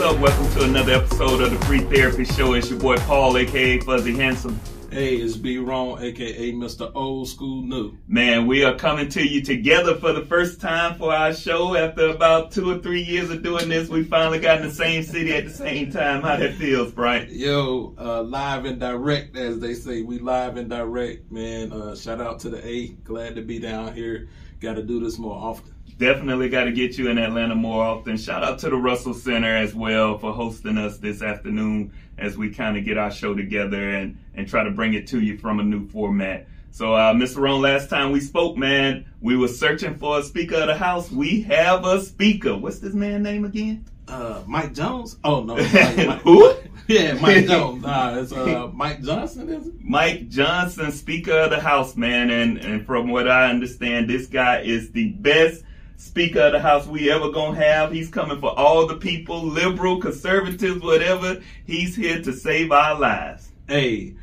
What's 0.00 0.14
up, 0.14 0.20
what's 0.22 0.32
up, 0.32 0.40
what's 0.40 0.54
up? 0.54 0.56
Welcome 0.56 0.60
to 0.60 0.64
another 0.64 0.92
episode 0.94 1.40
of 1.42 1.50
the 1.50 1.66
Free 1.66 1.80
Therapy 1.80 2.24
Show. 2.24 2.54
It's 2.54 2.70
your 2.70 2.80
boy 2.80 2.96
Paul, 2.96 3.36
aka 3.36 3.80
Fuzzy 3.80 4.16
Handsome. 4.16 4.58
Hey, 4.90 5.16
it's 5.16 5.36
B 5.36 5.58
Wrong, 5.58 6.02
aka 6.02 6.52
Mr. 6.52 6.90
Old 6.94 7.28
School 7.28 7.60
New. 7.60 7.98
Man, 8.08 8.46
we 8.46 8.64
are 8.64 8.74
coming 8.76 9.10
to 9.10 9.22
you 9.22 9.42
together 9.42 9.96
for 9.96 10.14
the 10.14 10.24
first 10.24 10.58
time 10.58 10.96
for 10.96 11.14
our 11.14 11.34
show. 11.34 11.76
After 11.76 12.08
about 12.08 12.50
two 12.50 12.70
or 12.70 12.78
three 12.78 13.02
years 13.02 13.28
of 13.28 13.42
doing 13.42 13.68
this, 13.68 13.90
we 13.90 14.02
finally 14.02 14.38
got 14.38 14.62
in 14.62 14.68
the 14.68 14.72
same 14.72 15.02
city 15.02 15.34
at 15.34 15.44
the 15.44 15.52
same 15.52 15.92
time. 15.92 16.22
How 16.22 16.36
that 16.36 16.54
feels, 16.54 16.92
Brian? 16.92 17.28
Yo, 17.30 17.94
uh, 17.98 18.22
live 18.22 18.64
and 18.64 18.80
direct, 18.80 19.36
as 19.36 19.58
they 19.58 19.74
say. 19.74 20.00
We 20.00 20.18
live 20.18 20.56
and 20.56 20.70
direct, 20.70 21.30
man. 21.30 21.74
Uh, 21.74 21.94
shout 21.94 22.22
out 22.22 22.40
to 22.40 22.48
the 22.48 22.66
A. 22.66 22.88
Glad 23.04 23.34
to 23.34 23.42
be 23.42 23.58
down 23.58 23.92
here. 23.92 24.30
Got 24.60 24.74
to 24.74 24.82
do 24.82 24.98
this 24.98 25.18
more 25.18 25.36
often. 25.36 25.74
Definitely 26.00 26.48
got 26.48 26.64
to 26.64 26.72
get 26.72 26.96
you 26.96 27.10
in 27.10 27.18
Atlanta 27.18 27.54
more 27.54 27.84
often. 27.84 28.16
Shout 28.16 28.42
out 28.42 28.58
to 28.60 28.70
the 28.70 28.76
Russell 28.76 29.12
Center 29.12 29.54
as 29.54 29.74
well 29.74 30.16
for 30.16 30.32
hosting 30.32 30.78
us 30.78 30.96
this 30.96 31.20
afternoon 31.20 31.92
as 32.16 32.38
we 32.38 32.48
kind 32.48 32.78
of 32.78 32.86
get 32.86 32.96
our 32.96 33.10
show 33.10 33.34
together 33.34 33.90
and, 33.90 34.16
and 34.34 34.48
try 34.48 34.64
to 34.64 34.70
bring 34.70 34.94
it 34.94 35.06
to 35.08 35.20
you 35.20 35.36
from 35.36 35.60
a 35.60 35.62
new 35.62 35.86
format. 35.90 36.46
So, 36.70 36.94
uh, 36.94 37.12
Mr. 37.12 37.36
Roan, 37.36 37.60
last 37.60 37.90
time 37.90 38.12
we 38.12 38.20
spoke, 38.20 38.56
man, 38.56 39.04
we 39.20 39.36
were 39.36 39.48
searching 39.48 39.94
for 39.98 40.20
a 40.20 40.22
Speaker 40.22 40.54
of 40.54 40.68
the 40.68 40.74
House. 40.74 41.10
We 41.10 41.42
have 41.42 41.84
a 41.84 42.00
Speaker. 42.00 42.56
What's 42.56 42.78
this 42.78 42.94
man's 42.94 43.22
name 43.22 43.44
again? 43.44 43.84
Uh, 44.08 44.42
Mike 44.46 44.72
Jones? 44.72 45.18
Oh, 45.22 45.42
no. 45.42 45.56
Mike, 45.74 45.96
Mike, 45.98 46.20
Who? 46.22 46.54
Yeah, 46.88 47.12
Mike 47.20 47.46
Jones. 47.46 47.82
Nah, 47.82 48.16
it's 48.16 48.32
uh, 48.32 48.70
Mike 48.72 49.02
Johnson, 49.02 49.50
is 49.50 49.66
it? 49.66 49.74
Mike 49.84 50.30
Johnson, 50.30 50.92
Speaker 50.92 51.40
of 51.40 51.50
the 51.50 51.60
House, 51.60 51.94
man. 51.94 52.30
And, 52.30 52.56
and 52.56 52.86
from 52.86 53.10
what 53.10 53.28
I 53.28 53.50
understand, 53.50 54.08
this 54.08 54.26
guy 54.28 54.60
is 54.60 54.92
the 54.92 55.10
best 55.10 55.62
Speaker 56.00 56.40
of 56.40 56.52
the 56.52 56.60
House 56.60 56.86
we 56.86 57.10
ever 57.10 57.30
gonna 57.30 57.56
have. 57.56 57.92
He's 57.92 58.08
coming 58.08 58.40
for 58.40 58.58
all 58.58 58.86
the 58.86 58.96
people, 58.96 59.42
liberal, 59.42 60.00
conservatives, 60.00 60.82
whatever. 60.82 61.42
He's 61.66 61.94
here 61.94 62.22
to 62.22 62.32
save 62.32 62.72
our 62.72 62.98
lives. 62.98 63.52
Hey, 63.68 64.16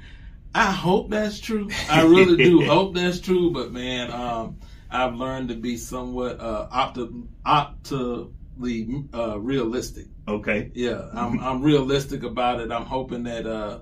I 0.55 0.71
hope 0.71 1.11
that's 1.11 1.39
true. 1.39 1.69
I 1.87 2.01
really 2.01 2.35
do 2.35 2.61
hope 2.65 2.95
that's 2.95 3.19
true. 3.19 3.51
But 3.51 3.71
man, 3.71 4.11
um, 4.11 4.57
I've 4.89 5.13
learned 5.13 5.49
to 5.49 5.55
be 5.55 5.77
somewhat 5.77 6.39
uh, 6.39 6.67
opti- 6.73 7.27
optimally 7.45 9.13
uh, 9.13 9.39
realistic. 9.39 10.07
Okay. 10.27 10.71
Yeah, 10.73 11.09
I'm 11.13 11.39
I'm 11.43 11.61
realistic 11.61 12.23
about 12.23 12.59
it. 12.59 12.71
I'm 12.71 12.85
hoping 12.85 13.21
that 13.23 13.45
uh, 13.45 13.79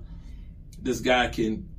this 0.81 0.99
guy 0.99 1.29
can 1.29 1.69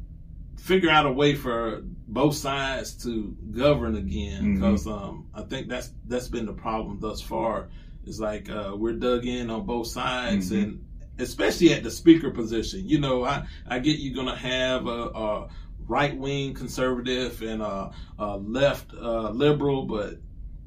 figure 0.56 0.88
out 0.88 1.04
a 1.04 1.12
way 1.12 1.34
for 1.34 1.84
both 2.08 2.36
sides 2.36 2.94
to 3.04 3.36
govern 3.50 3.96
again 3.96 4.54
because 4.54 4.86
mm-hmm. 4.86 5.04
um, 5.04 5.26
I 5.34 5.42
think 5.42 5.68
that's 5.68 5.90
that's 6.06 6.28
been 6.28 6.46
the 6.46 6.52
problem 6.52 7.00
thus 7.00 7.20
far. 7.20 7.68
It's 8.04 8.20
like 8.20 8.48
uh, 8.48 8.74
we're 8.76 8.92
dug 8.92 9.26
in 9.26 9.50
on 9.50 9.66
both 9.66 9.88
sides 9.88 10.50
mm-hmm. 10.50 10.62
and 10.62 10.86
especially 11.18 11.72
at 11.72 11.82
the 11.82 11.90
speaker 11.90 12.30
position. 12.30 12.88
You 12.88 13.00
know, 13.00 13.24
I 13.24 13.46
I 13.66 13.80
get 13.80 13.98
you're 13.98 14.14
gonna 14.14 14.36
have 14.36 14.86
a, 14.86 15.08
a 15.08 15.48
right 15.88 16.16
wing 16.16 16.54
conservative 16.54 17.42
and 17.42 17.62
a, 17.62 17.90
a 18.18 18.36
left 18.36 18.92
uh, 18.94 19.30
liberal, 19.30 19.84
but 19.84 20.18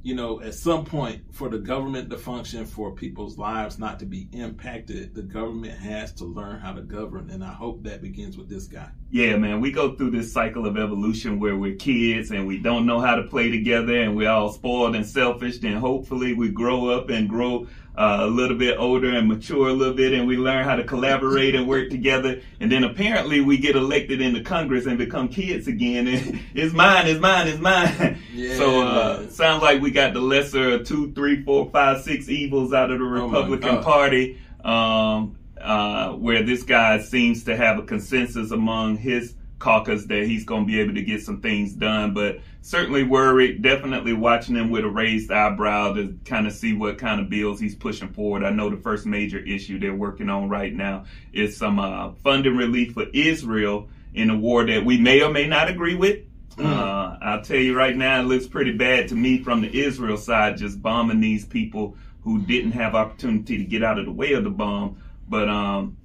you 0.01 0.15
know, 0.15 0.41
at 0.41 0.53
some 0.53 0.85
point, 0.85 1.23
for 1.33 1.49
the 1.49 1.57
government 1.57 2.09
to 2.09 2.17
function, 2.17 2.65
for 2.65 2.91
people's 2.91 3.37
lives 3.37 3.77
not 3.77 3.99
to 3.99 4.05
be 4.05 4.29
impacted, 4.31 5.13
the 5.13 5.21
government 5.21 5.77
has 5.77 6.13
to 6.13 6.25
learn 6.25 6.59
how 6.59 6.73
to 6.73 6.81
govern. 6.81 7.29
And 7.29 7.43
I 7.43 7.51
hope 7.51 7.83
that 7.83 8.01
begins 8.01 8.37
with 8.37 8.47
this 8.47 8.65
guy. 8.65 8.89
Yeah, 9.11 9.35
man, 9.35 9.59
we 9.59 9.71
go 9.71 9.95
through 9.95 10.11
this 10.11 10.31
cycle 10.31 10.65
of 10.65 10.77
evolution 10.77 11.39
where 11.39 11.57
we're 11.57 11.75
kids 11.75 12.31
and 12.31 12.47
we 12.47 12.59
don't 12.59 12.85
know 12.85 13.01
how 13.01 13.15
to 13.15 13.23
play 13.23 13.51
together 13.51 14.01
and 14.01 14.15
we're 14.15 14.29
all 14.29 14.53
spoiled 14.53 14.95
and 14.95 15.05
selfish. 15.05 15.59
Then 15.59 15.77
hopefully 15.77 16.33
we 16.33 16.49
grow 16.49 16.89
up 16.89 17.09
and 17.09 17.27
grow 17.27 17.67
uh, 17.99 18.19
a 18.21 18.27
little 18.27 18.55
bit 18.55 18.77
older 18.77 19.13
and 19.13 19.27
mature 19.27 19.67
a 19.67 19.73
little 19.73 19.93
bit 19.93 20.13
and 20.13 20.25
we 20.25 20.37
learn 20.37 20.63
how 20.63 20.77
to 20.77 20.85
collaborate 20.85 21.53
and 21.53 21.67
work 21.67 21.89
together. 21.89 22.41
And 22.61 22.71
then 22.71 22.85
apparently 22.85 23.41
we 23.41 23.57
get 23.57 23.75
elected 23.75 24.21
into 24.21 24.41
Congress 24.41 24.85
and 24.85 24.97
become 24.97 25.27
kids 25.27 25.67
again. 25.67 26.07
And 26.07 26.39
it's 26.53 26.73
mine, 26.73 27.07
it's 27.07 27.19
mine, 27.19 27.49
it's 27.49 27.59
mine. 27.59 28.17
Yeah, 28.33 28.55
so 28.55 28.87
uh, 28.87 29.27
sounds 29.27 29.61
like 29.61 29.81
we 29.81 29.91
got 29.91 30.13
the 30.13 30.21
lesser 30.21 30.81
two, 30.81 31.11
three, 31.11 31.43
four, 31.43 31.69
five, 31.71 32.01
six 32.01 32.29
evils 32.29 32.71
out 32.71 32.89
of 32.89 32.99
the 32.99 33.05
oh 33.05 33.27
Republican 33.27 33.79
oh 33.79 33.83
Party. 33.83 34.39
Um, 34.63 35.35
uh, 35.59 36.13
where 36.13 36.41
this 36.41 36.63
guy 36.63 37.01
seems 37.01 37.43
to 37.43 37.57
have 37.57 37.77
a 37.79 37.81
consensus 37.81 38.51
among 38.51 38.95
his 38.95 39.35
caucus 39.59 40.05
that 40.05 40.23
he's 40.23 40.45
going 40.45 40.65
to 40.65 40.67
be 40.67 40.79
able 40.79 40.95
to 40.95 41.01
get 41.01 41.21
some 41.21 41.41
things 41.41 41.73
done. 41.73 42.13
But 42.13 42.39
certainly 42.61 43.03
worried, 43.03 43.61
definitely 43.61 44.13
watching 44.13 44.55
him 44.55 44.69
with 44.69 44.85
a 44.85 44.89
raised 44.89 45.31
eyebrow 45.31 45.93
to 45.93 46.17
kind 46.25 46.47
of 46.47 46.53
see 46.53 46.73
what 46.73 46.97
kind 46.97 47.21
of 47.21 47.29
bills 47.29 47.59
he's 47.59 47.75
pushing 47.75 48.09
forward. 48.09 48.43
I 48.43 48.49
know 48.49 48.69
the 48.69 48.77
first 48.77 49.05
major 49.05 49.39
issue 49.39 49.79
they're 49.79 49.93
working 49.93 50.29
on 50.29 50.49
right 50.49 50.73
now 50.73 51.05
is 51.33 51.55
some 51.55 51.79
uh, 51.79 52.13
funding 52.23 52.57
relief 52.57 52.93
for 52.93 53.05
Israel 53.13 53.89
in 54.13 54.29
a 54.29 54.37
war 54.37 54.65
that 54.65 54.83
we 54.83 54.97
may 54.97 55.21
or 55.21 55.31
may 55.31 55.47
not 55.47 55.69
agree 55.69 55.95
with. 55.95 56.19
Mm. 56.55 56.65
Uh, 56.65 57.17
I'll 57.21 57.41
tell 57.41 57.57
you 57.57 57.75
right 57.77 57.95
now, 57.95 58.19
it 58.19 58.23
looks 58.23 58.47
pretty 58.47 58.71
bad 58.71 59.07
to 59.09 59.15
me 59.15 59.43
from 59.43 59.61
the 59.61 59.79
Israel 59.79 60.17
side, 60.17 60.57
just 60.57 60.81
bombing 60.81 61.21
these 61.21 61.45
people 61.45 61.95
who 62.23 62.39
didn't 62.39 62.71
have 62.71 62.95
opportunity 62.95 63.57
to 63.57 63.63
get 63.63 63.83
out 63.83 63.97
of 63.97 64.05
the 64.05 64.11
way 64.11 64.33
of 64.33 64.43
the 64.43 64.49
bomb. 64.49 65.01
But 65.27 65.47
um, 65.47 65.97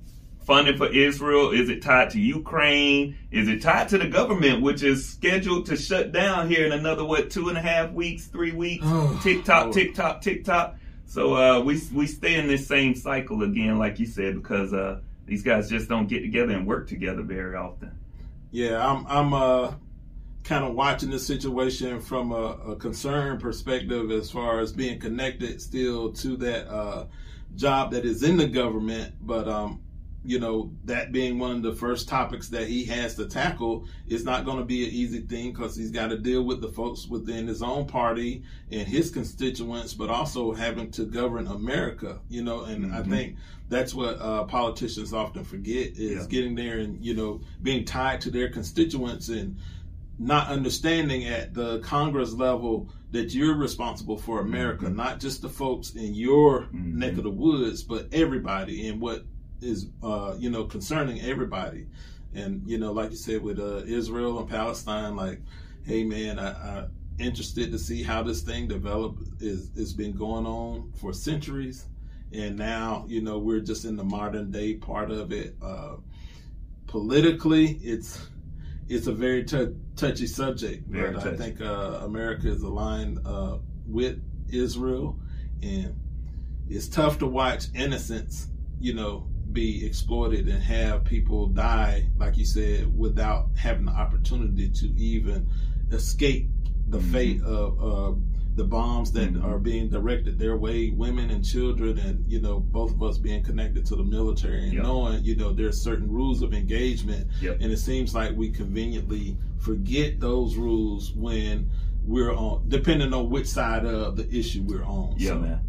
funding 0.44 0.76
for 0.76 0.86
Israel? 0.86 1.50
Is 1.50 1.68
it 1.68 1.82
tied 1.82 2.10
to 2.10 2.20
Ukraine? 2.20 3.16
Is 3.30 3.48
it 3.48 3.62
tied 3.62 3.88
to 3.90 3.98
the 3.98 4.08
government, 4.08 4.62
which 4.62 4.82
is 4.82 5.08
scheduled 5.08 5.66
to 5.66 5.76
shut 5.76 6.12
down 6.12 6.48
here 6.48 6.66
in 6.66 6.72
another 6.72 7.04
what 7.04 7.30
two 7.30 7.48
and 7.48 7.58
a 7.58 7.62
half 7.62 7.92
weeks, 7.92 8.26
three 8.26 8.52
weeks? 8.52 8.86
tick 9.22 9.44
tock, 9.44 9.72
tick 9.72 9.94
tock, 9.94 10.20
tick 10.20 10.44
tock. 10.44 10.76
So 11.06 11.34
uh, 11.34 11.60
we 11.60 11.80
we 11.92 12.06
stay 12.06 12.34
in 12.34 12.48
this 12.48 12.66
same 12.66 12.94
cycle 12.94 13.42
again, 13.42 13.78
like 13.78 13.98
you 13.98 14.06
said, 14.06 14.34
because 14.34 14.72
uh, 14.72 15.00
these 15.26 15.42
guys 15.42 15.68
just 15.68 15.88
don't 15.88 16.08
get 16.08 16.20
together 16.20 16.52
and 16.52 16.66
work 16.66 16.88
together 16.88 17.22
very 17.22 17.56
often. 17.56 17.98
Yeah, 18.50 18.84
I'm 18.84 19.06
I'm 19.06 19.34
uh, 19.34 19.74
kind 20.44 20.64
of 20.64 20.74
watching 20.74 21.10
the 21.10 21.18
situation 21.18 22.00
from 22.00 22.32
a, 22.32 22.72
a 22.72 22.76
concerned 22.76 23.40
perspective 23.40 24.10
as 24.10 24.30
far 24.30 24.60
as 24.60 24.72
being 24.72 25.00
connected 25.00 25.60
still 25.60 26.12
to 26.12 26.36
that 26.36 26.68
uh, 26.68 27.06
job 27.56 27.92
that 27.92 28.04
is 28.04 28.22
in 28.22 28.36
the 28.36 28.46
government, 28.46 29.14
but 29.20 29.48
um, 29.48 29.80
you 30.24 30.40
know, 30.40 30.72
that 30.84 31.12
being 31.12 31.38
one 31.38 31.50
of 31.52 31.62
the 31.62 31.74
first 31.74 32.08
topics 32.08 32.48
that 32.48 32.66
he 32.66 32.84
has 32.86 33.14
to 33.16 33.26
tackle 33.26 33.86
is 34.08 34.24
not 34.24 34.46
going 34.46 34.56
to 34.56 34.64
be 34.64 34.84
an 34.84 34.90
easy 34.90 35.20
thing 35.20 35.52
because 35.52 35.76
he's 35.76 35.90
got 35.90 36.08
to 36.08 36.18
deal 36.18 36.42
with 36.42 36.62
the 36.62 36.68
folks 36.68 37.06
within 37.06 37.46
his 37.46 37.62
own 37.62 37.86
party 37.86 38.42
and 38.70 38.88
his 38.88 39.10
constituents, 39.10 39.92
but 39.92 40.08
also 40.08 40.52
having 40.52 40.90
to 40.92 41.04
govern 41.04 41.46
America, 41.46 42.18
you 42.30 42.42
know, 42.42 42.64
and 42.64 42.86
mm-hmm. 42.86 42.94
I 42.94 43.02
think 43.02 43.36
that's 43.68 43.94
what 43.94 44.18
uh, 44.18 44.44
politicians 44.44 45.12
often 45.12 45.44
forget 45.44 45.98
is 45.98 46.22
yeah. 46.22 46.26
getting 46.28 46.54
there 46.54 46.78
and, 46.78 47.04
you 47.04 47.14
know, 47.14 47.42
being 47.62 47.84
tied 47.84 48.22
to 48.22 48.30
their 48.30 48.48
constituents 48.48 49.28
and 49.28 49.58
not 50.18 50.48
understanding 50.48 51.26
at 51.26 51.52
the 51.52 51.80
Congress 51.80 52.32
level 52.32 52.88
that 53.10 53.34
you're 53.34 53.56
responsible 53.56 54.16
for 54.16 54.40
America, 54.40 54.86
mm-hmm. 54.86 54.96
not 54.96 55.20
just 55.20 55.42
the 55.42 55.48
folks 55.48 55.90
in 55.90 56.14
your 56.14 56.62
mm-hmm. 56.62 56.98
neck 56.98 57.12
of 57.12 57.24
the 57.24 57.30
woods, 57.30 57.82
but 57.82 58.08
everybody 58.12 58.88
and 58.88 59.00
what 59.00 59.24
is 59.64 59.86
uh, 60.02 60.34
you 60.38 60.50
know 60.50 60.64
concerning 60.64 61.20
everybody. 61.22 61.86
And 62.34 62.62
you 62.66 62.78
know, 62.78 62.92
like 62.92 63.10
you 63.10 63.16
said 63.16 63.42
with 63.42 63.58
uh, 63.58 63.82
Israel 63.86 64.38
and 64.40 64.48
Palestine, 64.48 65.14
like, 65.16 65.40
hey 65.84 66.04
man, 66.04 66.38
I, 66.38 66.50
I 66.50 66.86
interested 67.18 67.70
to 67.70 67.78
see 67.78 68.02
how 68.02 68.22
this 68.22 68.42
thing 68.42 68.68
developed. 68.68 69.22
Is 69.40 69.70
it's 69.76 69.92
been 69.92 70.12
going 70.12 70.46
on 70.46 70.92
for 71.00 71.12
centuries, 71.12 71.86
and 72.32 72.56
now 72.56 73.04
you 73.08 73.20
know 73.20 73.38
we're 73.38 73.60
just 73.60 73.84
in 73.84 73.96
the 73.96 74.04
modern 74.04 74.50
day 74.50 74.74
part 74.74 75.10
of 75.10 75.32
it. 75.32 75.54
Uh, 75.62 75.96
politically, 76.86 77.78
it's 77.82 78.28
it's 78.88 79.06
a 79.06 79.12
very 79.12 79.44
t- 79.44 79.74
touchy 79.96 80.26
subject, 80.26 80.86
very 80.88 81.12
but 81.12 81.22
touchy. 81.22 81.34
I 81.34 81.38
think 81.38 81.60
uh, 81.60 82.00
America 82.02 82.48
is 82.48 82.62
aligned 82.62 83.20
uh, 83.24 83.58
with 83.86 84.20
Israel, 84.50 85.18
and 85.62 85.94
it's 86.68 86.88
tough 86.88 87.18
to 87.18 87.26
watch 87.26 87.66
innocence, 87.74 88.48
you 88.80 88.94
know, 88.94 89.26
be 89.54 89.86
exploited 89.86 90.48
and 90.48 90.62
have 90.62 91.04
people 91.04 91.46
die, 91.46 92.06
like 92.18 92.36
you 92.36 92.44
said, 92.44 92.98
without 92.98 93.46
having 93.56 93.86
the 93.86 93.92
opportunity 93.92 94.68
to 94.68 94.86
even 94.98 95.48
escape 95.92 96.48
the 96.88 96.98
mm-hmm. 96.98 97.12
fate 97.12 97.42
of 97.42 97.82
uh, 97.82 98.18
the 98.56 98.64
bombs 98.64 99.12
that 99.12 99.32
mm-hmm. 99.32 99.46
are 99.46 99.58
being 99.58 99.88
directed 99.88 100.38
their 100.38 100.56
way, 100.56 100.90
women 100.90 101.30
and 101.30 101.44
children, 101.44 101.98
and 101.98 102.30
you 102.30 102.40
know, 102.40 102.60
both 102.60 102.90
of 102.90 103.02
us 103.02 103.16
being 103.16 103.42
connected 103.42 103.86
to 103.86 103.96
the 103.96 104.02
military 104.02 104.64
and 104.64 104.74
yep. 104.74 104.82
knowing, 104.82 105.24
you 105.24 105.36
know, 105.36 105.52
there's 105.52 105.80
certain 105.80 106.10
rules 106.10 106.42
of 106.42 106.52
engagement, 106.52 107.26
yep. 107.40 107.56
and 107.60 107.72
it 107.72 107.78
seems 107.78 108.14
like 108.14 108.36
we 108.36 108.50
conveniently 108.50 109.36
forget 109.58 110.20
those 110.20 110.56
rules 110.56 111.12
when 111.12 111.70
we're 112.04 112.34
on, 112.34 112.64
depending 112.68 113.14
on 113.14 113.30
which 113.30 113.46
side 113.46 113.86
of 113.86 114.16
the 114.16 114.28
issue 114.36 114.62
we're 114.62 114.84
on. 114.84 115.14
Yeah, 115.16 115.30
so. 115.30 115.38
man. 115.38 115.60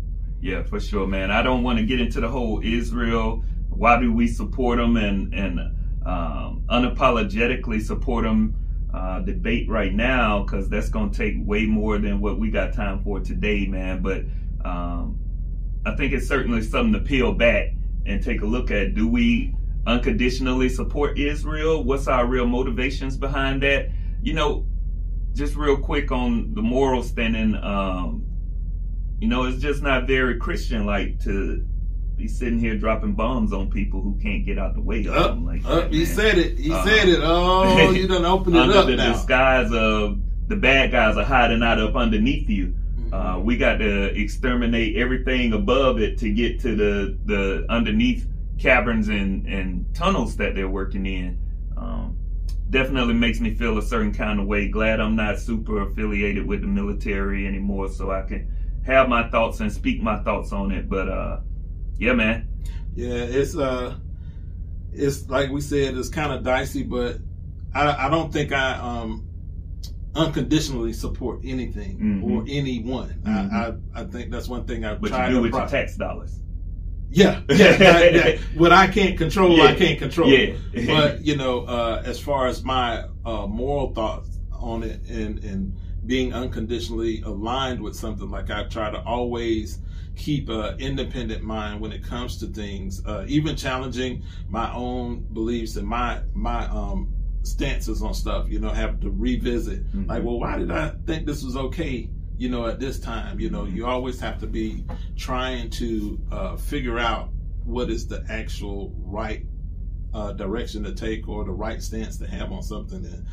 Yeah, 0.41 0.63
for 0.63 0.79
sure, 0.79 1.07
man. 1.07 1.31
I 1.31 1.41
don't 1.41 1.63
want 1.63 1.79
to 1.79 1.85
get 1.85 1.99
into 1.99 2.19
the 2.19 2.27
whole 2.27 2.61
Israel 2.63 3.43
why 3.75 3.99
do 3.99 4.11
we 4.11 4.27
support 4.27 4.77
them 4.77 4.97
and 4.97 5.33
and 5.33 5.59
um, 6.05 6.63
unapologetically 6.69 7.81
support 7.81 8.23
them 8.23 8.55
uh, 8.93 9.19
debate 9.19 9.67
right 9.67 9.93
now 9.93 10.43
because 10.43 10.69
that's 10.69 10.89
going 10.89 11.11
to 11.11 11.17
take 11.17 11.35
way 11.39 11.65
more 11.65 11.97
than 11.97 12.21
what 12.21 12.39
we 12.39 12.49
got 12.49 12.73
time 12.73 13.03
for 13.03 13.19
today, 13.19 13.65
man. 13.65 14.01
But 14.01 14.21
um, 14.63 15.19
I 15.85 15.95
think 15.95 16.13
it's 16.13 16.27
certainly 16.27 16.61
something 16.61 16.93
to 16.93 16.99
peel 16.99 17.33
back 17.33 17.73
and 18.05 18.23
take 18.23 18.41
a 18.41 18.45
look 18.45 18.71
at. 18.71 18.93
Do 18.93 19.07
we 19.07 19.53
unconditionally 19.85 20.69
support 20.69 21.17
Israel? 21.17 21.83
What's 21.83 22.07
our 22.07 22.25
real 22.25 22.47
motivations 22.47 23.17
behind 23.17 23.63
that? 23.63 23.89
You 24.21 24.33
know, 24.33 24.65
just 25.33 25.55
real 25.55 25.77
quick 25.77 26.11
on 26.11 26.53
the 26.53 26.61
moral 26.61 27.03
standing, 27.03 27.55
um, 27.55 28.25
you 29.19 29.27
know, 29.27 29.43
it's 29.43 29.61
just 29.61 29.81
not 29.81 30.07
very 30.07 30.37
Christian 30.37 30.85
like 30.85 31.19
to 31.23 31.65
be 32.17 32.27
sitting 32.27 32.59
here 32.59 32.77
dropping 32.77 33.13
bombs 33.13 33.51
on 33.53 33.69
people 33.69 34.01
who 34.01 34.17
can't 34.21 34.45
get 34.45 34.57
out 34.57 34.73
the 34.73 34.81
way. 34.81 35.07
Up, 35.07 35.37
like 35.41 35.65
up, 35.65 35.83
that, 35.83 35.93
he 35.93 36.05
said 36.05 36.37
it. 36.37 36.57
He 36.57 36.71
Uh, 36.71 36.83
said 36.85 37.09
it. 37.09 37.19
Oh, 37.21 37.91
you 37.91 38.07
done 38.13 38.25
opened 38.25 38.55
it 38.55 38.59
Under 38.61 38.77
up 38.77 38.85
the 38.87 38.95
now. 38.95 39.13
disguise 39.13 39.71
of 39.73 40.19
the 40.47 40.55
bad 40.55 40.91
guys 40.91 41.17
are 41.17 41.23
hiding 41.25 41.61
out 41.63 41.79
up 41.79 41.95
underneath 41.95 42.49
you. 42.49 42.73
Uh, 43.11 43.39
we 43.43 43.55
got 43.57 43.77
to 43.77 44.19
exterminate 44.19 44.95
everything 44.97 45.53
above 45.53 45.99
it 45.99 46.17
to 46.19 46.31
get 46.33 46.59
to 46.61 46.75
the 46.75 47.17
the 47.25 47.65
underneath 47.69 48.27
caverns 48.59 49.07
and 49.09 49.45
and 49.47 49.85
tunnels 49.93 50.35
that 50.37 50.55
they're 50.55 50.69
working 50.69 51.05
in. 51.05 51.37
Um, 51.77 52.17
definitely 52.69 53.13
makes 53.13 53.39
me 53.39 53.53
feel 53.53 53.77
a 53.77 53.81
certain 53.81 54.13
kind 54.13 54.39
of 54.39 54.47
way. 54.47 54.67
Glad 54.69 54.99
I'm 54.99 55.15
not 55.15 55.39
super 55.39 55.81
affiliated 55.81 56.45
with 56.45 56.61
the 56.61 56.67
military 56.67 57.45
anymore, 57.47 57.89
so 57.89 58.11
I 58.11 58.21
can 58.23 58.51
have 58.85 59.07
my 59.09 59.29
thoughts 59.29 59.59
and 59.59 59.71
speak 59.71 60.01
my 60.01 60.17
thoughts 60.23 60.51
on 60.51 60.71
it. 60.71 60.89
But 60.89 61.07
uh, 61.09 61.39
yeah, 61.99 62.13
man. 62.13 62.47
Yeah, 62.95 63.13
it's 63.13 63.55
uh, 63.55 63.95
it's 64.93 65.29
like 65.29 65.49
we 65.51 65.61
said, 65.61 65.97
it's 65.97 66.09
kind 66.09 66.31
of 66.31 66.43
dicey, 66.43 66.83
but 66.83 67.17
I 67.73 68.07
I 68.07 68.09
don't 68.09 68.31
think 68.31 68.51
I 68.51 68.73
um 68.73 69.27
unconditionally 70.15 70.93
support 70.93 71.41
anything 71.43 71.99
Mhm. 71.99 72.23
or 72.23 72.45
anyone. 72.47 73.19
Mhm. 73.25 73.51
I, 73.51 73.99
I 73.99 74.01
I 74.01 74.05
think 74.05 74.31
that's 74.31 74.47
one 74.47 74.65
thing 74.65 74.85
I've 74.85 75.01
But 75.01 75.11
you 75.11 75.35
do 75.35 75.41
with 75.41 75.53
your 75.53 75.67
tax 75.67 75.97
dollars. 75.97 76.39
Yeah, 77.11 77.41
yeah, 77.49 77.77
yeah, 77.81 78.03
yeah. 78.09 78.37
What 78.57 78.71
I 78.71 78.87
can't 78.87 79.17
control, 79.17 79.61
I 79.61 79.75
can't 79.75 79.99
control. 79.99 80.29
Yeah. 80.29 80.55
but 80.87 81.21
you 81.25 81.35
know, 81.37 81.61
uh, 81.61 82.01
as 82.05 82.19
far 82.19 82.47
as 82.47 82.63
my 82.63 83.05
uh, 83.25 83.45
moral 83.47 83.93
thoughts 83.93 84.39
on 84.53 84.83
it 84.83 85.01
and 85.09 85.43
and 85.43 85.75
being 86.05 86.33
unconditionally 86.33 87.21
aligned 87.21 87.81
with 87.81 87.95
something, 87.95 88.29
like 88.29 88.49
I 88.51 88.63
try 88.65 88.89
to 88.91 89.01
always 89.03 89.79
keep 90.15 90.49
an 90.49 90.79
independent 90.79 91.43
mind 91.43 91.79
when 91.81 91.91
it 91.91 92.03
comes 92.03 92.37
to 92.39 92.47
things, 92.47 93.05
uh, 93.05 93.25
even 93.27 93.55
challenging 93.55 94.23
my 94.49 94.73
own 94.73 95.21
beliefs 95.33 95.75
and 95.75 95.87
my 95.87 96.21
my 96.33 96.65
um, 96.67 97.13
stances 97.43 98.01
on 98.01 98.13
stuff. 98.13 98.49
You 98.49 98.59
know, 98.59 98.69
have 98.69 98.99
to 99.01 99.11
revisit. 99.11 99.85
Mhm. 99.93 100.07
Like, 100.07 100.23
well, 100.23 100.39
why 100.39 100.57
did 100.57 100.71
I 100.71 100.89
think 101.05 101.25
this 101.25 101.43
was 101.43 101.55
okay? 101.55 102.09
You 102.37 102.49
know, 102.49 102.65
at 102.67 102.79
this 102.79 102.99
time, 102.99 103.39
you 103.39 103.49
know, 103.49 103.65
you 103.65 103.85
always 103.85 104.19
have 104.19 104.39
to 104.39 104.47
be 104.47 104.83
trying 105.15 105.69
to 105.71 106.19
uh, 106.31 106.55
figure 106.57 106.99
out 106.99 107.29
what 107.63 107.89
is 107.89 108.07
the 108.07 108.23
actual 108.29 108.93
right 108.97 109.45
uh, 110.13 110.31
direction 110.33 110.83
to 110.83 110.93
take 110.93 111.27
or 111.27 111.43
the 111.43 111.51
right 111.51 111.81
stance 111.81 112.17
to 112.17 112.27
have 112.27 112.51
on 112.51 112.61
something. 112.63 113.05
And 113.05 113.25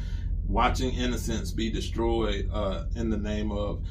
watching 0.49 0.93
innocence 0.93 1.50
be 1.52 1.70
destroyed 1.70 2.49
uh, 2.52 2.84
in 2.96 3.11
the 3.11 3.17
name 3.17 3.50
of 3.52 3.82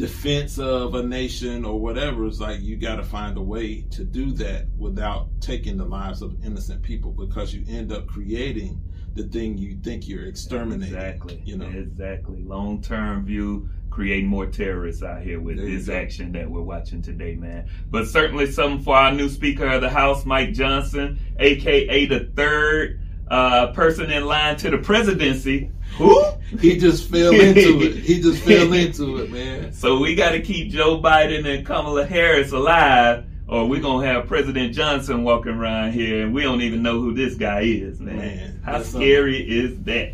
defense 0.00 0.58
of 0.58 0.94
a 0.94 1.02
nation 1.02 1.62
or 1.62 1.78
whatever. 1.78 2.26
It's 2.26 2.40
like 2.40 2.62
you 2.62 2.76
got 2.76 2.96
to 2.96 3.04
find 3.04 3.36
a 3.36 3.42
way 3.42 3.82
to 3.90 4.02
do 4.02 4.32
that 4.32 4.66
without 4.78 5.28
taking 5.42 5.76
the 5.76 5.84
lives 5.84 6.22
of 6.22 6.42
innocent 6.42 6.82
people 6.82 7.12
because 7.12 7.52
you 7.52 7.64
end 7.68 7.92
up 7.92 8.06
creating 8.06 8.82
the 9.14 9.24
thing 9.24 9.58
you 9.58 9.76
think 9.82 10.08
you're 10.08 10.24
exterminating. 10.24 10.94
Exactly. 10.94 11.42
You 11.44 11.58
know. 11.58 11.66
Exactly. 11.66 12.42
Long 12.42 12.80
term 12.80 13.26
view, 13.26 13.68
create 13.90 14.24
more 14.24 14.46
terrorists 14.46 15.02
out 15.02 15.20
here 15.20 15.38
with 15.38 15.58
There 15.58 15.66
this 15.66 15.90
action 15.90 16.32
that 16.32 16.50
we're 16.50 16.62
watching 16.62 17.02
today, 17.02 17.34
man. 17.34 17.68
But 17.90 18.06
certainly 18.06 18.50
something 18.50 18.82
for 18.82 18.96
our 18.96 19.12
new 19.12 19.28
Speaker 19.28 19.66
of 19.66 19.82
the 19.82 19.90
House, 19.90 20.24
Mike 20.24 20.54
Johnson, 20.54 21.18
aka 21.38 22.06
the 22.06 22.30
third 22.34 23.02
uh, 23.30 23.68
person 23.68 24.10
in 24.10 24.24
line 24.26 24.56
to 24.56 24.70
the 24.70 24.78
presidency. 24.78 25.70
Who? 25.96 26.24
He 26.60 26.78
just 26.78 27.08
fell 27.08 27.32
into 27.32 27.82
it. 27.82 27.96
He 27.96 28.20
just 28.20 28.42
fell 28.44 28.72
into 28.72 29.18
it, 29.18 29.30
man. 29.30 29.72
So 29.72 29.98
we 29.98 30.14
got 30.14 30.30
to 30.30 30.40
keep 30.40 30.70
Joe 30.70 31.00
Biden 31.00 31.46
and 31.46 31.64
Kamala 31.64 32.06
Harris 32.06 32.52
alive, 32.52 33.24
or 33.46 33.68
we're 33.68 33.80
gonna 33.80 34.06
have 34.06 34.26
President 34.26 34.74
Johnson 34.74 35.22
walking 35.22 35.52
around 35.52 35.92
here, 35.92 36.24
and 36.24 36.34
we 36.34 36.42
don't 36.42 36.62
even 36.62 36.82
know 36.82 37.00
who 37.00 37.14
this 37.14 37.34
guy 37.34 37.62
is, 37.62 38.00
man. 38.00 38.16
Man, 38.16 38.62
How 38.64 38.82
scary 38.82 39.38
is 39.38 39.80
that? 39.84 40.12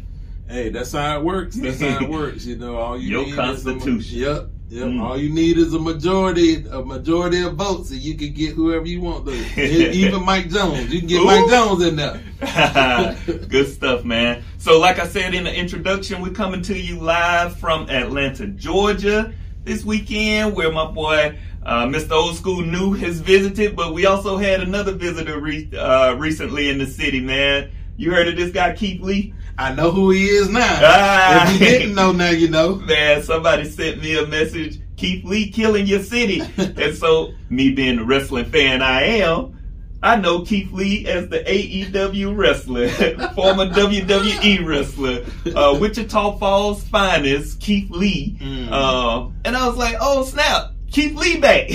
Hey, 0.49 0.69
that's 0.69 0.93
how 0.93 1.19
it 1.19 1.25
works. 1.25 1.57
That's 1.57 1.81
how 1.81 2.03
it 2.03 2.09
works. 2.09 2.47
You 2.47 2.57
know, 2.57 2.77
all 2.77 2.99
you 2.99 3.09
Your 3.09 3.27
need 3.27 3.35
constitution. 3.35 3.99
Is 3.99 4.13
a, 4.13 4.17
yep. 4.17 4.49
Yep. 4.69 4.89
Mm. 4.89 5.01
All 5.01 5.17
you 5.17 5.33
need 5.33 5.59
is 5.59 5.75
a 5.75 5.79
majority, 5.79 6.67
a 6.67 6.85
majority 6.85 7.43
of 7.43 7.55
votes, 7.55 7.91
and 7.93 8.01
you 8.01 8.17
can 8.17 8.33
get 8.33 8.55
whoever 8.55 8.87
you 8.87 9.01
want. 9.01 9.25
To. 9.27 9.33
Even 9.93 10.25
Mike 10.25 10.49
Jones, 10.51 10.93
you 10.93 11.01
can 11.01 11.09
get 11.09 11.19
Who? 11.19 11.27
Mike 11.27 11.49
Jones 11.49 11.83
in 11.85 11.97
there. 11.97 12.21
Good 13.49 13.69
stuff, 13.69 14.05
man. 14.05 14.43
So, 14.59 14.81
like 14.81 14.99
I 14.99 15.07
said 15.07 15.35
in 15.35 15.45
the 15.45 15.55
introduction, 15.55 16.21
we're 16.21 16.33
coming 16.33 16.63
to 16.63 16.77
you 16.77 16.99
live 16.99 17.57
from 17.59 17.89
Atlanta, 17.89 18.49
Georgia 18.49 19.33
this 19.63 19.85
weekend, 19.85 20.57
where 20.57 20.73
my 20.73 20.91
boy 20.91 21.39
uh, 21.65 21.87
Mr. 21.87 22.13
Old 22.13 22.37
School 22.37 22.63
New 22.63 22.93
has 22.95 23.21
visited, 23.21 23.77
but 23.77 23.93
we 23.93 24.07
also 24.07 24.37
had 24.37 24.61
another 24.61 24.93
visitor 24.93 25.41
re- 25.41 25.71
uh, 25.77 26.15
recently 26.15 26.71
in 26.71 26.79
the 26.79 26.87
city, 26.87 27.21
man. 27.21 27.71
You 27.97 28.13
heard 28.13 28.29
of 28.29 28.37
this 28.37 28.53
guy, 28.53 28.75
Keith 28.75 29.01
Lee? 29.01 29.33
I 29.59 29.75
know 29.75 29.91
who 29.91 30.11
he 30.11 30.27
is 30.27 30.49
now. 30.51 30.81
Ah. 30.83 31.47
If 31.47 31.61
you 31.61 31.67
didn't 31.67 31.95
know, 31.95 32.13
now 32.13 32.31
you 32.31 32.49
know. 32.49 32.75
Man, 32.87 33.23
somebody 33.23 33.65
sent 33.65 34.03
me 34.03 34.19
a 34.19 34.27
message, 34.27 34.81
Keith 34.97 35.25
Lee 35.25 35.51
killing 35.51 35.87
your 35.87 36.03
city. 36.03 36.41
and 36.57 36.97
so, 36.97 37.33
me 37.49 37.73
being 37.73 37.97
the 37.97 38.05
wrestling 38.05 38.45
fan 38.47 38.83
I 38.83 39.03
am, 39.03 39.59
I 40.03 40.17
know 40.17 40.45
Keith 40.45 40.71
Lee 40.73 41.07
as 41.07 41.29
the 41.29 41.39
AEW 41.39 42.37
wrestler, 42.37 42.89
former 43.35 43.67
WWE 43.67 44.67
wrestler, 44.67 45.25
uh, 45.57 45.79
Wichita 45.79 46.37
Falls 46.37 46.85
finest, 46.85 47.59
Keith 47.61 47.91
Lee. 47.91 48.37
Mm. 48.39 48.69
Uh, 48.71 49.31
and 49.45 49.57
I 49.57 49.67
was 49.67 49.77
like, 49.77 49.97
oh 50.01 50.23
snap, 50.25 50.73
Keith 50.91 51.17
Lee 51.17 51.41
back. 51.41 51.71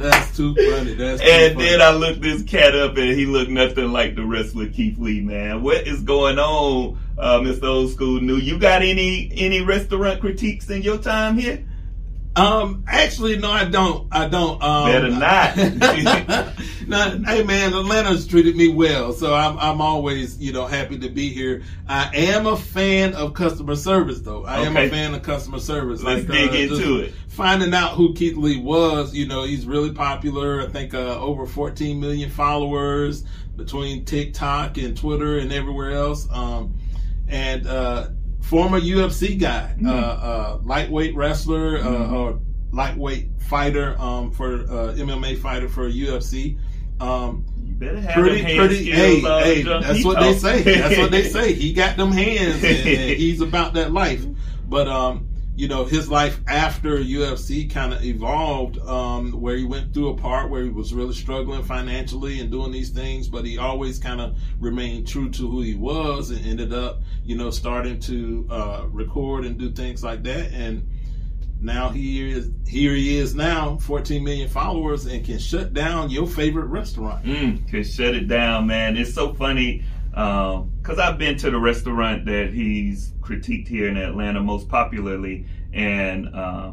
That's 0.00 0.36
too 0.36 0.54
funny. 0.54 0.94
That's 0.94 1.20
too 1.22 1.28
And 1.28 1.54
funny. 1.54 1.68
then 1.68 1.82
I 1.82 1.90
looked 1.90 2.20
this 2.22 2.42
cat 2.42 2.74
up 2.74 2.96
and 2.96 3.10
he 3.10 3.26
looked 3.26 3.50
nothing 3.50 3.92
like 3.92 4.14
the 4.16 4.24
wrestler 4.24 4.68
Keith 4.68 4.98
Lee, 4.98 5.20
man. 5.20 5.62
What 5.62 5.86
is 5.86 6.00
going 6.02 6.38
on, 6.38 6.98
uh, 7.18 7.38
Mr. 7.40 7.64
Old 7.64 7.90
School 7.90 8.20
New? 8.20 8.36
You 8.36 8.58
got 8.58 8.82
any 8.82 9.30
any 9.36 9.60
restaurant 9.62 10.20
critiques 10.20 10.68
in 10.70 10.82
your 10.82 10.98
time 10.98 11.38
here? 11.38 11.64
Um, 12.34 12.84
actually, 12.88 13.36
no, 13.36 13.50
I 13.50 13.64
don't. 13.64 14.08
I 14.10 14.26
don't. 14.26 14.62
Um, 14.62 14.90
Better 14.90 15.10
not. 15.10 15.56
no, 16.86 17.22
hey 17.26 17.42
man, 17.42 17.74
Atlanta's 17.74 18.26
treated 18.26 18.56
me 18.56 18.68
well, 18.68 19.12
so 19.12 19.34
I'm 19.34 19.58
I'm 19.58 19.82
always 19.82 20.38
you 20.38 20.52
know 20.52 20.66
happy 20.66 20.98
to 21.00 21.10
be 21.10 21.28
here. 21.28 21.62
I 21.86 22.10
am 22.14 22.46
a 22.46 22.56
fan 22.56 23.14
of 23.14 23.34
customer 23.34 23.76
service, 23.76 24.20
though. 24.20 24.46
I 24.46 24.60
am 24.60 24.76
a 24.76 24.88
fan 24.88 25.14
of 25.14 25.22
customer 25.22 25.58
service. 25.58 26.02
Let's 26.02 26.26
Like, 26.26 26.38
dig 26.38 26.50
uh, 26.50 26.74
into 26.74 27.00
it. 27.00 27.14
Finding 27.28 27.74
out 27.74 27.92
who 27.92 28.14
Keith 28.14 28.36
Lee 28.36 28.58
was, 28.58 29.14
you 29.14 29.26
know, 29.26 29.42
he's 29.42 29.66
really 29.66 29.92
popular. 29.92 30.62
I 30.62 30.68
think 30.68 30.94
uh, 30.94 31.20
over 31.20 31.46
14 31.46 32.00
million 32.00 32.30
followers 32.30 33.24
between 33.56 34.04
TikTok 34.04 34.78
and 34.78 34.96
Twitter 34.96 35.38
and 35.38 35.52
everywhere 35.52 35.92
else. 35.92 36.26
Um, 36.30 36.78
and 37.28 37.66
uh, 37.66 38.08
former 38.42 38.78
UFC 38.80 39.38
guy, 39.38 39.74
Mm. 39.80 39.88
uh, 39.88 39.90
uh, 39.92 40.58
lightweight 40.62 41.14
wrestler 41.16 41.78
uh, 41.78 41.84
Mhm. 41.84 42.12
or 42.12 42.40
lightweight 42.72 43.28
fighter 43.48 43.96
um, 43.98 44.30
for 44.30 44.64
uh, 44.70 44.94
MMA 44.96 45.36
fighter 45.38 45.68
for 45.68 45.88
UFC. 45.88 46.58
Um, 47.00 47.44
You 47.64 47.74
better 47.74 48.00
have 48.00 48.14
pretty, 48.14 48.56
pretty. 48.56 48.90
Hey, 48.90 49.24
all 49.24 49.38
hey, 49.40 49.62
that's 49.62 50.04
what 50.04 50.20
they 50.20 50.34
say. 50.34 50.62
That's 50.62 50.98
what 50.98 51.10
they 51.10 51.24
say. 51.36 51.52
He 51.54 51.72
got 51.72 51.96
them 51.96 52.12
hands, 52.12 52.62
and, 52.62 52.76
and 52.86 53.10
he's 53.16 53.40
about 53.40 53.74
that 53.74 53.92
life. 53.92 54.24
But 54.68 54.86
um, 55.00 55.28
you 55.62 55.68
know, 55.68 55.84
his 55.84 56.08
life 56.08 56.40
after 56.48 56.98
UFC 56.98 57.72
kind 57.72 57.92
of 57.92 58.02
evolved, 58.02 58.80
um, 58.80 59.30
where 59.40 59.54
he 59.54 59.62
went 59.62 59.94
through 59.94 60.08
a 60.08 60.16
part 60.16 60.50
where 60.50 60.64
he 60.64 60.70
was 60.70 60.92
really 60.92 61.14
struggling 61.14 61.62
financially 61.62 62.40
and 62.40 62.50
doing 62.50 62.72
these 62.72 62.90
things, 62.90 63.28
but 63.28 63.44
he 63.44 63.58
always 63.58 64.00
kind 64.00 64.20
of 64.20 64.36
remained 64.58 65.06
true 65.06 65.30
to 65.30 65.48
who 65.48 65.60
he 65.60 65.76
was, 65.76 66.30
and 66.30 66.44
ended 66.44 66.72
up, 66.72 67.00
you 67.24 67.36
know, 67.36 67.48
starting 67.48 68.00
to 68.00 68.44
uh, 68.50 68.86
record 68.88 69.44
and 69.44 69.56
do 69.56 69.70
things 69.70 70.02
like 70.02 70.24
that, 70.24 70.50
and 70.50 70.84
now 71.60 71.90
he 71.90 72.28
is 72.28 72.50
here 72.66 72.92
he 72.96 73.16
is 73.16 73.36
now 73.36 73.76
14 73.76 74.24
million 74.24 74.48
followers 74.48 75.06
and 75.06 75.24
can 75.24 75.38
shut 75.38 75.72
down 75.72 76.10
your 76.10 76.26
favorite 76.26 76.66
restaurant. 76.66 77.24
Mm, 77.24 77.70
could 77.70 77.86
shut 77.86 78.16
it 78.16 78.26
down, 78.26 78.66
man. 78.66 78.96
It's 78.96 79.14
so 79.14 79.32
funny 79.32 79.84
because 80.12 80.98
I've 80.98 81.18
been 81.18 81.36
to 81.38 81.50
the 81.50 81.58
restaurant 81.58 82.26
that 82.26 82.50
he's 82.52 83.12
critiqued 83.20 83.66
here 83.66 83.88
in 83.88 83.96
Atlanta 83.96 84.40
most 84.40 84.68
popularly, 84.68 85.46
and 85.72 86.34
uh, 86.34 86.72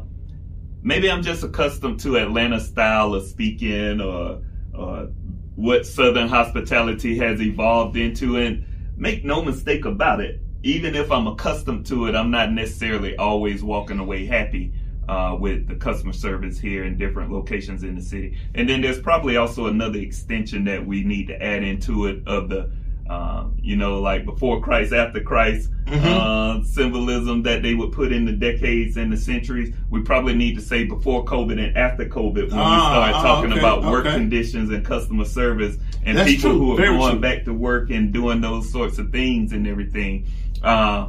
maybe 0.82 1.10
I'm 1.10 1.22
just 1.22 1.42
accustomed 1.42 2.00
to 2.00 2.18
Atlanta 2.18 2.60
style 2.60 3.14
of 3.14 3.24
speaking 3.24 4.00
or, 4.00 4.42
or 4.74 5.08
what 5.56 5.86
Southern 5.86 6.28
hospitality 6.28 7.16
has 7.18 7.40
evolved 7.40 7.96
into. 7.96 8.36
And 8.36 8.66
make 8.96 9.24
no 9.24 9.42
mistake 9.42 9.86
about 9.86 10.20
it, 10.20 10.40
even 10.62 10.94
if 10.94 11.10
I'm 11.10 11.26
accustomed 11.26 11.86
to 11.86 12.06
it, 12.06 12.14
I'm 12.14 12.30
not 12.30 12.52
necessarily 12.52 13.16
always 13.16 13.62
walking 13.62 13.98
away 13.98 14.26
happy. 14.26 14.74
uh, 15.10 15.34
with 15.34 15.66
the 15.66 15.74
customer 15.74 16.12
service 16.12 16.56
here 16.56 16.84
in 16.84 16.96
different 16.96 17.32
locations 17.32 17.82
in 17.82 17.96
the 17.96 18.02
city. 18.02 18.38
And 18.54 18.68
then 18.68 18.80
there's 18.80 19.00
probably 19.00 19.36
also 19.36 19.66
another 19.66 19.98
extension 19.98 20.64
that 20.66 20.86
we 20.86 21.02
need 21.02 21.26
to 21.28 21.42
add 21.42 21.64
into 21.64 22.06
it 22.06 22.22
of 22.28 22.48
the, 22.48 22.70
uh, 23.10 23.48
you 23.60 23.76
know, 23.76 24.00
like 24.00 24.24
before 24.24 24.60
Christ, 24.62 24.92
after 24.92 25.20
Christ 25.20 25.68
Mm-hmm. 25.90 26.06
uh, 26.06 26.62
symbolism 26.64 27.42
that 27.42 27.62
they 27.62 27.74
would 27.74 27.90
put 27.90 28.12
in 28.12 28.24
the 28.24 28.30
decades 28.30 28.96
and 28.96 29.12
the 29.12 29.16
centuries. 29.16 29.74
We 29.90 30.02
probably 30.02 30.34
need 30.36 30.54
to 30.54 30.60
say 30.60 30.84
before 30.84 31.24
COVID 31.24 31.60
and 31.60 31.76
after 31.76 32.04
COVID 32.06 32.50
when 32.50 32.52
Ah, 32.60 33.06
we 33.06 33.10
start 33.10 33.14
ah, 33.16 33.22
talking 33.24 33.50
okay, 33.50 33.58
about 33.58 33.82
work 33.82 34.06
okay. 34.06 34.14
conditions 34.14 34.70
and 34.70 34.86
customer 34.86 35.24
service 35.24 35.78
and 36.04 36.16
That's 36.16 36.30
people 36.30 36.50
true, 36.50 36.58
who 36.60 36.72
are 36.74 36.76
very 36.76 36.96
going 36.96 37.12
true. 37.14 37.20
back 37.20 37.44
to 37.46 37.52
work 37.52 37.90
and 37.90 38.12
doing 38.12 38.40
those 38.40 38.70
sorts 38.70 38.98
of 38.98 39.10
things 39.10 39.52
and 39.52 39.66
everything. 39.66 40.28
Uh, 40.62 41.08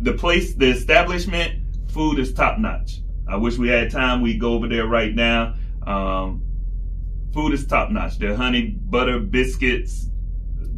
the 0.00 0.12
place, 0.12 0.52
the 0.52 0.68
establishment, 0.68 1.54
food 1.88 2.18
is 2.18 2.34
top 2.34 2.58
notch. 2.58 3.00
I 3.26 3.36
wish 3.36 3.56
we 3.56 3.68
had 3.68 3.90
time. 3.90 4.20
We 4.20 4.36
go 4.36 4.52
over 4.52 4.68
there 4.68 4.86
right 4.86 5.14
now. 5.14 5.54
Um, 5.86 6.42
food 7.32 7.54
is 7.54 7.66
top 7.66 7.90
notch. 7.90 8.18
Their 8.18 8.36
honey 8.36 8.66
butter 8.66 9.20
biscuits, 9.20 10.09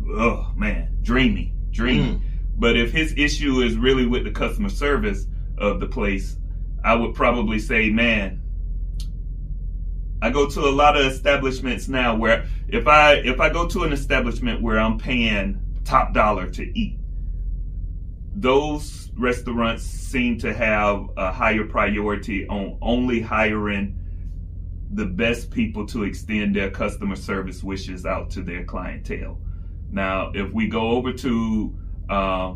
oh 0.09 0.53
man, 0.57 0.97
dreamy, 1.03 1.55
dreamy. 1.71 2.15
Mm. 2.15 2.23
But 2.59 2.77
if 2.77 2.93
his 2.93 3.15
issue 3.17 3.61
is 3.61 3.77
really 3.77 4.07
with 4.07 4.25
the 4.25 4.31
customer 4.31 4.69
service 4.69 5.27
of 5.59 5.81
the 5.81 5.87
place, 5.87 6.37
I 6.85 6.95
would 6.95 7.15
probably 7.15 7.59
say, 7.59 7.91
man, 7.91 8.43
I 10.21 10.31
go 10.31 10.49
to 10.49 10.61
a 10.61 10.71
lot 10.71 10.97
of 10.97 11.07
establishments 11.07 11.89
now 11.89 12.15
where 12.17 12.47
if 12.69 12.87
I 12.87 13.15
if 13.15 13.41
I 13.41 13.51
go 13.51 13.67
to 13.69 13.83
an 13.83 13.93
establishment 13.93 14.63
where 14.63 14.79
I'm 14.79 14.99
paying 14.99 15.61
top 15.85 16.15
dollar 16.15 16.49
to 16.51 16.79
eat, 16.79 16.99
those 18.35 19.11
restaurants 19.17 19.83
seem 19.83 20.39
to 20.39 20.55
have 20.55 21.09
a 21.17 21.33
higher 21.33 21.65
priority 21.65 22.47
on 22.47 22.79
only 22.81 23.21
hiring 23.21 23.99
the 24.93 25.07
best 25.07 25.51
people 25.51 25.87
to 25.87 26.05
extend 26.05 26.55
their 26.55 26.71
customer 26.71 27.17
service 27.17 27.63
wishes 27.63 28.07
out 28.07 28.31
to 28.31 28.43
their 28.43 28.63
clientele. 28.65 29.39
Now, 29.93 30.33
if 30.35 30.53
we 30.53 30.69
go 30.69 30.91
over 30.93 31.13
to 31.13 31.75
uh, 32.09 32.55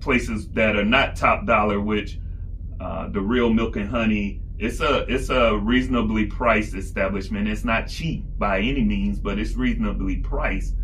places 0.00 0.48
that 0.50 0.76
are 0.76 0.84
not 0.84 1.16
top 1.16 1.46
dollar, 1.46 1.80
which 1.80 2.18
uh, 2.80 3.08
the 3.08 3.20
real 3.20 3.50
milk 3.50 3.76
and 3.76 3.88
honey, 3.88 4.40
it's 4.58 4.80
a 4.80 5.04
it's 5.08 5.30
a 5.30 5.56
reasonably 5.56 6.26
priced 6.26 6.74
establishment. 6.74 7.48
It's 7.48 7.64
not 7.64 7.88
cheap 7.88 8.24
by 8.38 8.58
any 8.58 8.82
means, 8.82 9.18
but 9.18 9.38
it's 9.38 9.54
reasonably 9.54 10.16
priced. 10.16 10.74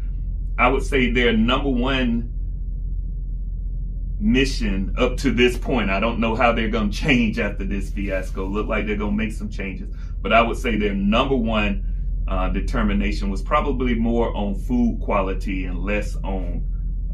I 0.58 0.68
would 0.68 0.82
say 0.82 1.10
their 1.10 1.36
number 1.36 1.70
one 1.70 2.32
mission 4.20 4.94
up 4.98 5.16
to 5.16 5.32
this 5.32 5.56
point. 5.56 5.90
I 5.90 5.98
don't 5.98 6.20
know 6.20 6.34
how 6.34 6.52
they're 6.52 6.68
going 6.68 6.90
to 6.90 6.96
change 6.96 7.38
after 7.38 7.64
this 7.64 7.90
fiasco. 7.90 8.46
Look 8.46 8.68
like 8.68 8.86
they're 8.86 8.96
going 8.96 9.16
to 9.16 9.16
make 9.16 9.32
some 9.32 9.50
changes, 9.50 9.94
but 10.20 10.32
I 10.32 10.42
would 10.42 10.56
say 10.56 10.76
their 10.76 10.94
number 10.94 11.36
one 11.36 11.89
uh, 12.30 12.48
determination 12.48 13.28
was 13.28 13.42
probably 13.42 13.94
more 13.94 14.34
on 14.36 14.54
food 14.54 15.00
quality 15.02 15.64
and 15.64 15.80
less 15.80 16.14
on 16.22 16.64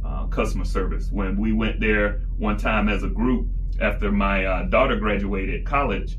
uh, 0.05 0.27
customer 0.27 0.65
service. 0.65 1.09
When 1.11 1.39
we 1.39 1.53
went 1.53 1.81
there 1.81 2.21
one 2.37 2.59
time 2.59 2.89
as 2.91 3.03
a 3.03 3.09
group 3.09 3.49
after 3.81 4.13
my 4.13 4.45
uh, 4.45 4.63
daughter 4.65 4.97
graduated 4.97 5.65
college, 5.65 6.19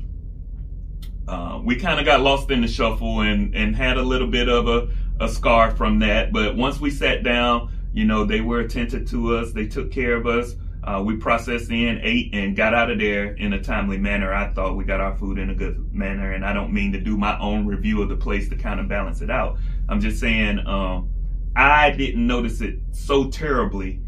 uh, 1.28 1.60
we 1.64 1.76
kind 1.76 2.00
of 2.00 2.06
got 2.06 2.22
lost 2.22 2.50
in 2.50 2.60
the 2.60 2.68
shuffle 2.68 3.20
and, 3.20 3.54
and 3.54 3.76
had 3.76 3.98
a 3.98 4.02
little 4.02 4.26
bit 4.26 4.48
of 4.48 4.66
a, 4.66 4.88
a 5.20 5.28
scar 5.28 5.70
from 5.70 6.00
that. 6.00 6.32
But 6.32 6.56
once 6.56 6.80
we 6.80 6.90
sat 6.90 7.22
down, 7.22 7.70
you 7.92 8.04
know, 8.04 8.24
they 8.24 8.40
were 8.40 8.60
attentive 8.60 9.08
to 9.10 9.36
us. 9.36 9.52
They 9.52 9.66
took 9.66 9.92
care 9.92 10.16
of 10.16 10.26
us. 10.26 10.54
Uh, 10.88 11.02
we 11.02 11.16
processed 11.16 11.70
in, 11.70 12.00
ate, 12.02 12.30
and 12.32 12.56
got 12.56 12.72
out 12.72 12.90
of 12.90 12.98
there 12.98 13.34
in 13.34 13.52
a 13.52 13.62
timely 13.62 13.98
manner. 13.98 14.32
I 14.32 14.48
thought 14.54 14.74
we 14.74 14.84
got 14.84 15.00
our 15.00 15.14
food 15.18 15.38
in 15.38 15.50
a 15.50 15.54
good 15.54 15.92
manner, 15.92 16.32
and 16.32 16.42
I 16.42 16.54
don't 16.54 16.72
mean 16.72 16.92
to 16.92 17.00
do 17.00 17.18
my 17.18 17.38
own 17.38 17.66
review 17.66 18.00
of 18.00 18.08
the 18.08 18.16
place 18.16 18.48
to 18.48 18.56
kind 18.56 18.80
of 18.80 18.88
balance 18.88 19.20
it 19.20 19.30
out. 19.30 19.58
I'm 19.90 20.00
just 20.00 20.18
saying, 20.18 20.66
um, 20.66 21.10
I 21.54 21.90
didn't 21.90 22.26
notice 22.26 22.62
it 22.62 22.78
so 22.92 23.28
terribly 23.28 24.00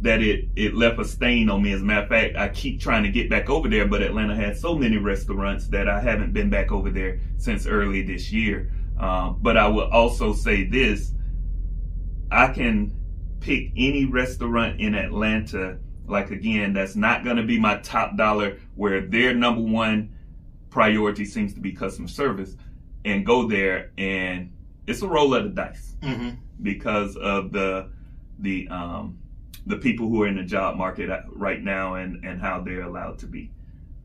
that 0.00 0.22
it 0.22 0.48
it 0.56 0.74
left 0.74 0.98
a 0.98 1.04
stain 1.04 1.48
on 1.48 1.62
me. 1.62 1.70
As 1.70 1.82
a 1.82 1.84
matter 1.84 2.02
of 2.02 2.08
fact, 2.08 2.34
I 2.36 2.48
keep 2.48 2.80
trying 2.80 3.04
to 3.04 3.10
get 3.10 3.30
back 3.30 3.48
over 3.48 3.68
there, 3.68 3.86
but 3.86 4.02
Atlanta 4.02 4.34
had 4.34 4.56
so 4.56 4.74
many 4.74 4.96
restaurants 4.96 5.68
that 5.68 5.88
I 5.88 6.00
haven't 6.00 6.32
been 6.32 6.50
back 6.50 6.72
over 6.72 6.90
there 6.90 7.20
since 7.36 7.64
early 7.64 8.02
this 8.02 8.32
year. 8.32 8.72
Um, 8.98 9.38
but 9.40 9.56
I 9.56 9.68
will 9.68 9.88
also 9.92 10.32
say 10.32 10.64
this: 10.64 11.12
I 12.32 12.48
can 12.48 12.92
pick 13.38 13.70
any 13.76 14.04
restaurant 14.04 14.80
in 14.80 14.96
Atlanta. 14.96 15.78
Like 16.06 16.30
again, 16.30 16.72
that's 16.72 16.96
not 16.96 17.24
going 17.24 17.36
to 17.36 17.42
be 17.42 17.58
my 17.58 17.78
top 17.78 18.16
dollar. 18.16 18.58
Where 18.74 19.00
their 19.00 19.34
number 19.34 19.62
one 19.62 20.16
priority 20.70 21.24
seems 21.24 21.54
to 21.54 21.60
be 21.60 21.72
customer 21.72 22.08
service, 22.08 22.56
and 23.04 23.24
go 23.24 23.48
there, 23.48 23.90
and 23.96 24.52
it's 24.86 25.02
a 25.02 25.08
roll 25.08 25.34
of 25.34 25.44
the 25.44 25.50
dice 25.50 25.94
hmm 26.02 26.30
because 26.62 27.16
of 27.16 27.52
the 27.52 27.88
the 28.38 28.68
um, 28.68 29.18
the 29.66 29.76
people 29.76 30.08
who 30.08 30.22
are 30.22 30.28
in 30.28 30.36
the 30.36 30.44
job 30.44 30.76
market 30.76 31.10
right 31.28 31.62
now 31.62 31.94
and 31.94 32.24
and 32.24 32.40
how 32.40 32.60
they're 32.60 32.82
allowed 32.82 33.18
to 33.18 33.26
be. 33.26 33.50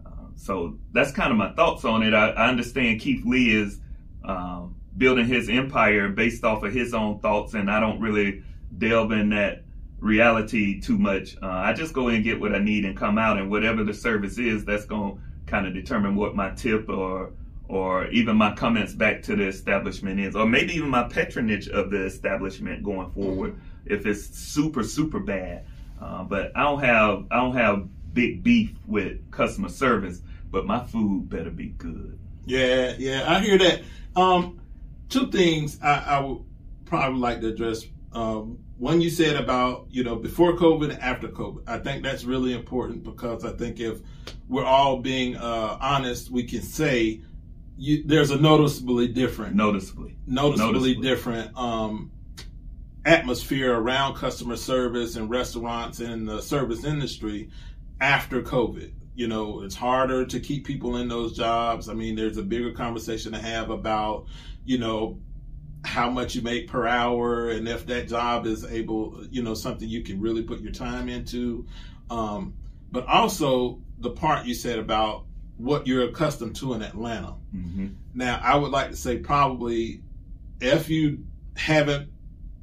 Uh, 0.05 0.09
so 0.35 0.77
that's 0.93 1.11
kind 1.11 1.31
of 1.31 1.37
my 1.37 1.51
thoughts 1.53 1.85
on 1.85 2.01
it. 2.03 2.13
I, 2.13 2.29
I 2.29 2.47
understand 2.47 3.01
Keith 3.01 3.25
Lee 3.25 3.53
is 3.55 3.79
um, 4.23 4.75
building 4.97 5.25
his 5.25 5.49
empire 5.49 6.09
based 6.09 6.43
off 6.43 6.63
of 6.63 6.73
his 6.73 6.93
own 6.93 7.19
thoughts, 7.19 7.53
and 7.53 7.69
I 7.69 7.79
don't 7.79 7.99
really 7.99 8.43
delve 8.77 9.11
in 9.11 9.29
that 9.29 9.63
reality 9.99 10.79
too 10.79 10.97
much. 10.97 11.35
Uh, 11.41 11.47
I 11.47 11.73
just 11.73 11.93
go 11.93 12.07
in 12.07 12.15
and 12.15 12.23
get 12.23 12.39
what 12.39 12.53
I 12.53 12.59
need 12.59 12.85
and 12.85 12.95
come 12.95 13.17
out, 13.17 13.37
and 13.37 13.49
whatever 13.49 13.83
the 13.83 13.93
service 13.93 14.37
is, 14.37 14.65
that's 14.65 14.85
going 14.85 15.15
to 15.15 15.21
kind 15.45 15.67
of 15.67 15.73
determine 15.73 16.15
what 16.15 16.35
my 16.35 16.51
tip 16.51 16.89
or 16.89 17.33
or 17.67 18.07
even 18.07 18.35
my 18.35 18.51
comments 18.55 18.93
back 18.93 19.21
to 19.21 19.35
the 19.35 19.47
establishment 19.47 20.19
is, 20.19 20.35
or 20.35 20.47
maybe 20.47 20.73
even 20.73 20.89
my 20.89 21.03
patronage 21.03 21.67
of 21.67 21.91
the 21.91 22.03
establishment 22.03 22.83
going 22.83 23.11
forward 23.11 23.59
if 23.85 24.05
it's 24.05 24.25
super 24.37 24.83
super 24.83 25.19
bad. 25.19 25.65
Uh, 26.01 26.23
but 26.23 26.51
I 26.55 26.63
don't 26.63 26.79
have 26.79 27.25
I 27.31 27.37
don't 27.37 27.55
have 27.55 27.87
big 28.13 28.43
beef 28.43 28.71
with 28.87 29.29
customer 29.31 29.69
service, 29.69 30.21
but 30.49 30.65
my 30.65 30.83
food 30.83 31.29
better 31.29 31.51
be 31.51 31.67
good. 31.69 32.17
Yeah, 32.45 32.95
yeah, 32.97 33.25
I 33.27 33.39
hear 33.39 33.57
that. 33.59 33.81
Um, 34.15 34.59
two 35.09 35.29
things 35.29 35.79
I, 35.81 36.03
I 36.05 36.19
would 36.21 36.43
probably 36.85 37.19
like 37.19 37.41
to 37.41 37.49
address. 37.49 37.85
Um, 38.11 38.59
one 38.79 39.01
you 39.01 39.09
said 39.09 39.35
about 39.35 39.87
you 39.91 40.03
know 40.03 40.15
before 40.15 40.55
COVID 40.55 40.91
and 40.91 41.01
after 41.01 41.27
COVID. 41.27 41.63
I 41.67 41.77
think 41.79 42.01
that's 42.01 42.23
really 42.23 42.53
important 42.53 43.03
because 43.03 43.45
I 43.45 43.51
think 43.51 43.79
if 43.79 43.99
we're 44.47 44.65
all 44.65 44.99
being 44.99 45.35
uh, 45.35 45.77
honest, 45.79 46.31
we 46.31 46.43
can 46.43 46.61
say 46.61 47.21
you, 47.77 48.03
there's 48.05 48.31
a 48.31 48.39
noticeably 48.39 49.07
different, 49.09 49.55
Noticeably, 49.55 50.17
noticeably, 50.25 50.73
noticeably. 50.73 50.95
different 50.95 51.57
um, 51.57 52.11
atmosphere 53.05 53.73
around 53.73 54.15
customer 54.15 54.55
service 54.55 55.15
and 55.15 55.29
restaurants 55.29 55.99
and 55.99 56.27
the 56.27 56.41
service 56.41 56.83
industry 56.83 57.49
after 58.01 58.41
COVID. 58.41 58.93
You 59.15 59.27
know, 59.27 59.61
it's 59.63 59.75
harder 59.75 60.25
to 60.25 60.39
keep 60.39 60.65
people 60.65 60.95
in 60.97 61.09
those 61.09 61.35
jobs. 61.35 61.89
I 61.89 61.93
mean, 61.93 62.15
there's 62.15 62.37
a 62.37 62.43
bigger 62.43 62.71
conversation 62.71 63.33
to 63.33 63.39
have 63.39 63.69
about, 63.69 64.25
you 64.63 64.77
know, 64.77 65.19
how 65.83 66.09
much 66.09 66.35
you 66.35 66.41
make 66.41 66.67
per 66.67 66.85
hour 66.85 67.49
and 67.49 67.67
if 67.67 67.85
that 67.87 68.07
job 68.07 68.45
is 68.45 68.65
able, 68.65 69.25
you 69.31 69.41
know, 69.41 69.53
something 69.53 69.87
you 69.87 70.03
can 70.03 70.19
really 70.19 70.43
put 70.43 70.59
your 70.59 70.71
time 70.71 71.07
into. 71.07 71.65
Um, 72.09 72.53
but 72.91 73.05
also 73.07 73.79
the 73.99 74.09
part 74.09 74.45
you 74.45 74.53
said 74.53 74.79
about 74.79 75.25
what 75.57 75.87
you're 75.87 76.03
accustomed 76.03 76.55
to 76.57 76.73
in 76.73 76.81
Atlanta. 76.81 77.35
hmm 77.51 77.87
Now, 78.13 78.39
I 78.43 78.55
would 78.55 78.71
like 78.71 78.89
to 78.91 78.95
say 78.95 79.17
probably 79.17 80.01
if 80.61 80.89
you 80.89 81.25
haven't, 81.55 82.09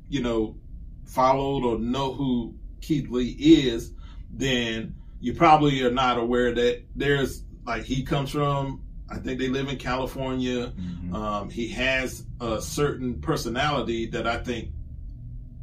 you 0.09 0.23
know, 0.23 0.57
followed 1.05 1.65
or 1.65 1.79
know 1.79 2.13
who 2.13 2.55
Keith 2.81 3.09
Lee 3.11 3.37
is, 3.39 3.93
then 4.31 4.95
you 5.21 5.35
probably 5.35 5.83
are 5.83 5.91
not 5.91 6.19
aware 6.19 6.55
that 6.55 6.83
there's 6.95 7.43
like 7.65 7.85
he 7.85 8.03
comes 8.03 8.31
from. 8.31 8.83
I 9.09 9.19
think 9.19 9.39
they 9.39 9.49
live 9.49 9.69
in 9.69 9.77
California. 9.77 10.67
hmm 10.69 11.15
Um, 11.15 11.49
he 11.51 11.69
has 11.69 12.25
a 12.41 12.61
certain 12.61 13.21
personality 13.21 14.07
that 14.07 14.27
I 14.27 14.39
think 14.39 14.71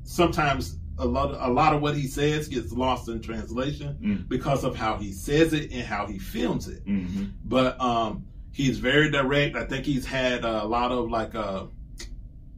sometimes 0.03 0.77
a 0.97 1.05
lot 1.05 1.31
of, 1.31 1.41
a 1.41 1.51
lot 1.51 1.73
of 1.73 1.81
what 1.81 1.95
he 1.95 2.07
says 2.07 2.47
gets 2.47 2.71
lost 2.71 3.09
in 3.09 3.19
translation 3.21 3.97
Mm. 4.01 4.29
because 4.29 4.63
of 4.63 4.75
how 4.75 4.97
he 4.97 5.11
says 5.11 5.51
it 5.53 5.71
and 5.71 5.81
how 5.83 6.05
he 6.07 6.19
films 6.19 6.67
it. 6.67 6.83
Hmm 6.85 7.25
but 7.45 7.79
um 7.81 8.25
he's 8.51 8.77
very 8.79 9.09
direct. 9.09 9.55
I 9.55 9.65
think 9.65 9.85
he's 9.85 10.05
had 10.05 10.43
a 10.45 10.63
lot 10.65 10.91
of 10.91 11.09
like 11.09 11.33
uh 11.35 11.65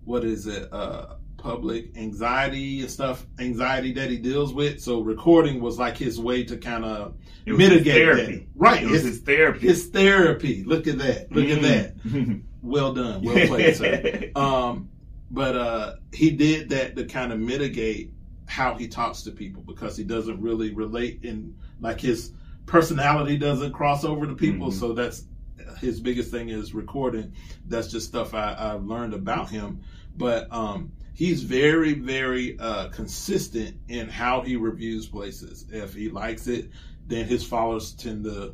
what 0.03 0.23
is 0.25 0.45
it? 0.47 0.71
Uh 0.71 1.15
public 1.45 1.95
anxiety 1.95 2.81
and 2.81 2.89
stuff 2.89 3.25
anxiety 3.39 3.91
that 3.93 4.09
he 4.09 4.17
deals 4.17 4.51
with 4.53 4.81
so 4.81 4.99
recording 5.01 5.61
was 5.61 5.77
like 5.77 5.95
his 5.95 6.19
way 6.19 6.43
to 6.43 6.57
kind 6.57 6.83
of 6.83 7.13
mitigate 7.45 7.93
therapy. 7.93 8.35
that 8.37 8.45
right 8.55 8.81
It 8.83 8.89
was 8.89 9.03
his, 9.03 9.11
his 9.15 9.19
therapy. 9.21 9.67
his 9.67 9.85
therapy 9.87 10.63
look 10.63 10.87
at 10.87 10.97
that 10.97 11.31
look 11.31 11.45
at 11.49 11.61
that 11.61 12.03
that. 12.03 12.41
well 12.63 12.93
done 12.93 13.21
well 13.23 13.47
played 13.51 13.75
sir 13.75 14.31
um 14.35 14.89
but 15.29 15.55
uh 15.55 15.93
he 16.11 16.31
did 16.31 16.69
that 16.69 16.95
to 16.95 17.05
kind 17.05 17.31
of 17.31 17.39
mitigate 17.39 18.11
how 18.47 18.73
he 18.75 18.87
talks 18.87 19.21
to 19.23 19.31
people 19.31 19.61
because 19.63 19.95
he 19.95 20.03
doesn't 20.03 20.41
really 20.41 20.73
relate 20.73 21.19
in 21.23 21.55
like 21.79 21.99
his 22.01 22.31
personality 22.65 23.37
doesn't 23.37 23.71
cross 23.73 24.03
over 24.03 24.25
to 24.27 24.33
people. 24.35 24.69
Mhm. 24.69 24.73
So 24.73 24.93
that's 24.93 25.25
his 25.79 25.99
biggest 25.99 26.29
thing 26.31 26.49
is 26.49 26.73
recording. 26.73 27.33
That's 27.67 27.87
just 27.91 28.07
stuff 28.07 28.33
I, 28.33 28.55
I've 28.57 28.83
learned 28.85 29.13
about 29.13 29.49
him. 29.49 29.81
But 30.17 30.47
um, 30.51 30.91
he's 31.15 31.41
very, 31.41 31.93
very 31.93 32.59
uh, 32.59 32.89
consistent 32.89 33.77
in 33.87 34.07
how 34.07 34.41
he 34.41 34.57
reviews 34.57 35.07
places. 35.07 35.65
If 35.71 35.93
he 35.93 36.09
likes 36.09 36.47
it, 36.47 36.69
then 37.07 37.25
his 37.25 37.43
followers 37.43 37.93
tend 37.93 38.25
to 38.25 38.53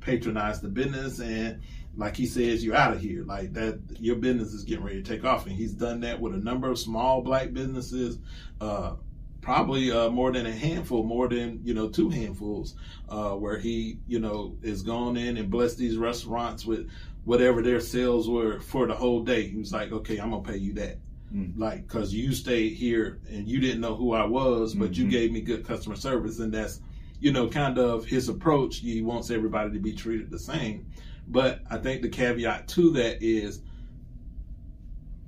patronize 0.00 0.60
the 0.60 0.68
business. 0.68 1.20
And 1.20 1.60
like 1.96 2.16
he 2.16 2.26
says 2.26 2.64
you're 2.64 2.76
out 2.76 2.92
of 2.92 3.00
here. 3.00 3.24
Like 3.24 3.52
that 3.54 3.80
your 3.98 4.16
business 4.16 4.52
is 4.52 4.64
getting 4.64 4.84
ready 4.84 5.02
to 5.02 5.08
take 5.08 5.24
off. 5.24 5.46
And 5.46 5.54
he's 5.54 5.72
done 5.72 6.00
that 6.00 6.20
with 6.20 6.34
a 6.34 6.38
number 6.38 6.70
of 6.70 6.78
small 6.78 7.22
black 7.22 7.52
businesses 7.52 8.18
uh 8.60 8.94
probably 9.40 9.90
uh, 9.90 10.10
more 10.10 10.30
than 10.32 10.44
a 10.44 10.52
handful 10.52 11.02
more 11.02 11.26
than 11.26 11.58
you 11.64 11.72
know 11.72 11.88
two 11.88 12.10
handfuls 12.10 12.74
uh 13.08 13.30
where 13.30 13.58
he 13.58 13.98
you 14.06 14.20
know 14.20 14.54
is 14.60 14.82
gone 14.82 15.16
in 15.16 15.38
and 15.38 15.50
blessed 15.50 15.78
these 15.78 15.96
restaurants 15.96 16.66
with 16.66 16.90
whatever 17.24 17.62
their 17.62 17.80
sales 17.80 18.28
were 18.28 18.60
for 18.60 18.86
the 18.86 18.94
whole 18.94 19.22
day. 19.24 19.48
He 19.48 19.56
was 19.56 19.72
like 19.72 19.92
okay 19.92 20.18
i'm 20.18 20.30
gonna 20.30 20.42
pay 20.42 20.58
you 20.58 20.74
that 20.74 20.98
Mm. 21.34 21.52
like 21.56 21.86
because 21.86 22.12
you 22.12 22.32
stayed 22.32 22.70
here 22.72 23.20
and 23.30 23.46
you 23.48 23.60
didn't 23.60 23.80
know 23.80 23.94
who 23.94 24.14
i 24.14 24.24
was 24.24 24.74
but 24.74 24.96
you 24.96 25.04
Mhm. 25.06 25.10
gave 25.10 25.30
me 25.32 25.40
good 25.40 25.64
customer 25.64 25.94
service 25.94 26.40
and 26.40 26.52
that's 26.52 26.80
you 27.20 27.30
know, 27.32 27.46
kind 27.48 27.78
of 27.78 28.06
his 28.06 28.30
approach. 28.30 28.78
He 28.78 29.02
wants 29.02 29.30
everybody 29.30 29.70
to 29.72 29.78
be 29.78 29.92
treated 29.92 30.30
the 30.30 30.38
same. 30.38 30.86
But 31.28 31.60
I 31.70 31.76
think 31.76 32.00
the 32.00 32.08
caveat 32.08 32.66
to 32.68 32.90
that 32.92 33.22
is 33.22 33.60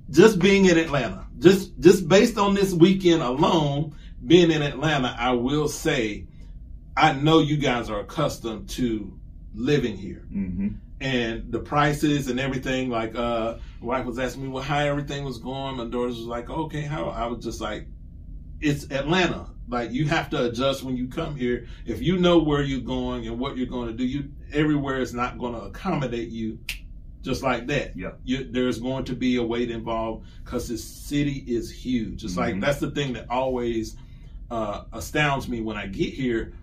just 0.09 0.39
being 0.39 0.65
in 0.65 0.77
Atlanta, 0.77 1.27
just 1.39 1.79
just 1.79 2.07
based 2.07 2.37
on 2.37 2.53
this 2.55 2.73
weekend 2.73 3.21
alone, 3.21 3.95
being 4.25 4.51
in 4.51 4.61
Atlanta, 4.61 5.15
I 5.17 5.31
will 5.31 5.67
say, 5.67 6.25
I 6.97 7.13
know 7.13 7.39
you 7.39 7.57
guys 7.57 7.89
are 7.89 7.99
accustomed 8.01 8.69
to 8.69 9.13
living 9.55 9.95
here 9.95 10.25
hmm 10.31 10.69
and 11.03 11.51
the 11.51 11.59
prices 11.59 12.29
and 12.29 12.39
everything. 12.39 12.89
Like, 12.89 13.13
uh, 13.13 13.57
my 13.81 13.87
wife 13.87 14.05
was 14.05 14.17
asking 14.17 14.43
me 14.43 14.49
well, 14.49 14.63
how 14.63 14.79
everything 14.79 15.25
was 15.25 15.37
going. 15.37 15.75
My 15.77 15.85
daughters 15.85 16.17
was 16.17 16.25
like, 16.27 16.49
okay, 16.49 16.81
how? 16.81 17.09
I 17.09 17.27
was 17.27 17.43
just 17.43 17.59
like, 17.61 17.87
it's 18.61 18.89
Atlanta. 18.89 19.49
Like, 19.67 19.91
you 19.91 20.07
have 20.07 20.29
to 20.31 20.45
adjust 20.45 20.83
when 20.83 20.95
you 20.95 21.07
come 21.07 21.35
here. 21.35 21.67
If 21.85 22.01
you 22.01 22.17
know 22.17 22.39
where 22.39 22.61
you're 22.61 22.79
going 22.79 23.27
and 23.27 23.37
what 23.37 23.57
you're 23.57 23.67
going 23.67 23.87
to 23.89 23.93
do, 23.93 24.05
you 24.05 24.31
everywhere 24.53 24.99
is 24.99 25.13
not 25.13 25.37
going 25.37 25.53
to 25.53 25.61
accommodate 25.61 26.29
you 26.29 26.59
just 27.21 27.43
like 27.43 27.67
that. 27.67 27.95
Yeah. 27.97 28.11
You, 28.23 28.47
there's 28.49 28.79
going 28.79 29.05
to 29.05 29.13
be 29.13 29.37
a 29.37 29.43
wait 29.43 29.71
involved 29.71 30.25
because 30.43 30.67
this 30.69 30.83
city 30.83 31.43
is 31.47 31.71
huge. 31.71 32.23
It's 32.23 32.37
like 32.37 32.55
Mhm. 32.55 32.61
that's 32.61 32.79
the 32.79 32.91
thing 32.91 33.13
that 33.13 33.29
always 33.29 33.95
uh, 34.51 34.83
astounds 34.93 35.47
me 35.47 35.61
when 35.61 35.75
I 35.77 35.87
get 35.87 36.13
here 36.13 36.53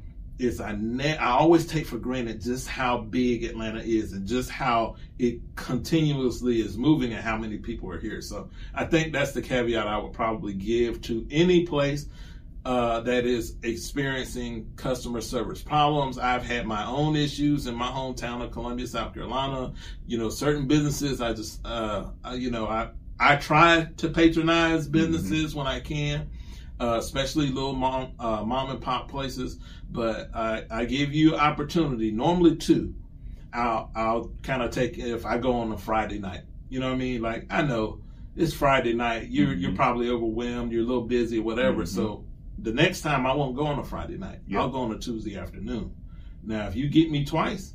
is 0.40 0.60
I 0.60 0.74
ne- 0.78 1.16
I 1.16 1.30
always 1.30 1.66
take 1.66 1.86
for 1.86 1.98
granted 1.98 2.40
just 2.40 2.66
how 2.66 2.98
big 2.98 3.44
Atlanta 3.44 3.80
is 3.80 4.12
and 4.12 4.26
just 4.26 4.50
how 4.50 4.96
it 5.18 5.40
continuously 5.56 6.60
is 6.60 6.78
moving 6.78 7.12
and 7.12 7.22
how 7.22 7.36
many 7.36 7.58
people 7.58 7.90
are 7.90 7.98
here. 7.98 8.20
So 8.22 8.50
I 8.74 8.84
think 8.84 9.12
that's 9.12 9.32
the 9.32 9.42
caveat 9.42 9.86
I 9.86 9.98
would 9.98 10.12
probably 10.12 10.54
give 10.54 11.02
to 11.02 11.26
any 11.30 11.66
place 11.66 12.06
uh, 12.64 13.00
that 13.00 13.24
is 13.24 13.56
experiencing 13.62 14.70
customer 14.76 15.20
service 15.20 15.62
problems. 15.62 16.18
I've 16.18 16.44
had 16.44 16.66
my 16.66 16.84
own 16.84 17.16
issues 17.16 17.66
in 17.66 17.74
my 17.74 17.88
hometown 17.88 18.42
of 18.42 18.50
Columbia, 18.50 18.86
South 18.86 19.14
Carolina. 19.14 19.72
You 20.06 20.18
know, 20.18 20.28
certain 20.28 20.66
businesses 20.66 21.20
I 21.20 21.32
just 21.32 21.64
uh, 21.66 22.10
you 22.34 22.50
know 22.50 22.66
I 22.66 22.90
I 23.18 23.36
try 23.36 23.88
to 23.98 24.08
patronize 24.08 24.88
businesses 24.88 25.54
when 25.54 25.66
I 25.66 25.80
can 25.80 26.30
uh, 26.80 26.96
especially 26.98 27.48
little 27.48 27.74
mom 27.74 28.12
uh, 28.18 28.42
mom 28.44 28.70
and 28.70 28.80
pop 28.80 29.08
places. 29.10 29.58
But 29.90 30.30
I, 30.34 30.64
I 30.70 30.84
give 30.84 31.12
you 31.12 31.36
opportunity. 31.36 32.10
Normally 32.10 32.56
two. 32.56 32.94
I'll 33.52 33.90
I'll 33.94 34.30
kind 34.42 34.62
of 34.62 34.70
take 34.70 34.96
if 34.98 35.26
I 35.26 35.38
go 35.38 35.54
on 35.54 35.72
a 35.72 35.78
Friday 35.78 36.18
night. 36.18 36.42
You 36.68 36.80
know 36.80 36.86
what 36.88 36.94
I 36.94 36.98
mean? 36.98 37.20
Like 37.20 37.46
I 37.50 37.62
know 37.62 38.00
it's 38.36 38.54
Friday 38.54 38.94
night. 38.94 39.28
You're 39.28 39.52
you're 39.54 39.72
Mhm. 39.72 39.76
probably 39.76 40.08
overwhelmed. 40.08 40.70
You're 40.72 40.84
a 40.84 40.86
little 40.86 41.06
busy, 41.06 41.40
whatever. 41.40 41.82
Mhm. 41.82 41.88
So 41.88 42.24
the 42.58 42.72
next 42.72 43.00
time 43.00 43.26
I 43.26 43.34
won't 43.34 43.56
go 43.56 43.66
on 43.66 43.78
a 43.78 43.84
Friday 43.84 44.16
night. 44.18 44.38
Yeah. 44.46 44.60
I'll 44.60 44.70
go 44.70 44.80
on 44.80 44.92
a 44.92 44.98
Tuesday 44.98 45.36
afternoon. 45.36 45.92
Now 46.44 46.68
if 46.68 46.76
you 46.76 46.88
get 46.88 47.10
me 47.10 47.24
twice, 47.24 47.74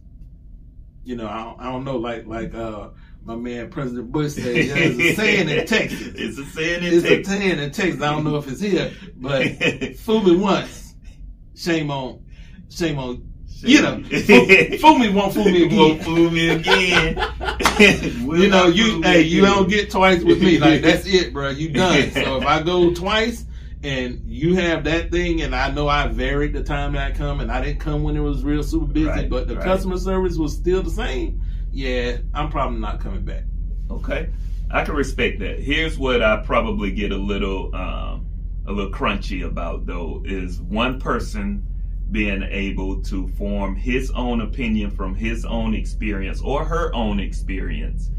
you 1.03 1.15
know 1.17 1.27
I 1.27 1.43
don't, 1.43 1.59
I 1.59 1.71
don't 1.71 1.83
know. 1.83 1.97
Like 1.97 2.25
like 2.25 2.55
uh 2.55 2.89
my 3.25 3.35
man 3.35 3.69
President 3.71 4.11
Bush 4.11 4.33
said, 4.33 4.43
there's 4.45 4.97
a 4.99 5.13
saying 5.15 5.49
in 5.49 5.65
Texas. 5.65 6.13
It's 6.15 6.37
a 6.37 6.45
saying 6.45 6.83
in 6.83 6.91
Texas. 7.01 7.11
It's 7.11 7.27
a 7.27 7.31
saying 7.31 7.59
in 7.59 7.71
Texas. 7.71 8.01
I 8.01 8.11
don't 8.11 8.23
know 8.23 8.37
if 8.37 8.47
it's 8.47 8.61
here, 8.61 8.91
but 9.17 9.95
fool 9.97 10.21
me 10.23 10.35
once, 10.37 10.95
shame 11.55 11.89
on, 11.91 12.23
shame 12.69 12.99
on. 12.99 13.27
You 13.57 13.81
know, 13.81 14.03
fool, 14.03 14.77
fool 14.79 14.99
me 14.99 15.09
won't 15.09 15.33
fool 15.33 15.45
me 15.45 15.65
Won't 15.75 16.03
fool 16.03 16.29
me 16.29 16.49
again. 16.49 17.17
You 17.79 18.47
know, 18.49 18.67
you 18.67 19.01
hey, 19.01 19.21
you 19.21 19.43
again. 19.43 19.53
don't 19.55 19.69
get 19.69 19.89
twice 19.91 20.23
with 20.23 20.41
me. 20.41 20.57
Like 20.59 20.81
that's 20.81 21.05
it, 21.05 21.33
bro. 21.33 21.49
You 21.49 21.69
done. 21.71 22.11
So 22.11 22.37
if 22.37 22.45
I 22.45 22.61
go 22.61 22.93
twice 22.93 23.45
and 23.83 24.21
you 24.25 24.55
have 24.55 24.83
that 24.85 25.11
thing, 25.11 25.41
and 25.41 25.53
I 25.55 25.71
know 25.71 25.87
I 25.89 26.07
varied 26.07 26.53
the 26.53 26.63
time 26.63 26.93
that 26.93 27.11
I 27.11 27.15
come, 27.15 27.39
and 27.41 27.51
I 27.51 27.61
didn't 27.61 27.79
come 27.79 28.03
when 28.03 28.15
it 28.15 28.21
was 28.21 28.43
real 28.43 28.63
super 28.63 28.85
busy, 28.85 29.07
Right, 29.07 29.29
but 29.29 29.47
the 29.47 29.55
right. 29.55 29.63
customer 29.63 29.97
service 29.97 30.37
was 30.37 30.53
still 30.53 30.81
the 30.83 30.89
same. 30.89 31.41
Yeah, 31.75 32.19
I'm 32.33 32.49
probably 32.49 32.79
not 32.79 33.01
coming 33.01 33.25
back. 33.25 33.43
Okay, 33.91 34.29
I 34.71 34.85
can 34.85 34.95
respect 34.95 35.39
that. 35.39 35.59
Here's 35.59 35.97
what 35.97 36.23
I 36.23 36.37
probably 36.37 36.89
get 36.89 37.11
a 37.11 37.17
little, 37.17 37.75
um, 37.75 38.27
a 38.65 38.71
little 38.71 38.93
crunchy 38.93 39.45
about 39.45 39.85
though 39.85 40.23
is 40.25 40.61
one 40.61 41.01
person 41.01 41.67
being 42.11 42.43
able 42.43 43.01
to 43.03 43.27
form 43.27 43.75
his 43.75 44.09
own 44.11 44.39
opinion 44.39 44.89
from 44.89 45.15
his 45.15 45.43
own 45.43 45.73
experience 45.73 46.41
or 46.41 46.63
her 46.63 46.95
own 46.95 47.19
experience 47.19 48.09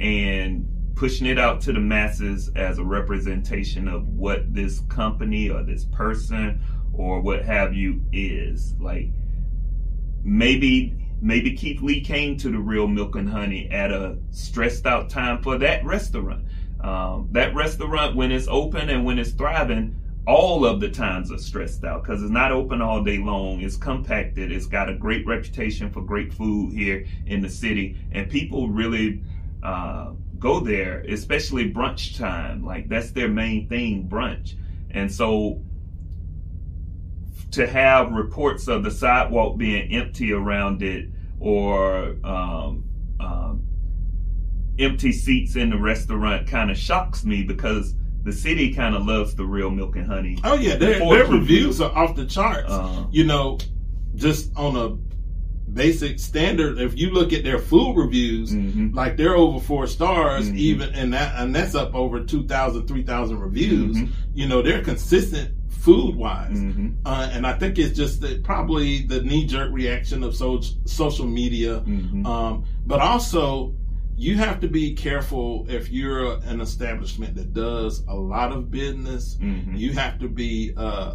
and 0.00 0.66
pushing 0.94 1.26
it 1.26 1.38
out 1.38 1.60
to 1.60 1.72
the 1.74 1.80
masses 1.80 2.50
as 2.56 2.78
a 2.78 2.84
representation 2.84 3.88
of 3.88 4.08
what 4.08 4.54
this 4.54 4.80
company 4.88 5.50
or 5.50 5.62
this 5.62 5.84
person 5.84 6.62
or 6.94 7.20
what 7.20 7.44
have 7.44 7.74
you 7.74 8.02
is 8.10 8.74
like 8.80 9.10
maybe 10.24 10.96
maybe 11.22 11.54
Keith 11.54 11.80
Lee 11.80 12.00
came 12.00 12.36
to 12.38 12.50
the 12.50 12.58
Real 12.58 12.88
Milk 12.88 13.14
and 13.14 13.28
Honey 13.28 13.68
at 13.70 13.92
a 13.92 14.18
stressed 14.32 14.84
out 14.84 15.08
time 15.08 15.40
for 15.42 15.56
that 15.58 15.84
restaurant. 15.84 16.44
Um, 16.80 17.28
that 17.30 17.54
restaurant, 17.54 18.16
when 18.16 18.32
it's 18.32 18.48
open 18.48 18.90
and 18.90 19.04
when 19.04 19.18
it's 19.20 19.30
thriving, 19.30 19.96
all 20.26 20.64
of 20.64 20.80
the 20.80 20.90
times 20.90 21.32
are 21.32 21.38
stressed 21.38 21.84
out 21.84 22.02
because 22.02 22.22
it's 22.22 22.30
not 22.30 22.52
open 22.52 22.82
all 22.82 23.02
day 23.02 23.18
long. 23.18 23.60
It's 23.60 23.76
compacted. 23.76 24.52
It's 24.52 24.66
got 24.66 24.88
a 24.88 24.94
great 24.94 25.24
reputation 25.26 25.90
for 25.90 26.00
great 26.02 26.32
food 26.32 26.72
here 26.72 27.06
in 27.26 27.40
the 27.40 27.48
city, 27.48 27.96
and 28.12 28.28
people 28.28 28.68
really 28.68 29.22
uh, 29.62 30.12
go 30.38 30.60
there, 30.60 31.00
especially 31.08 31.72
brunch 31.72 32.18
time. 32.18 32.64
Like 32.64 32.88
that's 32.88 33.12
their 33.12 33.28
main 33.28 33.68
thing, 33.68 34.08
brunch. 34.08 34.54
And 34.90 35.10
so 35.10 35.60
to 37.52 37.66
have 37.66 38.12
reports 38.12 38.66
of 38.66 38.82
the 38.82 38.90
sidewalk 38.90 39.56
being 39.58 39.92
empty 39.92 40.32
around 40.32 40.82
it 40.82 41.08
or 41.38 42.16
um, 42.24 42.84
um, 43.20 43.62
empty 44.78 45.12
seats 45.12 45.54
in 45.56 45.70
the 45.70 45.76
restaurant 45.76 46.46
kind 46.46 46.70
of 46.70 46.78
shocks 46.78 47.24
me 47.24 47.42
because 47.42 47.94
the 48.24 48.32
city 48.32 48.72
kind 48.72 48.94
of 48.94 49.04
loves 49.04 49.34
the 49.34 49.44
real 49.44 49.70
milk 49.70 49.96
and 49.96 50.06
honey. 50.06 50.38
Oh 50.44 50.54
yeah, 50.54 50.76
their, 50.76 50.98
their 50.98 51.26
reviews 51.26 51.80
are 51.80 51.90
off 51.92 52.16
the 52.16 52.24
charts. 52.24 52.70
Uh, 52.70 53.04
you 53.10 53.24
know, 53.24 53.58
just 54.14 54.56
on 54.56 54.76
a 54.76 54.96
basic 55.72 56.18
standard, 56.20 56.78
if 56.78 56.96
you 56.96 57.10
look 57.10 57.32
at 57.32 57.42
their 57.44 57.58
food 57.58 57.96
reviews, 57.96 58.52
mhm. 58.52 58.94
like 58.94 59.16
they're 59.16 59.36
over 59.36 59.58
four 59.58 59.86
stars, 59.86 60.50
Mhm. 60.50 60.56
even 60.56 60.94
and 60.94 61.12
that 61.12 61.34
and 61.40 61.54
that's 61.54 61.74
up 61.74 61.94
over 61.94 62.20
2,000, 62.20 62.86
3,000 62.86 63.38
reviews. 63.40 63.96
Mhm. 63.96 64.08
You 64.34 64.48
know, 64.48 64.62
they're 64.62 64.82
consistent 64.82 65.50
food 65.82 66.14
wise. 66.14 66.56
Mhm. 66.56 66.94
Uh, 67.04 67.28
and 67.32 67.44
I 67.44 67.54
think 67.54 67.76
it's 67.76 67.96
just 67.96 68.20
that 68.20 68.44
probably 68.44 69.02
the 69.02 69.20
knee 69.22 69.46
jerk 69.46 69.72
reaction 69.72 70.22
of 70.22 70.36
so, 70.36 70.60
social 70.84 71.26
media. 71.26 71.80
Mhm. 71.84 72.24
Um, 72.24 72.64
but 72.86 73.00
also, 73.00 73.74
you 74.16 74.36
have 74.36 74.60
to 74.60 74.68
be 74.68 74.92
careful 74.94 75.66
if 75.68 75.90
you're 75.90 76.34
an 76.46 76.60
establishment 76.60 77.34
that 77.34 77.52
does 77.52 78.04
a 78.06 78.14
lot 78.14 78.52
of 78.52 78.70
business 78.70 79.36
Mhm. 79.42 79.76
you 79.76 79.92
have 79.92 80.20
to 80.20 80.28
be 80.28 80.72
uh, 80.76 81.14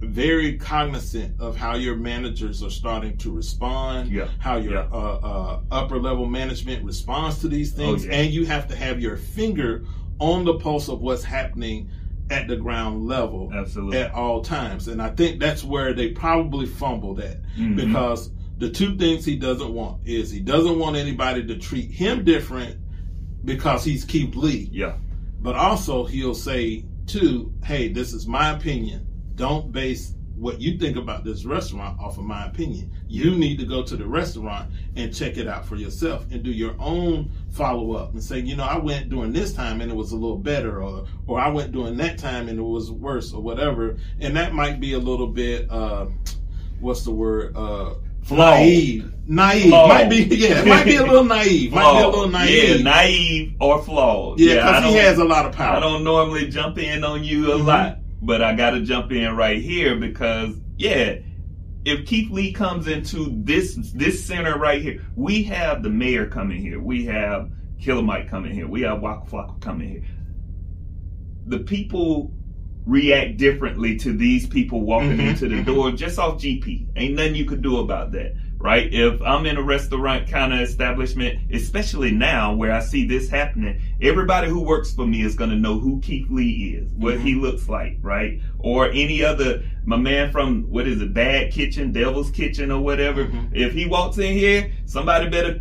very 0.00 0.58
cognizant 0.58 1.32
of 1.40 1.56
how 1.56 1.74
your 1.74 1.96
managers 1.96 2.62
are 2.62 2.70
starting 2.70 3.16
to 3.16 3.32
respond, 3.32 4.10
Yeah. 4.12 4.28
how 4.38 4.58
your 4.58 4.74
Yeah. 4.74 4.88
uh, 4.92 5.18
uh, 5.30 5.60
upper 5.72 5.98
level 5.98 6.26
management 6.26 6.84
responds 6.84 7.38
to 7.40 7.48
these 7.48 7.72
things, 7.72 8.04
Oh, 8.04 8.08
yeah. 8.08 8.14
and 8.18 8.32
you 8.32 8.44
have 8.46 8.68
to 8.68 8.76
have 8.76 9.00
your 9.00 9.16
finger 9.16 9.84
on 10.20 10.44
the 10.44 10.54
pulse 10.54 10.88
of 10.88 11.00
what's 11.00 11.24
happening 11.24 11.88
at 12.30 12.48
the 12.48 12.56
ground 12.56 13.06
level 13.06 13.50
Absolutely. 13.52 13.98
at 13.98 14.12
all 14.14 14.40
times. 14.42 14.88
And 14.88 15.00
I 15.02 15.10
think 15.10 15.40
that's 15.40 15.62
where 15.62 15.92
they 15.92 16.08
probably 16.10 16.66
fumbled 16.66 17.20
at 17.20 17.38
Mhm. 17.58 17.76
because 17.76 18.30
the 18.58 18.70
two 18.70 18.96
things 18.96 19.24
he 19.24 19.36
doesn't 19.36 19.72
want 19.72 19.98
is 20.06 20.30
he 20.30 20.40
doesn't 20.40 20.78
want 20.78 20.96
anybody 20.96 21.44
to 21.46 21.56
treat 21.56 21.90
him 21.90 22.24
different 22.24 22.76
because 23.44 23.84
he's 23.84 24.04
Keith 24.04 24.34
Lee. 24.36 24.70
Yeah. 24.72 24.94
But 25.42 25.56
also 25.56 26.04
he'll 26.04 26.34
say 26.34 26.84
too, 27.06 27.52
hey, 27.64 27.88
this 27.88 28.14
is 28.14 28.26
my 28.26 28.50
opinion. 28.50 29.06
Don't 29.34 29.70
base 29.72 30.13
what 30.36 30.60
you 30.60 30.76
think 30.78 30.96
about 30.96 31.24
this 31.24 31.44
restaurant 31.44 31.98
off 32.00 32.18
of 32.18 32.24
my 32.24 32.46
opinion. 32.46 32.90
You 33.08 33.36
need 33.36 33.58
to 33.60 33.64
go 33.66 33.82
to 33.84 33.96
the 33.96 34.04
restaurant 34.06 34.70
and 34.96 35.14
check 35.14 35.36
it 35.36 35.46
out 35.46 35.64
for 35.64 35.76
yourself 35.76 36.26
and 36.32 36.42
do 36.42 36.50
your 36.50 36.74
own 36.80 37.30
follow 37.50 37.92
up 37.92 38.12
and 38.12 38.22
say, 38.22 38.40
you 38.40 38.56
know, 38.56 38.64
I 38.64 38.76
went 38.78 39.08
during 39.10 39.32
this 39.32 39.52
time 39.52 39.80
and 39.80 39.90
it 39.90 39.94
was 39.94 40.10
a 40.12 40.16
little 40.16 40.38
better, 40.38 40.82
or 40.82 41.06
or 41.28 41.38
I 41.40 41.48
went 41.48 41.72
during 41.72 41.96
that 41.98 42.18
time 42.18 42.48
and 42.48 42.58
it 42.58 42.62
was 42.62 42.90
worse, 42.90 43.32
or 43.32 43.40
whatever. 43.40 43.96
And 44.20 44.36
that 44.36 44.52
might 44.54 44.80
be 44.80 44.94
a 44.94 44.98
little 44.98 45.28
bit, 45.28 45.70
uh, 45.70 46.06
what's 46.80 47.04
the 47.04 47.12
word? 47.12 47.56
Uh, 47.56 47.94
Flawed. 48.22 48.38
naive. 48.60 49.12
Naive 49.26 49.68
Flawed. 49.68 49.88
might 49.90 50.08
be 50.10 50.16
yeah, 50.36 50.60
it 50.62 50.66
might 50.66 50.84
be 50.84 50.96
a 50.96 51.02
little 51.04 51.24
naive. 51.24 51.72
Might 51.72 51.98
be 51.98 52.02
a 52.04 52.08
little 52.08 52.28
naive. 52.28 52.76
Yeah, 52.78 52.82
naive 52.82 53.54
or 53.60 53.82
flawed. 53.82 54.40
Yeah, 54.40 54.54
because 54.56 54.84
he 54.84 54.94
has 54.96 55.18
a 55.18 55.24
lot 55.24 55.44
of 55.46 55.52
power. 55.52 55.76
I 55.76 55.80
don't 55.80 56.02
normally 56.04 56.48
jump 56.48 56.78
in 56.78 57.04
on 57.04 57.22
you 57.22 57.52
a 57.52 57.58
Mhm. 57.58 57.66
lot, 57.66 57.98
but 58.24 58.42
I 58.42 58.54
got 58.54 58.70
to 58.70 58.80
jump 58.82 59.12
in 59.12 59.36
right 59.36 59.60
here 59.60 59.96
because 59.96 60.56
yeah, 60.76 61.16
if 61.84 62.06
Keith 62.06 62.30
Lee 62.30 62.52
comes 62.52 62.88
into 62.88 63.26
this 63.44 63.74
this 63.94 64.24
center 64.24 64.58
right 64.58 64.80
here, 64.80 65.04
we 65.16 65.42
have 65.44 65.82
the 65.82 65.90
mayor 65.90 66.26
coming 66.26 66.60
here, 66.60 66.80
we 66.80 67.04
have 67.06 67.50
Killer 67.80 68.02
Mike 68.02 68.30
coming 68.30 68.52
here, 68.52 68.66
we 68.66 68.80
have 68.82 69.00
Waka 69.00 69.30
Flocka 69.30 69.60
coming 69.60 69.88
here. 69.90 70.04
The 71.46 71.58
people 71.58 72.32
react 72.86 73.36
differently 73.36 73.96
to 73.98 74.12
these 74.12 74.46
people 74.46 74.80
walking 74.82 75.16
Mhm, 75.18 75.28
into 75.30 75.48
the 75.48 75.56
mhm. 75.56 75.66
door 75.66 75.90
just 75.92 76.18
off 76.18 76.38
GP. 76.40 76.86
Ain't 76.96 77.14
nothing 77.14 77.34
you 77.34 77.44
could 77.44 77.62
do 77.62 77.78
about 77.78 78.12
that, 78.12 78.34
right? 78.64 78.90
If 78.90 79.20
I'm 79.20 79.44
in 79.44 79.58
a 79.58 79.62
restaurant 79.62 80.26
kind 80.26 80.54
of 80.54 80.60
establishment, 80.60 81.52
especially 81.52 82.12
now 82.12 82.54
where 82.54 82.72
I 82.72 82.80
see 82.80 83.06
this 83.06 83.28
happening, 83.28 83.78
everybody 84.00 84.48
who 84.48 84.62
works 84.62 84.94
for 84.94 85.06
me 85.06 85.20
is 85.20 85.34
going 85.34 85.50
to 85.50 85.56
know 85.56 85.78
who 85.78 86.00
Keith 86.00 86.30
Lee 86.30 86.78
is, 86.80 86.90
what 86.94 87.20
he 87.20 87.34
looks 87.34 87.68
like, 87.68 87.98
right? 88.00 88.40
Or 88.58 88.88
any 88.88 89.22
other, 89.22 89.62
my 89.84 89.98
man 89.98 90.32
from, 90.32 90.62
what 90.70 90.88
is 90.88 91.02
it, 91.02 91.12
Bad 91.12 91.52
Kitchen, 91.52 91.92
Devil's 91.92 92.30
Kitchen 92.30 92.70
or 92.70 92.80
whatever. 92.80 93.26
Mhm. 93.26 93.50
If 93.52 93.74
he 93.74 93.84
walks 93.84 94.16
in 94.16 94.32
here, 94.32 94.72
somebody 94.86 95.28
better, 95.28 95.60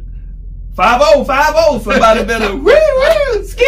5-0, 0.75 1.25
5-0, 1.27 1.81
somebody 1.83 2.23
better, 2.25 2.55
woo, 2.55 2.63
woo, 2.63 3.43
ski, 3.43 3.63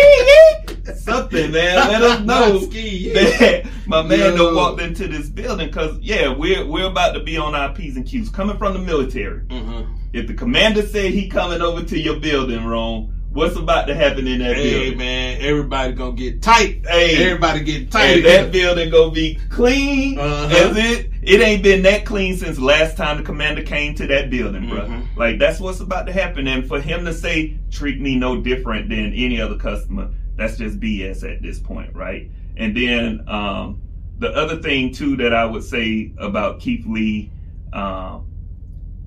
something, 0.95 1.51
man. 1.51 1.75
Let 1.87 2.01
us 2.01 2.19
know 2.25 2.59
ski, 2.61 3.13
that 3.13 3.65
my 3.85 4.01
man 4.01 4.19
Yo. 4.19 4.37
done 4.37 4.55
walked 4.55 4.81
into 4.81 5.07
this 5.07 5.29
building 5.29 5.67
because 5.67 5.99
yeah, 5.99 6.33
we're 6.33 6.65
we're 6.65 6.87
about 6.87 7.11
to 7.13 7.19
be 7.19 7.37
on 7.37 7.53
our 7.53 7.71
P's 7.73 7.95
and 7.95 8.07
Q's 8.07 8.29
coming 8.29 8.57
from 8.57 8.73
the 8.73 8.79
military. 8.79 9.41
Mhm. 9.41 9.87
If 10.13 10.27
the 10.27 10.33
commander 10.33 10.81
said 10.81 11.11
he 11.11 11.27
coming 11.29 11.61
over 11.61 11.83
to 11.83 11.99
your 11.99 12.19
building, 12.19 12.65
Rome, 12.65 13.13
what's 13.31 13.55
about 13.55 13.85
to 13.87 13.93
happen 13.93 14.27
in 14.27 14.39
that 14.39 14.55
Hey 14.55 14.71
building? 14.71 14.91
Hey 14.93 14.95
man, 14.95 15.37
everybody 15.41 15.93
gonna 15.93 16.13
get 16.13 16.41
tight. 16.41 16.85
Hey. 16.87 17.23
everybody 17.23 17.59
get 17.63 17.91
tight. 17.91 18.15
And 18.17 18.25
that 18.25 18.51
building 18.51 18.89
gonna 18.89 19.11
be 19.11 19.35
clean 19.49 20.17
Uh-huh. 20.17 20.47
as 20.69 20.75
it 20.77 21.11
it 21.25 21.41
ain't 21.41 21.63
been 21.63 21.81
that 21.83 22.05
clean 22.05 22.37
since 22.37 22.59
last 22.59 22.97
time 22.97 23.17
the 23.17 23.23
commander 23.23 23.63
came 23.63 23.95
to 23.95 24.07
that 24.07 24.29
building, 24.29 24.69
bro. 24.69 24.81
Mhm. 24.85 25.05
Like 25.15 25.39
that's 25.39 25.59
what's 25.59 25.79
about 25.79 26.05
to 26.07 26.13
happen. 26.13 26.47
And 26.47 26.67
for 26.67 26.79
him 26.79 27.05
to 27.05 27.13
say 27.13 27.57
treat 27.71 27.99
me 27.99 28.15
no 28.15 28.41
different 28.41 28.89
than 28.89 29.13
any 29.13 29.41
other 29.41 29.55
customer, 29.57 30.09
that's 30.37 30.57
just 30.57 30.79
BS 30.79 31.23
at 31.23 31.41
this 31.41 31.59
point, 31.59 31.93
right? 31.95 32.29
And 32.57 32.75
then 32.75 33.23
um, 33.27 33.81
the 34.19 34.29
other 34.29 34.61
thing 34.61 34.93
too 34.93 35.15
that 35.17 35.33
I 35.33 35.45
would 35.45 35.63
say 35.63 36.13
about 36.17 36.59
Keith 36.59 36.85
Lee 36.85 37.31
um, 37.73 38.27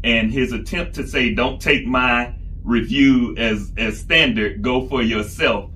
and 0.04 0.30
his 0.32 0.52
attempt 0.52 0.94
to 0.96 1.06
say 1.06 1.32
don't 1.34 1.60
take 1.60 1.86
my 1.86 2.34
review 2.64 3.34
as 3.36 3.72
as 3.78 3.98
standard, 3.98 4.60
go 4.62 4.86
for 4.86 5.02
yourself. 5.02 5.70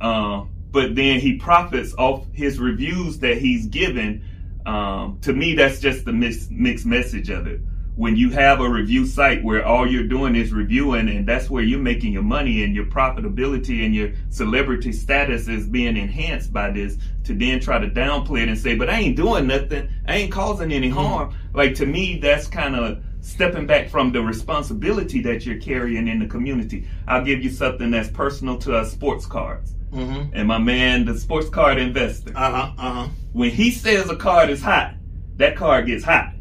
Um, 0.00 0.50
but 0.70 0.94
then 0.94 1.20
he 1.20 1.36
profits 1.36 1.94
off 1.98 2.26
his 2.32 2.58
reviews 2.58 3.18
that 3.18 3.38
he's 3.38 3.66
given. 3.66 4.24
Um, 4.64 5.18
to 5.22 5.32
me, 5.32 5.54
that's 5.54 5.80
just 5.80 6.04
the 6.04 6.12
mis- 6.12 6.48
mixed 6.50 6.86
message 6.86 7.30
of 7.30 7.46
it. 7.46 7.60
When 7.94 8.16
you 8.16 8.30
have 8.30 8.60
a 8.60 8.68
review 8.68 9.04
site 9.04 9.44
where 9.44 9.66
all 9.66 9.86
you're 9.86 10.06
doing 10.06 10.34
is 10.34 10.50
reviewing, 10.50 11.08
and 11.10 11.26
that's 11.26 11.50
where 11.50 11.62
you're 11.62 11.78
making 11.78 12.12
your 12.12 12.22
money 12.22 12.62
and 12.62 12.74
your 12.74 12.86
profitability 12.86 13.84
and 13.84 13.94
your 13.94 14.12
celebrity 14.30 14.92
status 14.92 15.46
is 15.46 15.66
being 15.66 15.98
enhanced 15.98 16.54
by 16.54 16.70
this, 16.70 16.96
to 17.24 17.34
then 17.34 17.60
try 17.60 17.78
to 17.78 17.88
downplay 17.88 18.44
it 18.44 18.48
and 18.48 18.58
say, 18.58 18.76
"But 18.76 18.88
I 18.88 18.98
ain't 18.98 19.16
doing 19.16 19.46
nothing. 19.46 19.88
I 20.06 20.16
ain't 20.16 20.32
causing 20.32 20.72
any 20.72 20.88
harm." 20.88 21.34
Like 21.52 21.74
to 21.76 21.86
me, 21.86 22.18
that's 22.18 22.46
kind 22.46 22.76
of 22.76 23.02
stepping 23.20 23.66
back 23.66 23.90
from 23.90 24.10
the 24.10 24.22
responsibility 24.22 25.20
that 25.22 25.44
you're 25.44 25.60
carrying 25.60 26.08
in 26.08 26.18
the 26.18 26.26
community. 26.26 26.86
I'll 27.06 27.24
give 27.24 27.44
you 27.44 27.50
something 27.50 27.90
that's 27.90 28.08
personal 28.08 28.56
to 28.58 28.74
us: 28.74 28.90
sports 28.90 29.26
cards. 29.26 29.74
Mm-hmm. 29.92 30.30
And 30.34 30.48
my 30.48 30.58
man, 30.58 31.04
the 31.04 31.18
sports 31.18 31.48
card 31.48 31.78
investor, 31.78 32.32
Uh 32.34 32.50
huh. 32.50 32.72
Uh 32.78 32.92
huh. 32.92 33.08
when 33.32 33.50
he 33.50 33.70
says 33.70 34.08
a 34.10 34.16
card 34.16 34.50
is 34.50 34.62
hot, 34.62 34.94
that 35.36 35.56
card 35.56 35.86
gets 35.86 36.04
hot 36.04 36.32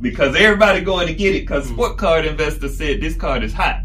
because 0.00 0.34
everybody 0.36 0.80
going 0.82 1.06
to 1.06 1.14
get 1.14 1.34
it 1.34 1.40
because 1.40 1.66
Mm. 1.68 1.74
sport 1.74 1.98
card 1.98 2.24
investor 2.26 2.68
said 2.68 3.00
this 3.00 3.14
card 3.16 3.42
is 3.44 3.52
hot. 3.52 3.80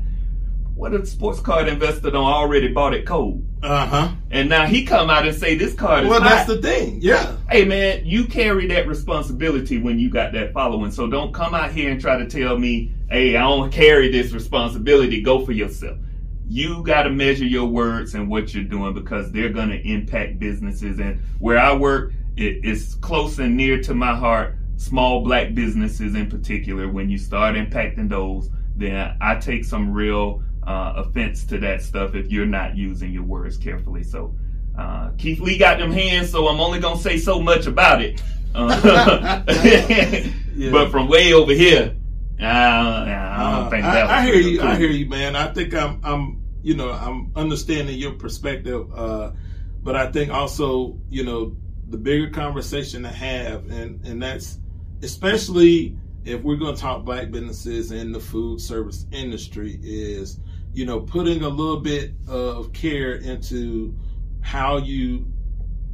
What 0.75 0.93
if 0.93 1.07
sports 1.07 1.39
card 1.39 1.67
investor 1.67 2.11
don't 2.11 2.25
already 2.25 2.67
bought 2.67 2.93
it 2.93 3.05
cold? 3.07 3.43
Uh 3.63 3.87
huh. 3.87 4.11
And 4.29 4.47
now 4.49 4.67
he 4.67 4.85
come 4.85 5.09
out 5.09 5.27
and 5.27 5.35
say 5.35 5.55
this 5.55 5.73
card 5.73 6.03
is 6.03 6.09
Well, 6.11 6.21
hot. 6.21 6.29
that's 6.29 6.47
the 6.47 6.61
thing. 6.61 6.99
Yeah. 7.01 7.35
hey 7.49 7.65
man, 7.65 8.05
you 8.05 8.25
carry 8.25 8.67
that 8.67 8.87
responsibility 8.87 9.79
when 9.79 9.97
you 9.97 10.11
got 10.11 10.31
that 10.33 10.53
following. 10.53 10.91
So 10.91 11.07
don't 11.07 11.33
come 11.33 11.55
out 11.55 11.71
here 11.71 11.89
and 11.89 11.99
try 11.99 12.17
to 12.17 12.27
tell 12.29 12.57
me, 12.59 12.91
hey, 13.09 13.35
I 13.35 13.41
don't 13.41 13.71
carry 13.71 14.11
this 14.11 14.31
responsibility. 14.31 15.21
Go 15.21 15.43
for 15.43 15.53
yourself. 15.53 15.97
You 16.49 16.83
got 16.83 17.03
to 17.03 17.09
measure 17.09 17.45
your 17.45 17.65
words 17.65 18.15
and 18.15 18.29
what 18.29 18.53
you're 18.53 18.63
doing 18.63 18.93
because 18.93 19.31
they're 19.31 19.49
going 19.49 19.69
to 19.69 19.79
impact 19.87 20.39
businesses. 20.39 20.99
And 20.99 21.19
where 21.39 21.57
I 21.59 21.73
work, 21.75 22.13
it, 22.35 22.61
it's 22.63 22.95
close 22.95 23.39
and 23.39 23.57
near 23.57 23.81
to 23.83 23.93
my 23.93 24.15
heart. 24.15 24.55
Small 24.77 25.21
black 25.23 25.53
businesses 25.53 26.15
in 26.15 26.29
particular. 26.29 26.87
When 26.87 27.09
you 27.09 27.17
start 27.17 27.55
impacting 27.55 28.07
those, 28.09 28.49
then 28.75 29.15
I 29.19 29.35
take 29.39 29.65
some 29.65 29.91
real 29.91 30.41
uh, 30.65 30.93
offense 30.97 31.43
to 31.45 31.57
that 31.59 31.81
stuff 31.81 32.13
if 32.15 32.31
you're 32.31 32.45
not 32.45 32.77
using 32.77 33.11
your 33.11 33.23
words 33.23 33.57
carefully. 33.57 34.03
So. 34.03 34.35
Uh, 34.77 35.09
Keith 35.17 35.39
Lee 35.39 35.57
got 35.57 35.79
them 35.79 35.91
hands, 35.91 36.29
so 36.29 36.47
I'm 36.47 36.59
only 36.59 36.77
gonna 36.79 36.99
say 36.99 37.17
so 37.17 37.39
much 37.41 37.65
about 37.65 37.99
it. 37.99 38.21
Uh, 38.53 39.41
Yeah. 40.55 40.71
But 40.71 40.91
from 40.91 41.07
way 41.07 41.33
over 41.33 41.51
here, 41.51 41.95
uh, 42.39 42.43
I 42.45 43.51
don't 43.55 43.65
Uh, 43.65 43.69
think 43.71 43.85
I, 43.85 43.93
that. 43.95 44.05
I 44.07 44.25
was 44.25 44.33
hear 44.35 44.41
you. 44.43 44.59
cool. 44.59 44.67
I 44.67 44.75
hear 44.75 44.89
you, 44.91 45.05
man. 45.09 45.35
I 45.35 45.51
think 45.53 45.73
I'm. 45.73 45.99
I'm. 46.03 46.36
You 46.61 46.75
know, 46.75 46.91
I'm 46.91 47.31
understanding 47.35 47.97
your 47.97 48.13
perspective. 48.13 48.87
Uh, 48.93 49.31
but 49.83 49.95
I 49.95 50.11
think 50.11 50.31
also, 50.31 50.99
you 51.09 51.23
know, 51.23 51.55
the 51.89 51.97
bigger 51.97 52.29
conversation 52.29 53.03
to 53.03 53.09
have, 53.09 53.69
and 53.69 54.05
and 54.05 54.21
that's 54.21 54.59
especially 55.01 55.97
if 56.25 56.41
we're 56.41 56.57
going 56.57 56.75
to 56.75 56.81
talk 56.81 57.05
black 57.05 57.31
businesses 57.31 57.91
in 57.91 58.11
the 58.11 58.19
food 58.19 58.59
service 58.59 59.05
industry, 59.11 59.79
is 59.81 60.39
you 60.73 60.85
know 60.85 60.99
putting 60.99 61.43
a 61.43 61.49
little 61.49 61.79
bit 61.79 62.11
of 62.27 62.73
care 62.73 63.15
into 63.15 63.95
how 64.41 64.77
you. 64.77 65.25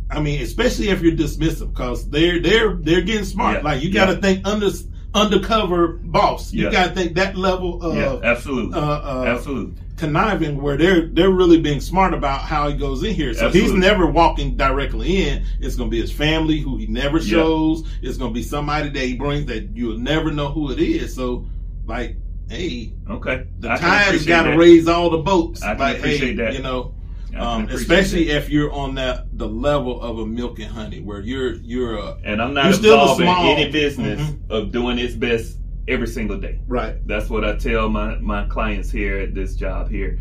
I 0.10 0.20
mean, 0.20 0.42
especially 0.42 0.90
if 0.90 1.02
you're 1.02 1.16
dismissive, 1.16 1.74
because 1.74 2.10
they're 2.10 2.40
they're 2.40 2.76
they're 2.76 3.02
getting 3.02 3.26
smart. 3.26 3.58
Yeah. 3.58 3.62
Like 3.64 3.84
you 3.84 3.94
got 3.94 4.08
to 4.08 4.18
think 4.18 4.46
under 4.48 4.70
undercover 5.14 5.88
boss. 6.04 6.52
You 6.54 6.66
Yeah. 6.66 6.72
got 6.72 6.88
to 6.90 6.94
think 6.96 7.16
that 7.16 7.38
level 7.38 7.82
of 7.84 7.96
Yeah, 7.96 8.20
absolutely, 8.24 8.74
uh, 8.76 8.82
uh, 8.82 9.24
absolutely. 9.28 9.74
conniving 9.98 10.62
where 10.62 10.76
they're 10.76 11.08
they're 11.08 11.30
really 11.30 11.60
being 11.62 11.80
smart 11.80 12.14
about 12.14 12.42
how 12.42 12.68
he 12.68 12.76
goes 12.76 13.04
in 13.04 13.14
here. 13.14 13.34
So 13.34 13.50
he's 13.50 13.72
never 13.74 14.08
walking 14.08 14.56
directly 14.58 15.28
in. 15.30 15.44
It's 15.62 15.76
gonna 15.76 15.90
be 15.90 16.02
his 16.02 16.12
family 16.12 16.60
who 16.60 16.78
he 16.78 16.88
never 16.88 17.18
Yeah. 17.20 17.24
shows. 17.38 17.84
It's 18.02 18.18
gonna 18.18 18.34
be 18.34 18.44
somebody 18.44 18.90
that 18.90 19.06
he 19.06 19.14
brings 19.16 19.46
that 19.48 19.70
you'll 19.76 20.00
never 20.00 20.32
know 20.32 20.50
who 20.50 20.72
it 20.72 20.80
is. 20.80 21.14
So 21.14 21.46
like, 21.86 22.18
hey, 22.50 22.94
Okay, 23.10 23.44
the 23.60 23.72
I 23.72 23.78
can 23.78 24.26
got 24.26 24.44
to 24.44 24.58
raise 24.58 24.88
all 24.88 25.10
the 25.10 25.18
boats. 25.18 25.62
I 25.62 25.72
can 25.72 25.80
like, 25.80 25.98
appreciate 26.00 26.30
hey, 26.30 26.36
that. 26.46 26.54
You 26.54 26.62
know, 26.64 26.94
um, 27.40 27.68
especially 27.70 28.26
that. 28.26 28.38
if 28.38 28.50
you're 28.50 28.72
on 28.72 28.96
that 28.96 29.26
the 29.38 29.48
level 29.48 30.02
of 30.02 30.20
a 30.20 30.26
milk 30.26 30.60
and 30.60 30.72
honey 30.72 31.00
where 31.02 31.20
you're 31.22 31.54
you're 31.56 31.98
a 31.98 32.18
And 32.24 32.42
I'm 32.42 32.54
not 32.54 32.66
You're 32.66 32.74
still 32.74 33.00
a 33.00 33.02
absolving 33.04 33.26
small- 33.26 33.56
any 33.58 33.72
business 33.72 34.22
Mhm. 34.22 34.50
of 34.50 34.72
doing 34.72 35.00
its 35.00 35.16
best 35.16 35.58
every 35.88 36.08
single 36.08 36.38
day. 36.38 36.60
right. 36.68 36.96
That's 37.08 37.30
what 37.30 37.44
I 37.44 37.56
tell 37.58 37.90
my, 37.90 38.18
my 38.20 38.46
clients 38.46 38.90
here 38.92 39.18
at 39.20 39.34
this 39.34 39.56
job 39.56 39.90
here. 39.90 40.18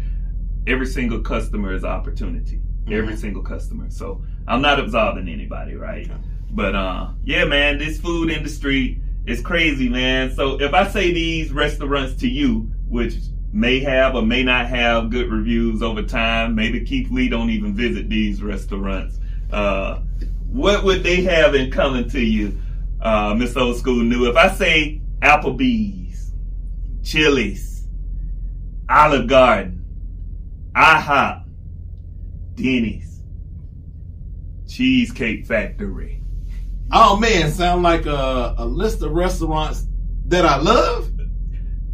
Every 0.67 0.87
single 0.87 1.21
customer 1.21 1.73
is 1.75 1.85
opportunity. 1.85 2.61
Every 2.91 3.15
Mhm. 3.15 3.19
single 3.19 3.43
customer. 3.43 3.87
So 3.91 4.23
I'm 4.49 4.61
not 4.63 4.81
absolving 4.81 5.29
anybody, 5.29 5.75
right? 5.77 6.07
Okay. 6.07 6.15
But 6.51 6.75
uh 6.75 7.09
yeah, 7.25 7.45
man, 7.45 7.79
this 7.79 8.01
food 8.01 8.31
industry 8.31 9.01
is 9.27 9.41
crazy, 9.41 9.89
man. 9.89 10.33
So 10.35 10.61
if 10.61 10.75
I 10.75 10.87
say 10.89 11.13
these 11.13 11.53
restaurants 11.53 12.15
to 12.23 12.29
you, 12.29 12.71
which 12.89 13.15
may 13.53 13.81
have 13.81 14.15
or 14.15 14.23
may 14.23 14.43
not 14.43 14.67
have 14.67 15.11
good 15.11 15.31
reviews 15.31 15.83
over 15.83 16.03
time, 16.03 16.55
maybe 16.55 16.85
Keith 16.85 17.11
Lee 17.11 17.29
don't 17.29 17.51
even 17.51 17.75
visit 17.75 18.09
these 18.09 18.43
restaurants. 18.43 19.19
Uh 19.53 20.01
what 20.49 20.85
would 20.85 21.03
they 21.03 21.23
have 21.23 21.55
in 21.55 21.71
common 21.71 22.09
to 22.11 22.21
you, 22.21 22.59
uh, 23.01 23.35
Miss 23.35 23.57
Old 23.57 23.77
School 23.77 24.03
New? 24.03 24.29
If 24.29 24.37
I 24.37 24.51
say 24.55 25.01
Applebee's, 25.21 26.33
Chili's, 27.03 27.89
Olive 28.91 29.29
Garden, 29.29 29.83
IHOP, 30.77 31.45
Denny's, 32.55 33.23
Cheesecake 34.69 35.47
Factory, 35.47 36.23
Oh 36.95 37.17
man, 37.17 37.51
sound 37.51 37.83
like 37.83 38.05
a, 38.05 38.55
a 38.59 38.67
list 38.67 39.01
of 39.03 39.13
restaurants 39.13 39.87
that 40.27 40.45
I 40.45 40.59
love. 40.59 41.11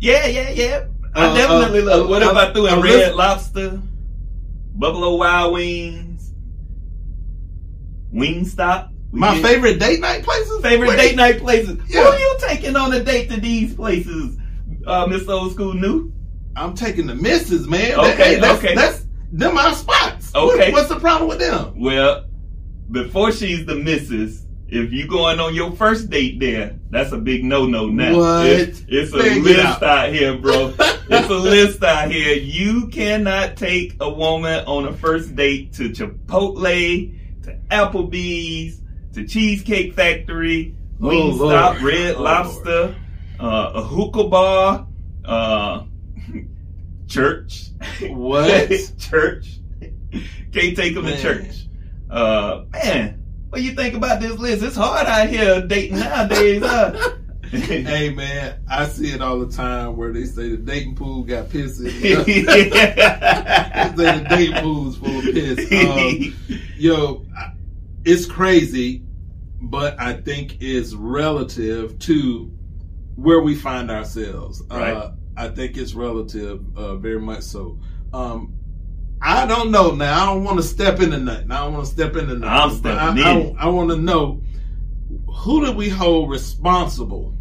Yeah, 0.01 0.27
yeah, 0.27 0.51
yeah. 0.51 0.85
I 1.14 1.27
Uh, 1.27 1.35
definitely 1.35 1.81
uh, 1.81 1.85
love. 1.99 2.09
What 2.09 2.23
uh, 2.23 2.31
if 2.31 2.37
I 2.37 2.53
threw 2.53 2.66
in 2.66 2.75
uh, 2.75 2.83
Red 2.83 3.14
Lobster, 3.14 3.81
Buffalo 4.75 5.16
Wild 5.16 5.53
Wings, 5.55 6.33
Wingstop? 8.14 8.90
We 9.11 9.21
My 9.21 9.40
favorite 9.40 9.79
date 9.79 10.01
night 10.01 10.23
places. 10.23 10.61
favorite 10.62 10.88
Where- 10.88 10.97
date 10.97 11.16
night 11.16 11.38
places. 11.38 11.79
Yeah. 11.88 12.03
Who 12.03 12.09
are 12.11 12.18
you 12.18 12.37
taking 12.47 12.77
on 12.77 12.92
a 12.92 13.03
date 13.03 13.31
to 13.31 13.40
these 13.40 13.75
places, 13.75 14.37
uh, 14.87 15.07
Mr. 15.07 15.31
Old 15.31 15.53
School 15.53 15.73
New? 15.75 16.12
I'm 16.57 16.75
taking 16.75 17.07
the 17.07 17.14
misses, 17.14 17.66
man. 17.66 17.92
Okay, 17.99 18.09
That- 18.09 18.16
hey, 18.18 18.37
that's, 18.40 18.59
okay. 18.64 18.75
That's 18.75 19.07
them 19.33 19.57
our 19.57 19.75
spots. 19.75 20.31
Okay. 20.35 20.71
What- 20.71 20.73
what's 20.73 20.88
the 20.90 21.01
problem 21.01 21.29
with 21.29 21.38
them? 21.38 21.75
Well, 21.81 22.25
before 22.90 23.33
she's 23.33 23.64
the 23.64 23.77
missus, 23.77 24.44
if 24.68 24.92
you 24.92 25.07
going 25.09 25.40
on 25.40 25.54
your 25.54 25.72
first 25.72 26.11
date 26.11 26.38
there, 26.40 26.78
that's 26.90 27.12
a 27.12 27.18
big 27.18 27.42
no-no 27.44 27.88
now. 27.88 28.16
What? 28.16 28.46
It's, 28.46 28.85
it's 28.88 29.12
a 29.12 29.18
Man, 29.18 29.35
get 29.42 29.44
list 29.44 29.61
out. 29.61 29.83
out. 29.83 30.12
here, 30.12 30.37
bro. 30.37 30.74
it's 30.78 31.28
a 31.31 31.35
list 31.35 31.83
out 31.83 32.11
here. 32.11 32.35
You 32.37 32.88
cannot 32.88 33.57
take 33.57 33.96
a 34.00 34.11
woman 34.11 34.64
on 34.66 34.87
a 34.87 34.92
first 34.92 35.35
date 35.35 35.72
to 35.74 35.88
Chipotle, 35.90 37.14
to 37.44 37.59
Applebee's, 37.70 38.81
to 39.14 39.26
Cheesecake 39.26 39.94
Factory, 39.94 40.74
Oh, 41.00 41.07
Wingstop, 41.07 41.38
Lord. 41.38 41.83
Red 41.83 42.14
Oh, 42.16 42.22
Lobster, 42.22 42.96
uh, 43.40 43.72
a 43.74 43.83
hookah 43.83 44.24
bar, 44.28 44.87
uh, 45.24 45.85
church. 47.09 47.68
What? 48.02 48.68
church. 48.98 49.61
Can't 50.52 50.76
take 50.76 50.94
them 50.94 51.04
to 51.07 51.20
church. 51.20 51.66
Uh, 52.11 52.64
man, 52.72 53.22
what 53.51 53.63
you 53.63 53.73
think 53.73 53.95
about 53.95 54.21
this 54.21 54.39
list? 54.39 54.63
It's 54.63 54.77
hard 54.77 55.07
out 55.07 55.29
here 55.29 55.67
dating 55.67 55.99
nowadays, 55.99 56.63
huh? 56.63 57.17
hey 57.51 58.11
man, 58.11 58.61
I 58.69 58.87
see 58.87 59.11
it 59.11 59.23
all 59.23 59.39
the 59.39 59.51
time 59.51 59.97
where 59.97 60.13
they 60.13 60.25
say 60.25 60.51
the 60.51 60.59
dating 60.59 60.97
pool 60.97 61.23
got 61.23 61.49
piss 61.49 61.81
in 61.81 61.87
it. 61.87 62.27
they 62.27 62.45
say 62.45 64.19
the 64.19 64.27
dating 64.29 64.57
pool's 64.57 64.99
full 64.99 65.19
of 65.19 65.25
piss. 65.25 65.73
Um, 65.73 66.61
yo, 66.77 67.25
it's 68.05 68.27
crazy, 68.27 69.03
but 69.63 69.99
I 69.99 70.15
think 70.15 70.59
it's 70.61 70.93
relative 70.93 71.99
to 72.01 72.53
where 73.17 73.41
we 73.41 73.55
find 73.55 73.91
ourselves. 73.91 74.63
Uh, 74.71 75.13
I 75.37 75.49
think 75.49 75.79
it's 75.79 75.95
relative, 75.95 76.77
uh, 76.77 76.97
very 76.97 77.21
much 77.21 77.43
so. 77.43 77.79
Um, 78.13 78.58
I 79.20 79.46
don't 79.46 79.70
know 79.70 79.90
now. 79.92 80.22
I 80.22 80.26
don't 80.26 80.44
want 80.44 80.59
to 80.59 80.62
step 80.62 81.00
into 81.00 81.18
nothing. 81.18 81.50
I 81.50 81.59
don't 81.59 81.74
want 81.74 81.87
to 81.87 81.92
step 81.92 82.16
into 82.16 82.37
nothing. 82.37 82.44
I'm 82.44 82.70
stepping 82.70 83.24
I, 83.24 83.40
in. 83.40 83.57
I, 83.59 83.64
I 83.64 83.66
want 83.66 83.90
to 83.90 83.96
know 83.96 84.40
who 85.38 85.64
do 85.64 85.72
we 85.72 85.88
hold 85.88 86.31
responsible 86.31 87.35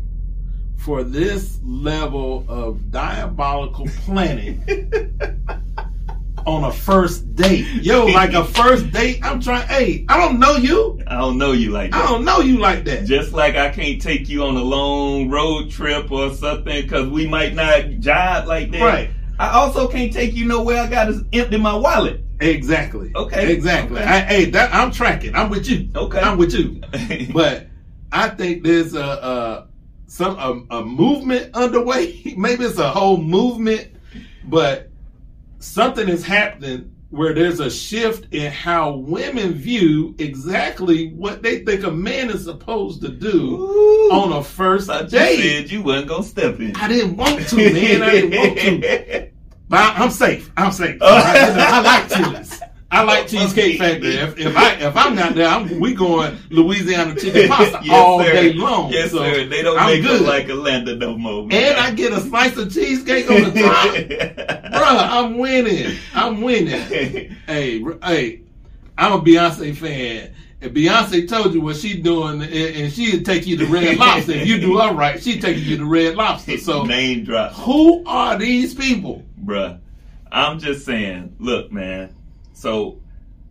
for 0.77 1.03
this 1.03 1.59
level 1.63 2.45
of 2.47 2.91
diabolical 2.91 3.87
planning 4.05 4.63
on 6.45 6.63
a 6.63 6.71
first 6.71 7.35
date? 7.35 7.65
Yo, 7.83 8.05
like 8.05 8.33
a 8.33 8.43
first 8.43 8.91
date, 8.91 9.19
I'm 9.23 9.39
trying. 9.39 9.67
Hey, 9.67 10.05
I 10.09 10.17
don't 10.17 10.39
know 10.39 10.55
you. 10.55 11.01
I 11.07 11.17
don't 11.17 11.37
know 11.37 11.51
you 11.51 11.71
like 11.71 11.93
I 11.93 12.07
don't 12.07 12.25
know 12.25 12.39
you 12.39 12.57
like 12.57 12.85
that. 12.85 13.05
Just 13.05 13.33
like 13.33 13.55
I 13.55 13.69
can't 13.69 14.01
take 14.01 14.29
you 14.29 14.43
on 14.43 14.55
a 14.55 14.63
long 14.63 15.29
road 15.29 15.69
trip 15.69 16.11
or 16.11 16.33
something 16.33 16.81
because 16.81 17.07
we 17.07 17.27
might 17.27 17.53
not 17.53 17.81
jive 17.99 18.45
like 18.45 18.71
that. 18.71 18.81
Right. 18.81 19.09
I 19.39 19.50
also 19.50 19.88
can't 19.88 20.12
take 20.12 20.34
you 20.34 20.45
nowhere 20.45 20.82
I 20.82 20.88
gotta 20.88 21.26
empty 21.34 21.58
my 21.58 21.76
wallet. 21.76 22.21
Exactly. 22.39 23.12
Okay. 23.15 23.54
Exactly. 23.54 24.00
Okay. 24.00 24.08
I, 24.08 24.19
hey, 24.21 24.45
that, 24.52 24.73
I'm 24.73 24.91
tracking. 24.91 25.36
I'm 25.36 25.50
with 25.50 25.67
you. 25.67 25.89
Okay. 25.95 26.19
I'm 26.19 26.38
with 26.38 26.54
you. 26.54 26.82
But 27.34 27.67
I 28.12 28.30
think 28.30 28.63
there's 28.63 28.93
a, 28.93 29.00
a 29.00 29.67
some 30.08 30.38
a, 30.38 30.78
a 30.78 30.86
movement 30.86 31.54
underway. 31.56 32.34
Maybe 32.38 32.65
it's 32.65 32.78
a 32.78 32.89
whole 32.89 33.17
movement, 33.17 33.91
but 34.43 34.89
something 35.60 36.08
is 36.08 36.26
happening 36.26 36.93
where 37.10 37.34
there's 37.34 37.60
a 37.60 37.70
shift 37.70 38.34
in 38.34 38.52
how 38.52 38.91
women 38.91 39.54
view 39.54 40.13
exactly 40.20 41.10
what 41.13 41.41
they 41.41 41.60
think 41.63 41.84
a 41.84 41.91
man 41.91 42.30
is 42.30 42.43
supposed 42.43 43.02
to 43.02 43.10
do 43.10 43.56
Ooh. 43.56 44.12
on 44.12 44.34
a 44.34 44.43
first 44.43 44.89
you 44.89 45.08
date. 45.08 45.41
said 45.41 45.72
you 45.72 45.82
wasn't 45.84 46.10
gonna 46.10 46.24
step 46.24 46.60
in. 46.60 46.76
I 46.76 46.88
didn't 46.88 47.15
want 47.17 47.48
to, 47.48 47.56
man. 47.56 48.02
I 48.04 48.12
didn't 48.12 48.32
want 48.39 48.58
to. 48.84 49.30
But 49.70 49.80
I, 49.80 49.96
I'm 50.04 50.12
safe. 50.12 50.50
I'm 50.56 50.72
safe. 50.72 50.98
Oh. 51.02 51.13
I, 51.13 51.50
you 51.50 51.56
know, 51.58 51.65
I 51.67 51.82
like 51.82 52.10
Chili's. 52.10 52.62
I 52.89 53.04
like 53.04 53.24
oh, 53.26 53.28
Cheesecake 53.28 53.78
Factory. 53.78 54.15
If, 54.15 54.38
if 54.39 54.56
I 54.56 54.76
if 54.76 54.96
I'm 54.96 55.13
not 55.13 55.36
there, 55.36 55.46
I'm, 55.50 55.78
we 55.82 55.93
going 55.93 56.38
Louisiana 56.50 57.15
chicken 57.20 57.48
pasta 57.50 57.82
Yes, 57.84 57.91
all 57.93 58.24
sir. 58.24 58.32
day 58.32 58.54
long. 58.54 58.93
Yes, 58.93 59.12
So 59.12 59.17
sir. 59.17 59.46
They 59.46 59.62
don't 59.62 59.78
I'm 59.78 59.88
make 59.88 60.04
good. 60.04 60.22
like 60.22 60.48
Atlanta 60.48 60.96
no 60.96 61.17
more. 61.17 61.46
man. 61.46 61.72
and 61.74 61.78
I 61.82 61.91
get 61.91 62.13
a 62.13 62.22
slice 62.22 62.56
of 62.56 62.72
cheesecake 62.74 63.30
on 63.30 63.43
the 63.43 63.62
top. 63.62 64.57
Bruh, 64.81 65.09
I'm 65.09 65.37
winning. 65.37 65.97
I'm 66.13 66.41
winning. 66.41 67.33
Hey, 67.47 67.81
hey, 68.03 68.41
I'm 68.97 69.13
a 69.13 69.21
Beyonce 69.21 69.75
fan. 69.75 70.33
If 70.59 70.73
Beyonce 70.73 71.29
told 71.29 71.53
you 71.53 71.61
what 71.61 71.77
she 71.77 72.01
doing, 72.01 72.41
and, 72.41 72.51
and 72.51 72.91
she'd 72.93 73.25
take 73.25 73.47
you 73.47 73.55
to 73.57 73.65
Red 73.67 73.97
Lobster. 73.99 74.33
If 74.33 74.47
you 74.47 74.59
do 74.59 74.77
her 74.79 74.93
right, 74.93 75.21
she'd 75.21 75.41
take 75.41 75.57
you 75.57 75.77
to 75.77 75.85
Red 75.85 76.15
Lobster. 76.15 76.57
So, 76.57 76.83
name 76.83 77.23
drop. 77.23 77.53
who 77.53 78.03
are 78.05 78.37
these 78.37 78.73
people? 78.73 79.23
Bruh, 79.43 79.79
I'm 80.31 80.59
just 80.59 80.83
saying, 80.85 81.35
look, 81.39 81.71
man. 81.71 82.13
So 82.53 82.99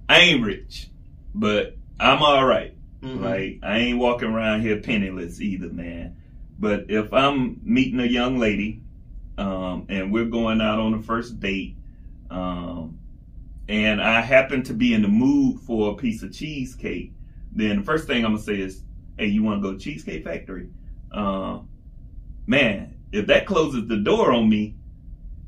I 0.08 0.18
ain't 0.18 0.44
rich, 0.44 0.88
but 1.34 1.76
I'm 1.98 2.22
all 2.22 2.44
right. 2.44 2.74
Mhm. 3.02 3.22
Like 3.22 3.60
I 3.62 3.78
ain't 3.78 3.98
walking 3.98 4.28
around 4.28 4.62
here 4.62 4.80
penniless 4.80 5.40
either, 5.40 5.68
man. 5.68 6.16
But 6.58 6.86
if 6.90 7.12
I'm 7.12 7.60
meeting 7.62 8.00
a 8.00 8.04
young 8.04 8.38
lady, 8.38 8.82
um, 9.38 9.86
and 9.88 10.12
we're 10.12 10.24
going 10.26 10.60
out 10.60 10.78
on 10.78 10.92
the 10.92 11.02
first 11.02 11.38
date, 11.40 11.76
um, 12.30 12.98
and 13.68 14.00
I 14.00 14.20
happen 14.20 14.62
to 14.64 14.72
be 14.74 14.94
in 14.94 15.02
the 15.02 15.08
mood 15.08 15.60
for 15.60 15.92
a 15.92 15.94
piece 15.96 16.22
of 16.22 16.32
cheesecake, 16.32 17.12
then 17.52 17.78
the 17.78 17.82
first 17.84 18.06
thing 18.06 18.24
I'm 18.24 18.32
gonna 18.32 18.42
say 18.42 18.60
is, 18.60 18.82
"Hey, 19.18 19.26
you 19.26 19.42
want 19.42 19.62
to 19.62 19.68
go 19.68 19.74
to 19.76 19.78
Cheesecake 19.78 20.24
Factory?" 20.24 20.68
Uh, 21.10 21.60
man, 22.46 22.94
if 23.12 23.26
that 23.28 23.46
closes 23.46 23.86
the 23.88 23.96
door 23.96 24.32
on 24.32 24.48
me, 24.48 24.74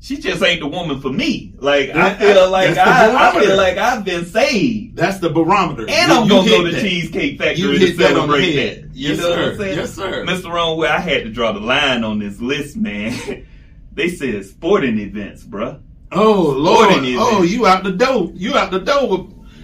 she 0.01 0.17
just 0.17 0.41
ain't 0.41 0.61
the 0.61 0.67
woman 0.67 1.01
for 1.01 1.11
me. 1.11 1.53
Like 1.57 1.89
I 1.89 1.93
That- 2.13 2.19
feel 2.19 2.49
like 2.49 2.77
I, 2.77 3.29
I, 3.29 3.39
feel 3.39 3.57
like 3.57 3.77
I've 3.77 4.05
been 4.05 4.25
saved. 4.25 4.95
That's 4.95 5.19
the 5.19 5.29
barometer. 5.29 5.85
And 5.89 6.11
You- 6.11 6.17
I'm 6.17 6.27
gonna 6.27 6.49
go 6.49 6.65
to 6.65 6.71
that. 6.71 6.81
Cheesecake 6.81 7.37
Factory 7.37 7.77
hit 7.77 7.91
to 7.91 7.97
that 7.97 8.07
celebrate 8.13 8.53
head. 8.53 8.83
that. 8.91 8.95
Yes, 8.95 9.17
you 9.17 9.17
know 9.17 9.29
sir. 9.29 9.41
what 9.41 9.51
I'm 9.51 9.57
saying? 9.57 9.77
Yes, 9.77 9.93
sir. 9.93 10.25
Mr. 10.25 10.51
Wrong 10.53 10.77
Way, 10.77 10.87
I 10.89 10.99
had 10.99 11.23
to 11.23 11.29
draw 11.29 11.51
the 11.51 11.59
line 11.59 12.03
on 12.03 12.19
this 12.19 12.39
list, 12.41 12.75
man. 12.77 13.45
they 13.93 14.09
said 14.09 14.45
sporting 14.45 14.99
events, 14.99 15.43
bruh. 15.43 15.81
Oh 16.11 16.53
Lord! 16.57 16.89
Sporting 16.89 17.15
Oh, 17.19 17.43
you 17.43 17.65
out 17.67 17.83
the 17.83 17.91
door? 17.91 18.31
You 18.33 18.55
out 18.57 18.71
the 18.71 18.79
door 18.79 19.07
with 19.09 19.21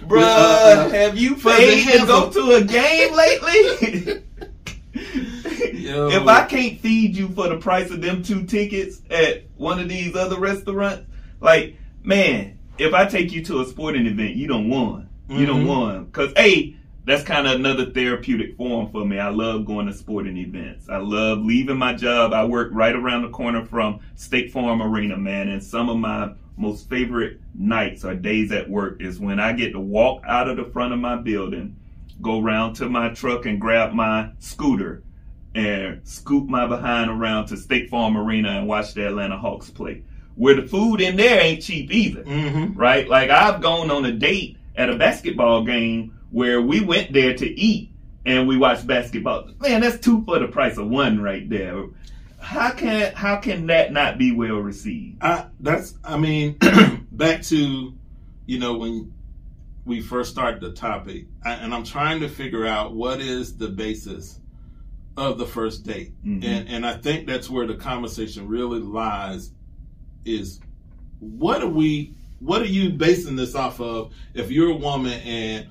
Bruh, 0.08 0.10
with, 0.10 0.22
uh, 0.22 0.88
have 0.90 1.18
you 1.18 1.34
paid 1.34 1.84
to 2.00 2.06
go 2.06 2.30
to 2.30 2.52
a 2.52 2.64
game 2.64 3.12
lately? 3.14 4.22
If 5.88 6.26
I 6.26 6.44
can't 6.46 6.80
feed 6.80 7.16
you 7.16 7.28
for 7.28 7.48
the 7.48 7.56
price 7.58 7.90
of 7.90 8.00
them 8.00 8.22
two 8.22 8.44
tickets 8.44 9.02
at 9.10 9.44
one 9.56 9.78
of 9.78 9.88
these 9.88 10.16
other 10.16 10.38
restaurants, 10.38 11.06
like, 11.40 11.76
man, 12.02 12.58
if 12.78 12.92
I 12.92 13.06
take 13.06 13.32
you 13.32 13.44
to 13.44 13.60
a 13.60 13.66
sporting 13.66 14.06
event, 14.06 14.34
you 14.34 14.46
don't 14.48 14.68
won. 14.68 15.08
You 15.28 15.46
don't 15.46 15.64
Mhm. 15.64 15.68
won. 15.68 16.06
Cause 16.12 16.32
A, 16.36 16.75
that's 17.06 17.22
kind 17.22 17.46
of 17.46 17.54
another 17.54 17.90
therapeutic 17.92 18.56
form 18.56 18.90
for 18.90 19.04
me. 19.04 19.18
I 19.18 19.28
love 19.28 19.64
going 19.64 19.86
to 19.86 19.92
sporting 19.92 20.36
events. 20.36 20.88
I 20.88 20.96
love 20.98 21.38
leaving 21.38 21.78
my 21.78 21.94
job. 21.94 22.32
I 22.32 22.44
work 22.44 22.70
right 22.72 22.94
around 22.94 23.22
the 23.22 23.30
corner 23.30 23.64
from 23.64 24.00
State 24.16 24.52
Farm 24.52 24.82
Arena, 24.82 25.16
man. 25.16 25.48
And 25.48 25.62
some 25.62 25.88
of 25.88 25.96
my 25.98 26.32
most 26.56 26.88
favorite 26.90 27.40
nights 27.54 28.04
or 28.04 28.14
days 28.14 28.50
at 28.50 28.68
work 28.68 29.00
is 29.00 29.20
when 29.20 29.38
I 29.38 29.52
get 29.52 29.72
to 29.72 29.80
walk 29.80 30.22
out 30.26 30.48
of 30.48 30.56
the 30.56 30.64
front 30.64 30.92
of 30.92 30.98
my 30.98 31.16
building, 31.16 31.76
go 32.20 32.40
around 32.42 32.74
to 32.74 32.88
my 32.88 33.10
truck 33.10 33.46
and 33.46 33.60
grab 33.60 33.92
my 33.92 34.30
scooter 34.40 35.02
and 35.54 36.00
scoop 36.02 36.48
my 36.48 36.66
behind 36.66 37.10
around 37.10 37.46
to 37.46 37.56
State 37.56 37.88
Farm 37.88 38.16
Arena 38.16 38.50
and 38.58 38.66
watch 38.66 38.94
the 38.94 39.06
Atlanta 39.06 39.38
Hawks 39.38 39.70
play. 39.70 40.02
Where 40.34 40.54
the 40.60 40.66
food 40.66 41.00
in 41.00 41.16
there 41.16 41.40
ain't 41.40 41.62
cheap 41.62 41.90
either 41.92 42.24
Mm-hmm. 42.24 42.78
right? 42.78 43.08
Like 43.08 43.30
I've 43.30 43.62
gone 43.62 43.90
on 43.90 44.04
a 44.04 44.12
date 44.12 44.58
at 44.74 44.90
a 44.90 44.96
basketball 44.96 45.62
game 45.64 46.15
where 46.30 46.60
we 46.60 46.80
went 46.80 47.12
there 47.12 47.34
to 47.34 47.46
eat 47.60 47.90
and 48.24 48.48
we 48.48 48.56
watched 48.56 48.86
basketball. 48.86 49.50
Man, 49.60 49.80
that's 49.80 49.98
two 49.98 50.24
for 50.24 50.38
the 50.38 50.48
price 50.48 50.76
of 50.78 50.88
one 50.88 51.20
right 51.22 51.48
there. 51.48 51.86
How 52.38 52.70
can 52.70 53.12
how 53.14 53.36
can 53.36 53.66
that 53.68 53.92
not 53.92 54.18
be 54.18 54.32
well 54.32 54.58
received? 54.58 55.22
I, 55.22 55.46
that's. 55.60 55.94
I 56.04 56.16
mean, 56.16 56.58
back 57.12 57.42
to 57.44 57.94
you 58.46 58.58
know 58.58 58.76
when 58.76 59.12
we 59.84 60.00
first 60.00 60.30
started 60.32 60.60
the 60.60 60.72
topic, 60.72 61.26
I, 61.44 61.52
and 61.54 61.74
I'm 61.74 61.84
trying 61.84 62.20
to 62.20 62.28
figure 62.28 62.66
out 62.66 62.94
what 62.94 63.20
is 63.20 63.56
the 63.56 63.68
basis 63.68 64.38
of 65.16 65.38
the 65.38 65.46
first 65.46 65.84
date, 65.84 66.12
Mhm. 66.24 66.44
and 66.44 66.68
and 66.68 66.86
I 66.86 66.94
think 66.98 67.26
that's 67.26 67.48
where 67.48 67.66
the 67.66 67.74
conversation 67.74 68.46
really 68.46 68.80
lies. 68.80 69.50
Is 70.24 70.60
what 71.20 71.62
are 71.62 71.68
we? 71.68 72.14
What 72.40 72.60
are 72.60 72.66
you 72.66 72.90
basing 72.90 73.34
this 73.34 73.54
off 73.54 73.80
of? 73.80 74.12
If 74.34 74.50
you're 74.50 74.70
a 74.70 74.76
woman 74.76 75.20
and 75.20 75.66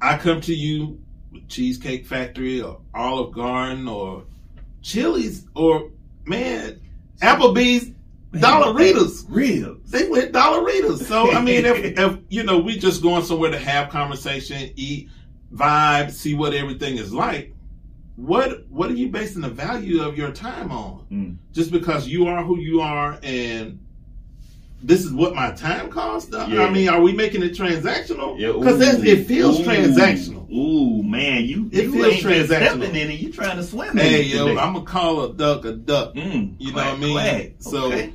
I 0.00 0.18
come 0.18 0.40
to 0.42 0.54
you 0.54 1.00
with 1.32 1.48
Cheesecake 1.48 2.06
Factory 2.06 2.60
or 2.60 2.80
Olive 2.94 3.32
Garden 3.32 3.88
or 3.88 4.24
Chili's 4.82 5.46
or 5.54 5.90
man, 6.24 6.80
Applebee's, 7.20 7.92
Dollaritas. 8.32 9.24
Ribs. 9.28 9.90
They 9.90 10.08
went 10.08 10.32
Dollaritas. 10.32 11.04
So 11.04 11.32
I 11.32 11.40
mean, 11.40 11.64
if, 11.64 11.78
if 11.98 12.18
you 12.28 12.42
know, 12.42 12.58
we 12.58 12.78
just 12.78 13.02
going 13.02 13.24
somewhere 13.24 13.50
to 13.50 13.58
have 13.58 13.88
conversation, 13.88 14.70
eat, 14.76 15.08
vibe, 15.52 16.10
see 16.10 16.34
what 16.34 16.54
everything 16.54 16.98
is 16.98 17.12
like. 17.12 17.54
What 18.16 18.66
what 18.68 18.90
are 18.90 18.94
you 18.94 19.08
basing 19.08 19.42
the 19.42 19.48
value 19.48 20.02
of 20.02 20.16
your 20.16 20.30
time 20.30 20.70
on? 20.70 21.06
Mm. 21.10 21.36
Just 21.52 21.70
because 21.70 22.08
you 22.08 22.26
are 22.26 22.42
who 22.42 22.58
you 22.58 22.80
are 22.80 23.18
and 23.22 23.78
this 24.86 25.04
is 25.04 25.12
what 25.12 25.34
my 25.34 25.50
time 25.52 25.90
costs. 25.90 26.30
Yeah. 26.32 26.62
I 26.62 26.70
mean, 26.70 26.88
are 26.88 27.00
we 27.00 27.12
making 27.12 27.42
it 27.42 27.52
transactional? 27.52 28.36
Because 28.36 28.80
ooh, 29.00 29.02
it 29.04 29.26
feels 29.26 29.58
ooh, 29.60 29.64
transactional. 29.64 30.48
Ooh, 30.50 31.02
man, 31.02 31.44
you, 31.44 31.68
It 31.72 31.84
you 31.86 31.92
feels 31.92 32.06
ain't 32.14 32.22
transactional. 32.22 32.46
stepping 32.78 32.82
in 32.96 33.10
it. 33.10 33.18
You 33.20 33.32
trying 33.32 33.56
to 33.56 33.64
swim 33.64 33.90
in 33.90 33.98
Hey 33.98 34.22
yo, 34.22 34.46
today. 34.48 34.60
I'm 34.60 34.74
gonna 34.74 34.84
call 34.84 35.24
a 35.24 35.32
duck 35.34 35.64
a 35.64 35.72
duck. 35.72 36.14
Mm, 36.14 36.54
You 36.58 36.70
know 36.72 36.76
what 36.76 36.86
I 36.86 36.96
mean? 36.96 37.12
quack. 37.14 37.52
So- 37.58 37.86
Okay. 37.92 38.12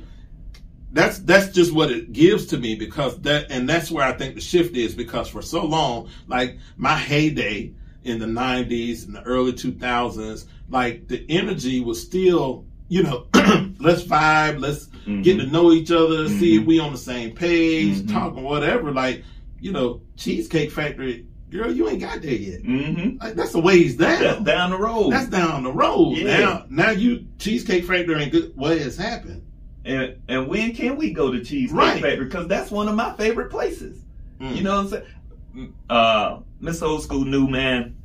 that's 0.92 1.18
that's 1.20 1.48
just 1.52 1.72
what 1.72 1.90
it 1.90 2.12
gives 2.12 2.46
to 2.46 2.58
me 2.58 2.74
because 2.74 3.18
that 3.22 3.50
and 3.50 3.68
that's 3.68 3.90
where 3.90 4.04
I 4.06 4.12
think 4.12 4.34
the 4.34 4.40
shift 4.40 4.74
is 4.76 4.94
because 4.94 5.28
for 5.28 5.42
so 5.42 5.64
long, 5.64 6.08
like 6.26 6.58
my 6.76 6.96
heyday 6.96 7.72
in 8.04 8.18
the 8.18 8.26
'90s 8.26 9.06
and 9.06 9.14
the 9.14 9.22
early 9.22 9.52
2000s, 9.52 10.46
like 10.70 11.06
the 11.08 11.24
energy 11.28 11.80
was 11.80 12.00
still, 12.02 12.64
you 12.88 13.02
know, 13.02 13.26
let's 13.78 14.02
vibe, 14.04 14.58
let's 14.60 14.88
Mhm. 15.06 15.22
get 15.22 15.38
to 15.38 15.46
know 15.46 15.72
each 15.72 15.90
other, 15.90 16.28
see 16.28 16.56
if 16.56 16.62
Mhm. 16.62 16.66
we 16.66 16.78
on 16.80 16.92
the 16.92 16.98
same 16.98 17.32
page, 17.32 17.96
Mhm. 18.02 18.12
talking 18.12 18.42
whatever. 18.42 18.92
Like, 18.92 19.24
you 19.60 19.72
know, 19.72 20.00
Cheesecake 20.16 20.70
Factory, 20.70 21.26
girl, 21.50 21.70
you 21.72 21.88
ain't 21.88 22.00
got 22.00 22.22
there 22.22 22.32
yet. 22.34 22.62
Mm-hmm. 22.62 23.18
Like 23.22 23.34
that's 23.34 23.54
a 23.54 23.60
ways 23.60 23.96
down. 23.96 24.22
That's 24.22 24.40
down 24.42 24.70
the 24.70 24.78
road. 24.78 25.10
That's 25.12 25.28
down 25.28 25.64
the 25.64 25.72
road. 25.72 26.16
Yeah. 26.16 26.38
Now, 26.38 26.64
now 26.68 26.90
you 26.90 27.26
Cheesecake 27.38 27.84
Factory 27.84 28.22
ain't 28.22 28.32
good. 28.32 28.52
What 28.56 28.78
has 28.78 28.96
happened? 28.96 29.42
and, 29.84 30.14
and 30.28 30.46
when 30.46 30.72
can 30.72 30.96
we 30.96 31.12
go 31.12 31.32
to 31.32 31.42
Cheesecake 31.44 31.76
Right. 31.76 32.00
Factory? 32.00 32.24
Because 32.26 32.46
that's 32.46 32.70
one 32.70 32.86
of 32.88 32.94
my 32.94 33.12
favorite 33.14 33.50
places. 33.50 33.98
Mm. 34.40 34.56
You 34.56 34.62
know 34.62 34.76
what 34.76 34.80
I'm 34.80 34.88
saying? 34.88 35.72
Uh, 35.90 36.38
Miss 36.60 36.80
Old 36.82 37.02
School 37.02 37.24
knew, 37.24 37.48
man, 37.48 37.96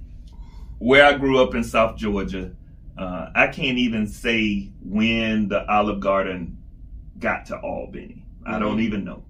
where 0.80 1.06
I 1.06 1.14
grew 1.18 1.40
up 1.40 1.54
in 1.56 1.64
South 1.64 1.96
Georgia, 1.96 2.52
uh, 2.98 3.30
I 3.36 3.48
can't 3.48 3.78
even 3.78 4.08
say 4.08 4.72
when 4.84 5.48
the 5.50 5.70
Olive 5.72 6.00
Garden 6.00 6.57
got 7.20 7.46
to 7.48 7.58
Albany. 7.60 8.24
I 8.46 8.60
don't 8.60 8.78
Mhm. 8.78 8.82
even 8.84 9.04
know. 9.04 9.24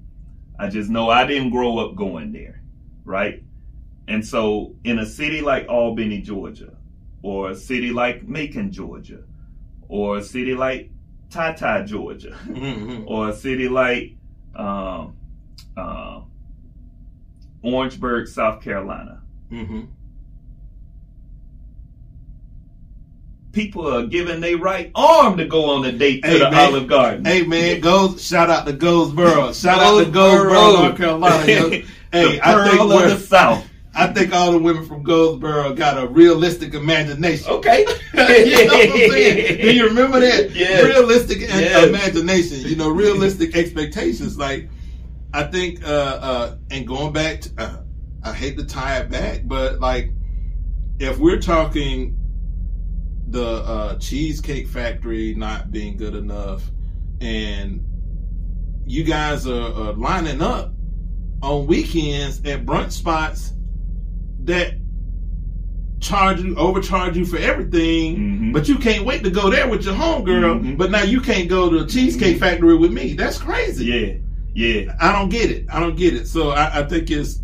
I 0.60 0.70
just 0.70 0.90
know 0.90 1.10
I 1.10 1.26
didn't 1.26 1.52
grow 1.52 1.78
up 1.78 1.96
going 1.96 2.32
there, 2.32 2.62
right? 3.06 3.44
And 4.08 4.26
so 4.26 4.76
in 4.84 5.00
a 5.00 5.06
city 5.06 5.42
like 5.42 5.68
Albany, 5.70 6.22
Georgia, 6.22 6.74
or 7.22 7.52
a 7.52 7.56
city 7.56 7.92
like 7.92 8.28
Macon, 8.28 8.72
Georgia, 8.72 9.24
or 9.88 10.18
a 10.18 10.24
city 10.24 10.56
like 10.56 10.92
Tata, 11.30 11.84
Georgia, 11.86 12.36
Mhm. 12.48 13.04
or 13.08 13.30
a 13.30 13.34
city 13.34 13.68
like 13.70 14.16
um, 14.56 15.14
uh, 15.76 16.22
Orangeburg, 17.62 18.28
South 18.28 18.62
Carolina. 18.64 19.22
Mhm. 19.52 19.88
People 23.58 23.92
are 23.92 24.06
giving 24.06 24.40
their 24.40 24.56
right 24.56 24.92
arm 24.94 25.38
to 25.38 25.46
go 25.46 25.72
on 25.72 25.84
a 25.84 25.92
date 25.92 26.22
to 26.22 26.30
Hey, 26.30 26.38
the. 26.38 26.56
Olive 26.56 26.88
Garden. 26.88 27.26
Hey 27.26 27.42
man, 27.42 27.80
goes 27.80 28.24
shout 28.24 28.52
out 28.52 28.68
to 28.68 28.74
Goldsboro. 28.74 29.52
Shout 29.54 29.80
out 29.80 29.98
to 30.06 30.12
Goldsboro. 30.12 30.84
North 30.84 30.98
Carolina. 30.98 31.46
yo. 31.52 31.70
the 31.70 31.86
Hey, 32.12 32.40
I 32.40 32.70
think 32.70 32.80
of 32.80 32.90
the 32.90 33.18
South. 33.18 33.68
I 33.96 34.14
think 34.14 34.32
all 34.32 34.52
the 34.52 34.60
women 34.60 34.86
from 34.86 35.02
Goldsboro 35.02 35.74
got 35.74 35.98
a 35.98 36.06
realistic 36.06 36.76
imagination. 36.76 37.48
Okay. 37.50 37.80
you 38.14 38.68
know 38.68 38.76
what 38.76 38.90
I'm 38.92 38.92
saying? 39.10 39.62
Do 39.62 39.74
you 39.74 39.86
remember 39.88 40.20
that? 40.20 40.52
Yes. 40.52 40.84
Realistic 40.84 41.40
Yes. 41.40 41.88
imagination. 41.88 42.60
You 42.60 42.76
know, 42.76 42.90
realistic 42.92 43.56
expectations. 43.56 44.38
Like, 44.38 44.70
I 45.34 45.46
think, 45.46 45.84
uh, 45.84 45.88
uh, 46.22 46.56
and 46.70 46.86
going 46.88 47.12
back, 47.12 47.42
to, 47.42 47.50
uh, 47.58 47.78
I 48.24 48.34
hate 48.34 48.56
to 48.60 48.66
tie 48.66 49.00
it 49.00 49.10
back, 49.10 49.42
but 49.46 49.80
like, 49.80 50.12
if 51.00 51.18
we're 51.18 51.40
talking 51.42 52.16
the 53.30 53.44
uh, 53.46 53.96
Cheesecake 54.00 54.68
Factory 54.68 55.36
not 55.36 55.72
being 55.72 55.98
good 55.98 56.16
enough, 56.16 56.64
and 57.22 57.84
you 58.86 59.04
guys 59.04 59.46
are, 59.48 59.74
are 59.74 59.94
lining 59.94 60.42
up 60.42 60.72
on 61.42 61.68
weekends 61.68 62.40
at 62.46 62.66
brunch 62.66 62.94
spots 62.94 63.54
that 64.44 64.74
charge 66.00 66.40
you, 66.42 66.56
overcharge 66.56 67.18
you 67.18 67.26
for 67.26 67.38
everything, 67.38 68.18
Mhm. 68.18 68.54
but 68.54 68.68
you 68.70 68.78
can't 68.78 69.04
wait 69.04 69.24
to 69.24 69.30
go 69.30 69.50
there 69.50 69.68
with 69.68 69.84
your 69.84 69.96
homegirl, 69.96 70.62
Mhm. 70.62 70.78
but 70.78 70.90
now 70.92 71.02
you 71.04 71.20
can't 71.20 71.50
go 71.50 71.70
to 71.70 71.80
the 71.80 71.86
Cheesecake 71.86 72.38
Mhm. 72.38 72.40
Factory 72.40 72.78
with 72.78 72.94
me. 72.94 73.14
That's 73.14 73.38
crazy. 73.38 73.86
Yeah. 73.86 74.14
Yeah. 74.54 74.96
I 75.02 75.12
don't 75.12 75.30
get 75.30 75.52
it. 75.52 75.66
I 75.72 75.80
don't 75.80 75.98
get 75.98 76.14
it. 76.14 76.28
So 76.28 76.52
I, 76.52 76.80
I 76.80 76.84
think 76.84 77.10
it's 77.12 77.42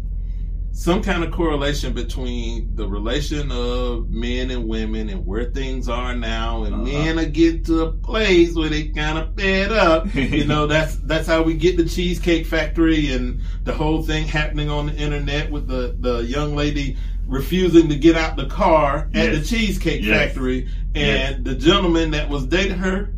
some 0.76 1.04
kind 1.04 1.24
of 1.24 1.32
correlation 1.32 1.94
between 1.94 2.76
the 2.76 2.88
relation 2.88 3.52
of 3.52 4.10
men 4.10 4.50
and 4.50 4.68
women 4.68 5.08
and 5.08 5.24
where 5.24 5.46
things 5.46 5.88
are 5.88 6.16
now, 6.16 6.64
and 6.64 6.74
Uh-huh. 6.74 6.84
men 6.84 7.20
are 7.20 7.26
getting 7.30 7.64
to 7.66 7.84
a 7.84 7.92
place 7.92 8.56
where 8.56 8.70
they 8.70 8.88
kind 8.88 9.20
of 9.20 9.36
fed 9.36 9.72
up. 9.72 10.14
you 10.16 10.46
know, 10.46 10.66
that's 10.66 10.96
that's 10.98 11.28
how 11.28 11.44
we 11.44 11.54
get 11.54 11.78
the 11.78 11.86
Cheesecake 11.86 12.48
Factory 12.48 13.14
and 13.14 13.40
the 13.66 13.74
whole 13.74 14.02
thing 14.02 14.28
happening 14.28 14.70
on 14.72 14.88
the 14.88 14.96
internet 14.96 15.52
with 15.52 15.68
the 15.68 15.96
the 16.00 16.24
young 16.24 16.56
lady 16.56 16.98
refusing 17.28 17.88
to 17.88 17.96
get 17.96 18.16
out 18.18 18.36
the 18.36 18.48
car 18.48 19.10
at 19.14 19.32
the 19.32 19.42
Cheesecake 19.42 20.02
Yes. 20.04 20.34
Factory, 20.34 20.68
and 20.96 21.46
the 21.46 21.54
gentleman 21.56 22.12
that 22.12 22.28
was 22.30 22.46
dating 22.48 22.78
her 22.80 23.14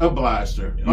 obliged 0.00 0.58
her. 0.58 0.76
Mm. 0.80 0.88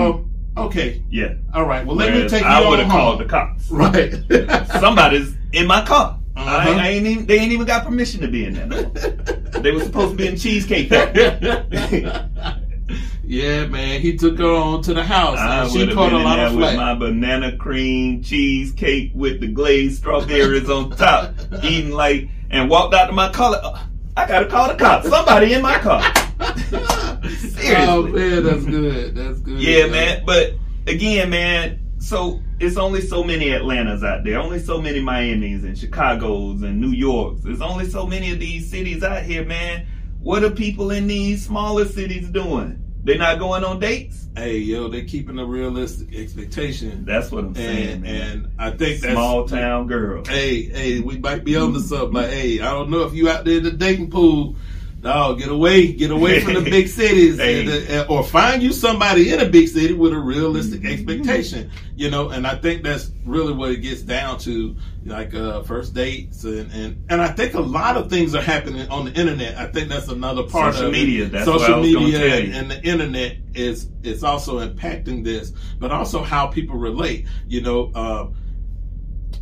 Oh, 0.55 0.65
okay. 0.65 1.01
Yeah. 1.09 1.33
All 1.55 1.65
right. 1.65 1.85
Well, 1.85 1.95
let 1.95 2.13
me 2.13 2.27
take 2.29 2.41
you 2.43 2.47
I 2.47 2.67
would 2.69 2.79
have 2.79 2.89
called 2.91 3.19
the 3.19 3.25
cops. 3.25 3.69
Right. 3.71 4.13
Somebody's 4.79 5.35
in 5.53 5.67
my 5.67 5.83
car. 5.85 6.17
Uh-huh. 6.35 6.75
I 6.79 6.89
ain't 6.89 7.05
even. 7.05 7.25
They 7.25 7.39
ain't 7.39 7.51
even 7.51 7.65
got 7.67 7.85
permission 7.85 8.21
to 8.21 8.27
be 8.27 8.45
in 8.45 8.53
there. 8.53 8.65
No. 8.67 8.81
they 8.81 9.71
were 9.71 9.81
supposed 9.81 10.11
to 10.11 10.15
be 10.17 10.27
in 10.27 10.37
Cheesecake 10.37 10.89
Factory. 10.89 12.03
yeah, 13.23 13.65
man. 13.65 13.99
He 13.99 14.17
took 14.17 14.37
her 14.37 14.51
on 14.51 14.81
to 14.83 14.93
the 14.93 15.03
house, 15.03 15.37
I 15.37 15.63
and 15.63 15.71
she 15.71 15.93
caught 15.93 16.13
a 16.13 16.17
in 16.17 16.23
lot 16.23 16.37
there 16.37 16.47
of 16.47 16.55
with 16.55 16.75
my 16.75 16.95
banana 16.95 17.57
cream 17.57 18.23
cheesecake 18.23 19.11
with 19.13 19.41
the 19.41 19.47
glazed 19.47 19.97
strawberries 19.97 20.69
on 20.69 20.91
top, 20.91 21.33
eating 21.63 21.91
like, 21.91 22.29
and 22.49 22.69
walked 22.69 22.93
out 22.93 23.07
to 23.07 23.11
my 23.11 23.29
car. 23.31 23.59
"Oh, 23.61 23.87
I 24.15 24.25
gotta 24.25 24.47
call 24.47 24.69
the 24.69 24.75
cops. 24.75 25.09
Somebody 25.09 25.53
in 25.53 25.61
my 25.61 25.79
car. 25.79 26.01
Seriously. 27.29 27.75
Oh 27.75 28.03
man, 28.03 28.43
that's 28.43 28.65
good. 28.65 29.15
That's 29.15 29.39
good. 29.39 29.59
Yeah, 29.61 29.87
man. 29.87 30.23
But 30.25 30.53
again, 30.87 31.29
man. 31.29 31.80
So 32.01 32.41
it's 32.59 32.77
only 32.77 32.99
so 33.01 33.23
many 33.23 33.53
Atlantas 33.53 34.03
out 34.03 34.23
there. 34.23 34.39
Only 34.39 34.59
so 34.59 34.81
many 34.81 34.99
Miami's 34.99 35.63
and 35.63 35.77
Chicago's 35.77 36.63
and 36.63 36.81
New 36.81 36.91
York's. 36.91 37.41
There's 37.41 37.61
only 37.61 37.87
so 37.87 38.07
many 38.07 38.31
of 38.31 38.39
these 38.39 38.69
cities 38.69 39.03
out 39.03 39.21
here, 39.23 39.45
man. 39.45 39.85
What 40.19 40.43
are 40.43 40.49
people 40.49 40.89
in 40.89 41.05
these 41.05 41.45
smaller 41.45 41.85
cities 41.85 42.27
doing? 42.27 42.83
They're 43.03 43.19
not 43.19 43.37
going 43.37 43.63
on 43.63 43.79
dates. 43.79 44.27
Hey, 44.35 44.57
yo, 44.57 44.87
they 44.87 45.03
keeping 45.03 45.37
a 45.37 45.45
realistic 45.45 46.15
expectation, 46.15 47.05
That's 47.05 47.31
what 47.31 47.43
I'm 47.43 47.55
saying, 47.55 47.89
and 47.89 48.01
man. 48.01 48.31
and 48.31 48.51
I 48.57 48.71
think 48.71 49.01
that's 49.01 49.13
Small 49.13 49.47
town 49.47 49.87
girl. 49.87 50.23
Hey, 50.25 50.63
hey, 50.63 50.99
we 51.01 51.17
might 51.17 51.43
be 51.43 51.55
on 51.55 51.73
the 51.73 51.79
mm-hmm. 51.79 51.87
something. 51.87 52.13
Like, 52.13 52.29
hey, 52.29 52.61
I 52.61 52.71
don't 52.71 52.89
know 52.89 53.03
if 53.03 53.13
you 53.13 53.29
out 53.29 53.45
there 53.45 53.57
in 53.57 53.63
the 53.63 53.71
dating 53.71 54.09
pool. 54.09 54.55
No, 55.03 55.33
get 55.35 55.49
away, 55.49 55.93
get 55.93 56.11
away 56.11 56.41
from 56.41 56.53
the 56.53 56.61
big 56.61 56.88
cities, 56.88 57.38
Hey. 57.39 57.97
uh, 57.97 58.05
or 58.05 58.23
find 58.23 58.61
you 58.61 58.71
somebody 58.71 59.34
in 59.34 59.39
a 59.39 59.49
big 59.49 59.67
city 59.67 59.93
with 59.93 60.13
a 60.13 60.19
realistic 60.19 60.82
Mm-hmm. 60.82 60.91
expectation. 61.09 61.71
You 61.95 62.11
know, 62.11 62.30
and 62.30 62.45
I 62.45 62.55
think 62.55 62.84
that's 62.84 63.11
really 63.26 63.53
what 63.53 63.71
it 63.71 63.78
gets 63.78 64.01
down 64.03 64.38
to, 64.39 64.76
like 65.05 65.34
uh, 65.34 65.63
first 65.63 65.93
dates, 65.95 66.43
and, 66.43 66.71
and 66.71 67.03
and 67.09 67.19
I 67.21 67.30
think 67.30 67.55
a 67.55 67.59
lot 67.61 67.97
of 67.97 68.09
things 68.11 68.36
are 68.36 68.41
happening 68.41 68.88
on 68.89 69.05
the 69.05 69.13
internet. 69.19 69.57
I 69.57 69.67
think 69.67 69.89
that's 69.89 70.07
another 70.07 70.43
part 70.43 70.76
Social 70.76 70.89
of 70.89 70.93
it. 70.93 70.97
media, 70.97 71.26
that's 71.26 71.47
what 71.47 71.61
I 71.61 71.65
social 71.67 71.82
media 71.82 72.36
and, 72.36 72.53
and 72.55 72.71
the 72.71 72.84
internet 72.84 73.38
is 73.55 73.89
is 74.03 74.23
also 74.23 74.59
impacting 74.67 75.23
this, 75.23 75.51
but 75.80 75.91
also 75.91 76.21
how 76.23 76.45
people 76.47 76.76
relate. 76.78 77.26
You 77.47 77.61
know. 77.61 77.91
Uh, 77.95 78.28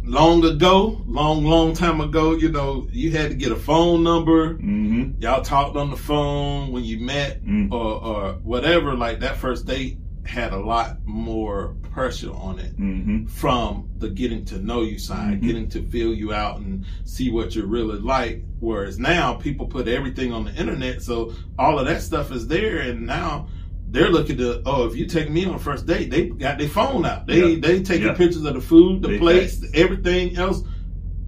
long 0.10 0.44
ago, 0.44 1.02
long, 1.06 1.46
long 1.46 1.74
time 1.74 2.02
ago, 2.02 2.34
you 2.34 2.50
know, 2.50 2.88
you 2.92 3.12
had 3.12 3.30
to 3.30 3.36
get 3.36 3.52
a 3.52 3.56
phone 3.56 4.04
number. 4.04 4.56
Mm-hmm. 4.56 5.22
Y'all 5.22 5.42
talked 5.44 5.76
on 5.78 5.92
the 5.92 5.98
phone 5.98 6.72
when 6.72 6.84
you 6.84 7.00
met 7.00 7.44
Mm. 7.46 7.72
or, 7.72 8.04
or 8.04 8.34
whatever. 8.44 8.96
Like 8.96 9.20
that 9.20 9.38
first 9.38 9.66
date 9.66 9.98
had 10.26 10.52
a 10.54 10.58
lot 10.60 10.98
more 11.06 11.76
pressure 11.92 12.32
on 12.34 12.60
it 12.60 12.76
Mm-hmm. 12.80 13.26
from 13.28 13.90
the 13.98 14.10
getting 14.10 14.46
to 14.46 14.58
know 14.60 14.82
you 14.82 14.98
side, 15.00 15.42
Mhm. 15.42 15.42
getting 15.42 15.70
to 15.70 15.82
feel 15.84 16.14
you 16.14 16.34
out 16.34 16.60
and 16.60 16.86
see 17.04 17.30
what 17.32 17.56
you're 17.56 17.66
really 17.68 18.00
like. 18.00 18.44
Whereas 18.60 18.98
now 19.00 19.34
people 19.36 19.68
put 19.68 19.88
everything 19.88 20.34
on 20.34 20.46
the 20.46 20.54
internet. 20.56 21.02
So 21.02 21.34
all 21.58 21.78
of 21.80 21.86
that 21.88 22.02
stuff 22.02 22.32
is 22.32 22.48
there. 22.48 22.80
And 22.80 23.06
now 23.06 23.48
they're 23.92 24.10
looking 24.10 24.38
to, 24.38 24.62
oh, 24.66 24.86
if 24.86 24.96
you 24.96 25.06
take 25.06 25.30
me 25.30 25.46
on 25.46 25.56
a 25.56 25.60
first 25.60 25.86
date, 25.88 26.12
they 26.12 26.28
got 26.28 26.58
their 26.60 26.70
phone 26.70 27.06
out. 27.06 27.26
They, 27.28 27.54
Yeah. 27.54 27.60
they 27.60 27.82
taking 27.82 28.08
Yeah. 28.08 28.14
pictures 28.14 28.44
of 28.46 28.54
the 28.54 28.62
food, 28.62 29.02
the 29.02 29.08
Big 29.20 29.22
facts. 29.50 29.66
everything 29.74 30.36
else 30.38 30.64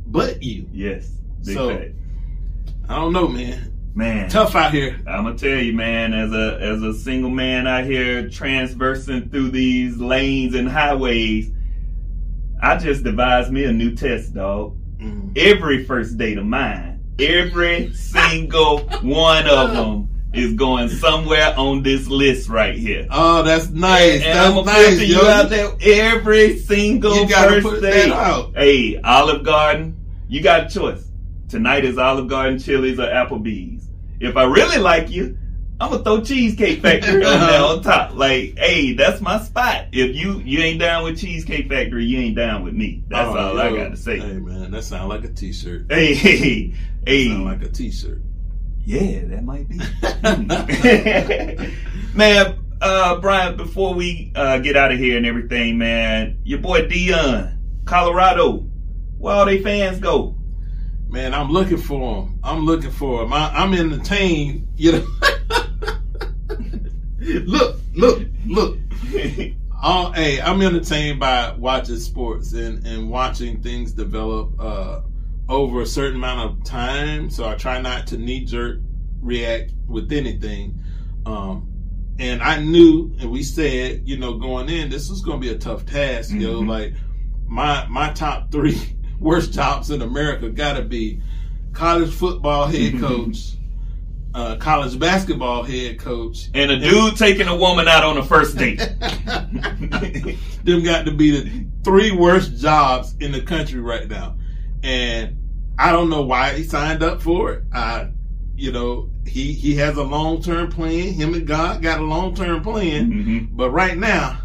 but 0.08 0.44
you. 0.44 0.68
Yes. 0.74 1.12
Big 1.46 1.56
So-. 1.56 1.86
I 2.90 2.96
don't 2.96 3.14
know, 3.14 3.28
man. 3.28 3.72
Man, 3.94 4.30
Tough 4.30 4.56
out 4.56 4.72
here. 4.74 4.96
I'm 5.06 5.24
gonna 5.26 5.38
tell 5.38 5.58
you, 5.60 5.74
man, 5.74 6.14
as 6.14 6.32
a 6.32 6.58
as 6.62 6.82
a 6.82 6.94
single 6.94 7.30
man 7.30 7.68
out 7.68 7.84
here 7.84 8.30
transversing 8.30 9.28
through 9.30 9.50
these 9.52 9.98
lanes 9.98 10.56
and 10.56 10.70
highways, 10.70 11.52
I 12.62 12.78
just 12.78 13.04
devised 13.04 13.52
me 13.52 13.66
a 13.66 13.74
new 13.74 13.94
test, 13.96 14.34
dog. 14.34 14.78
Mm. 15.02 15.38
Every 15.38 15.84
first 15.84 16.18
date 16.18 16.38
of 16.38 16.46
mine, 16.46 17.02
every 17.20 17.92
single 17.94 18.80
one 19.02 19.46
of 19.48 19.72
them 19.76 20.08
is 20.34 20.54
going 20.54 20.88
somewhere 20.90 21.54
on 21.58 21.84
this 21.84 22.08
list 22.08 22.48
right 22.50 22.76
here. 22.76 23.06
Oh, 23.10 23.44
that's 23.44 23.70
nice. 23.70 24.22
And 24.24 24.24
that's 24.24 24.56
I'm 24.58 24.66
nice, 24.66 25.00
yo. 25.00 25.06
you 25.22 25.28
out 25.28 25.50
there 25.50 25.72
every 25.82 26.58
single 26.60 27.16
You 27.16 27.28
gotta 27.28 27.62
first 27.62 27.68
put 27.68 27.82
date. 27.82 28.10
that 28.10 28.12
out. 28.12 28.54
Hey, 28.56 29.00
Olive 29.02 29.44
Garden, 29.44 29.98
you 30.30 30.42
got 30.42 30.68
a 30.68 30.70
choice. 30.70 31.06
Tonight 31.50 31.84
is 31.84 31.98
Olive 31.98 32.30
Garden, 32.30 32.60
Chili's, 32.60 32.98
or 33.00 33.08
Applebee's. 33.08 33.86
If 34.22 34.38
I 34.38 34.44
really 34.44 34.78
like 34.78 35.10
you, 35.10 35.38
I'm 35.82 35.90
gonna 35.92 36.04
throw 36.04 36.22
Cheesecake 36.22 36.80
Factory 36.82 37.26
on 37.26 37.40
there 37.48 37.62
on 37.62 37.82
top. 37.82 38.14
Like, 38.14 38.58
hey, 38.58 38.94
that's 38.94 39.20
my 39.20 39.42
spot. 39.42 39.88
If 39.92 40.16
you 40.16 40.40
you 40.46 40.60
ain't 40.60 40.80
down 40.80 41.04
with 41.04 41.20
Cheesecake 41.20 41.68
Factory, 41.68 42.06
you 42.06 42.20
ain't 42.20 42.36
down 42.38 42.64
with 42.64 42.74
me. 42.76 43.04
That's 43.10 43.28
Oh, 43.28 43.38
all 43.38 43.60
I 43.60 43.76
got 43.76 43.90
to 43.90 43.98
say. 43.98 44.20
Hey, 44.20 44.34
man, 44.34 44.72
that 44.72 44.84
sounds 44.84 45.10
like 45.10 45.24
a 45.26 45.30
t-shirt. 45.34 45.88
Hey, 45.92 46.14
hey, 46.14 46.74
hey. 47.06 47.28
Sound 47.30 47.46
like 47.46 47.64
a 47.64 47.70
t-shirt. 47.70 48.22
Yeah, 48.86 49.26
that 49.26 49.44
might 49.44 49.70
be. 49.70 49.78
man, 52.18 52.66
uh, 52.82 53.20
Brian, 53.20 53.58
before 53.58 53.94
we 53.94 54.32
uh, 54.36 54.58
get 54.60 54.76
out 54.76 54.92
of 54.92 54.98
here 54.98 55.18
and 55.18 55.26
everything, 55.26 55.78
man, 55.78 56.40
your 56.44 56.60
boy 56.60 56.88
Deion, 56.88 57.58
Colorado, 57.86 58.68
where 59.18 59.36
all 59.36 59.46
they 59.46 59.62
fans 59.62 60.00
go? 60.00 60.36
Man, 61.08 61.34
I'm 61.34 61.52
looking 61.52 61.78
for 61.78 62.24
them. 62.24 62.40
I'm 62.44 62.66
looking 62.66 62.92
for 62.92 63.22
them. 63.22 63.34
I, 63.34 63.52
I'm 63.54 63.74
entertained. 63.74 64.68
You 64.78 64.94
know. 64.94 65.08
look, 67.20 67.78
look, 67.94 68.28
look. 68.46 68.78
Oh, 69.84 70.12
hey, 70.16 70.42
I'm 70.42 70.62
entertained 70.62 71.20
by 71.20 71.52
watching 71.52 71.98
sports 71.98 72.54
and, 72.54 72.86
and 72.88 73.10
watching 73.10 73.62
things 73.62 73.94
develop 73.94 74.54
uh, 74.60 75.02
over 75.52 75.82
a 75.82 75.86
certain 75.86 76.16
amount 76.18 76.50
of 76.52 76.64
time. 76.64 77.30
So 77.30 77.48
I 77.48 77.56
try 77.56 77.80
not 77.82 78.08
to 78.08 78.18
knee 78.18 78.46
jerk 78.46 78.80
react 79.22 79.72
with 79.88 80.12
anything. 80.12 80.80
Um, 81.26 81.68
and 82.20 82.42
I 82.42 82.62
knew, 82.62 83.14
and 83.20 83.32
we 83.32 83.44
said, 83.44 84.04
you 84.08 84.18
know, 84.18 84.36
going 84.36 84.70
in, 84.70 84.90
this 84.90 85.10
was 85.10 85.22
going 85.22 85.42
to 85.42 85.48
be 85.48 85.54
a 85.54 85.58
tough 85.58 85.86
task. 85.86 86.32
Yo, 86.34 86.62
Mhm. 86.62 86.68
like 86.70 86.94
my 87.48 87.86
my 87.90 88.10
top 88.12 88.52
three 88.52 88.78
worst 89.20 89.54
jobs 89.54 89.92
in 89.92 90.02
America 90.02 90.50
got 90.50 90.74
to 90.78 90.84
be 90.84 91.22
college 91.74 92.14
football 92.14 92.68
head 92.68 93.00
coach, 93.00 93.54
uh, 94.34 94.56
college 94.58 94.98
basketball 95.00 95.64
head 95.64 96.00
coach, 96.00 96.50
and 96.54 96.72
a 96.72 96.80
dude 96.80 97.18
taking 97.18 97.48
a 97.48 97.56
woman 97.56 97.88
out 97.88 98.04
on 98.04 98.18
a 98.18 98.24
first 98.24 98.58
date. 98.58 98.78
them 100.64 100.84
got 100.84 101.06
to 101.06 101.12
be 101.12 101.32
the 101.32 101.66
three 101.84 102.12
worst 102.12 102.58
jobs 102.58 103.16
in 103.20 103.32
the 103.32 103.42
country 103.42 103.80
right 103.80 104.08
now. 104.08 104.36
And 104.84 105.38
I 105.78 105.92
don't 105.92 106.10
know 106.10 106.22
why 106.22 106.54
he 106.54 106.64
signed 106.64 107.02
up 107.04 107.22
for 107.22 107.54
it. 107.54 107.64
I, 107.74 108.10
you 108.56 108.72
know, 108.72 109.10
he, 109.26 109.54
he 109.54 109.76
has 109.76 109.98
a 109.98 110.04
long 110.04 110.42
term 110.42 110.70
plan. 110.72 111.14
Him 111.14 111.34
and 111.34 111.48
God 111.48 111.82
got 111.82 112.00
a 112.00 112.04
long 112.04 112.36
term 112.36 112.62
plan. 112.62 113.12
Mhm. 113.12 113.50
But 113.52 113.72
right 113.72 113.98
now, 113.98 114.38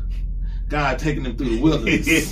God 0.68 0.98
taking 0.98 1.24
him 1.24 1.36
through 1.36 1.56
the 1.56 1.60
wilderness. 1.62 2.06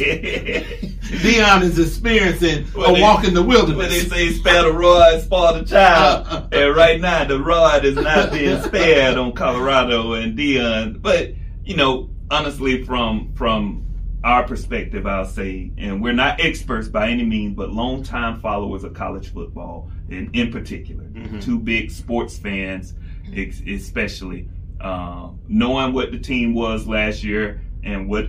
Deion 1.04 1.62
is 1.62 1.78
experiencing 1.78 2.66
Well, 2.74 2.96
a 2.96 3.00
walk 3.00 3.24
in 3.24 3.34
the 3.34 3.42
wilderness. 3.42 3.76
When 3.76 3.88
they 3.90 4.00
say 4.00 4.32
spare 4.32 4.64
the 4.64 4.72
rod, 4.72 5.20
spoil 5.22 5.54
the 5.54 5.64
child, 5.64 6.26
uh, 6.26 6.30
uh, 6.30 6.34
uh. 6.34 6.48
and 6.52 6.76
right 6.76 7.00
now 7.00 7.24
the 7.24 7.40
rod 7.40 7.84
is 7.84 7.94
not 7.96 8.32
being 8.32 8.60
spared 8.62 9.16
on 9.16 9.32
Colorado 9.32 10.14
and 10.14 10.36
Deion. 10.36 11.00
But 11.00 11.32
you 11.64 11.76
know, 11.76 12.10
honestly, 12.30 12.82
from 12.84 13.32
from 13.34 13.83
our 14.24 14.42
perspective, 14.44 15.06
I'll 15.06 15.26
say, 15.26 15.70
and 15.76 16.02
we're 16.02 16.14
not 16.14 16.40
experts 16.40 16.88
by 16.88 17.10
any 17.10 17.24
means, 17.24 17.54
but 17.54 17.70
longtime 17.70 18.40
followers 18.40 18.82
of 18.82 18.94
college 18.94 19.32
football, 19.32 19.90
in 20.08 20.30
in 20.32 20.50
particular, 20.50 21.04
Mhm. 21.04 21.42
two 21.42 21.58
big 21.58 21.90
sports 21.90 22.38
fans, 22.38 22.94
ex- 23.36 23.62
especially 23.66 24.48
uh, 24.80 25.28
knowing 25.48 25.92
what 25.94 26.10
the 26.10 26.18
team 26.18 26.52
was 26.54 26.86
last 26.86 27.22
year 27.22 27.60
and 27.84 28.08
what 28.08 28.28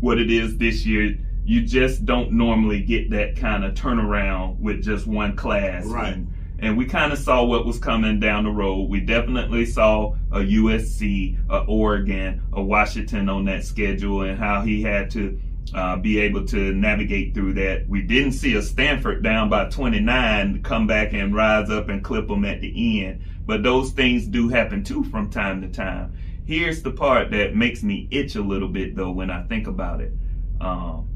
what 0.00 0.18
it 0.18 0.30
is 0.30 0.56
this 0.58 0.86
year. 0.86 1.16
You 1.46 1.60
just 1.62 2.04
don't 2.06 2.32
normally 2.32 2.80
get 2.80 3.10
that 3.10 3.36
kind 3.36 3.64
of 3.64 3.74
turnaround 3.74 4.58
with 4.60 4.82
just 4.82 5.06
one 5.06 5.36
class. 5.36 5.84
Right. 5.86 6.14
And, 6.14 6.28
and 6.60 6.78
we 6.78 6.86
kind 6.86 7.12
of 7.12 7.18
saw 7.18 7.44
what 7.44 7.66
was 7.66 7.78
coming 7.78 8.20
down 8.20 8.44
the 8.44 8.50
road. 8.50 8.88
We 8.88 9.00
definitely 9.00 9.66
saw 9.66 10.14
a 10.30 10.38
USC, 10.38 11.38
a 11.50 11.64
Oregon, 11.66 12.42
a 12.52 12.62
Washington 12.62 13.28
on 13.28 13.44
that 13.46 13.64
schedule 13.64 14.22
and 14.22 14.38
how 14.38 14.62
he 14.62 14.82
had 14.82 15.10
to 15.12 15.38
uh, 15.74 15.96
be 15.96 16.18
able 16.20 16.46
to 16.46 16.72
navigate 16.72 17.34
through 17.34 17.54
that. 17.54 17.88
We 17.88 18.02
didn't 18.02 18.32
see 18.32 18.54
a 18.54 18.62
Stanford 18.62 19.22
down 19.22 19.48
by 19.48 19.68
29 19.68 20.62
come 20.62 20.86
back 20.86 21.12
and 21.12 21.34
rise 21.34 21.70
up 21.70 21.88
and 21.88 22.04
clip 22.04 22.28
them 22.28 22.44
at 22.44 22.60
the 22.60 23.04
end. 23.04 23.22
But 23.46 23.62
those 23.62 23.90
things 23.90 24.26
do 24.26 24.48
happen 24.48 24.84
too 24.84 25.04
from 25.04 25.30
time 25.30 25.60
to 25.62 25.68
time. 25.68 26.16
Here's 26.46 26.82
the 26.82 26.92
part 26.92 27.30
that 27.30 27.56
makes 27.56 27.82
me 27.82 28.06
itch 28.10 28.36
a 28.36 28.42
little 28.42 28.68
bit 28.68 28.94
though 28.94 29.10
when 29.10 29.30
I 29.30 29.42
think 29.44 29.66
about 29.66 30.00
it. 30.00 30.12
Um, 30.60 31.08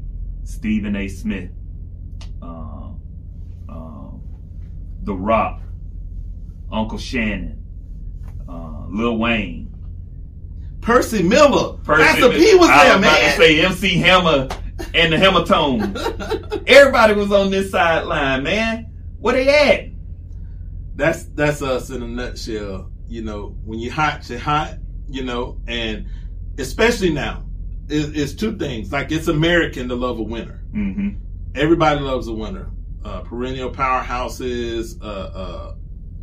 Stephen 0.43 0.95
A. 0.95 1.07
Smith, 1.07 1.51
um, 2.41 2.68
The 5.03 5.13
Rock, 5.13 5.61
Uncle 6.71 6.97
Shannon, 6.97 7.63
uh, 8.47 8.85
Lil 8.89 9.17
Wayne. 9.17 9.73
Percy 10.81 11.21
Miller. 11.23 11.77
Percy- 11.83 12.03
Master 12.03 12.29
P 12.29 12.55
was 12.55 12.69
I 12.69 12.83
there, 12.85 12.97
was 12.97 13.05
about 13.05 13.15
to 13.17 13.21
man. 13.23 13.37
say 13.37 13.61
MC 13.65 13.97
Hammer 13.97 14.47
and 14.93 15.11
the 15.13 15.17
Hammertones. 15.17 16.63
Everybody 16.67 17.13
was 17.13 17.31
on 17.31 17.51
this 17.51 17.71
sideline, 17.71 18.43
man. 18.43 18.91
Where 19.19 19.33
they 19.33 19.49
at? 19.49 19.89
that's 20.95 21.23
that's 21.27 21.61
us 21.61 21.89
in 21.89 22.03
a 22.03 22.07
nutshell. 22.07 22.91
You 23.07 23.21
know, 23.23 23.55
when 23.65 23.79
you 23.79 23.89
hot, 23.91 24.29
you're 24.29 24.37
hot. 24.39 24.75
You 25.07 25.23
know, 25.23 25.59
and 25.67 26.05
especially 26.59 27.09
now, 27.11 27.43
it, 27.87 28.15
it's 28.15 28.33
two 28.33 28.57
things. 28.57 28.91
Like 28.91 29.11
it's 29.11 29.27
American 29.27 29.87
to 29.89 29.95
love 29.95 30.19
a 30.19 30.23
winner. 30.23 30.61
Mm-hmm. 30.73 31.09
Everybody 31.55 31.99
loves 32.01 32.27
a 32.27 32.33
winner. 32.33 32.69
Uh, 33.03 33.21
perennial 33.21 33.71
powerhouses. 33.71 35.01
Uh, 35.01 35.05
uh, 35.05 35.75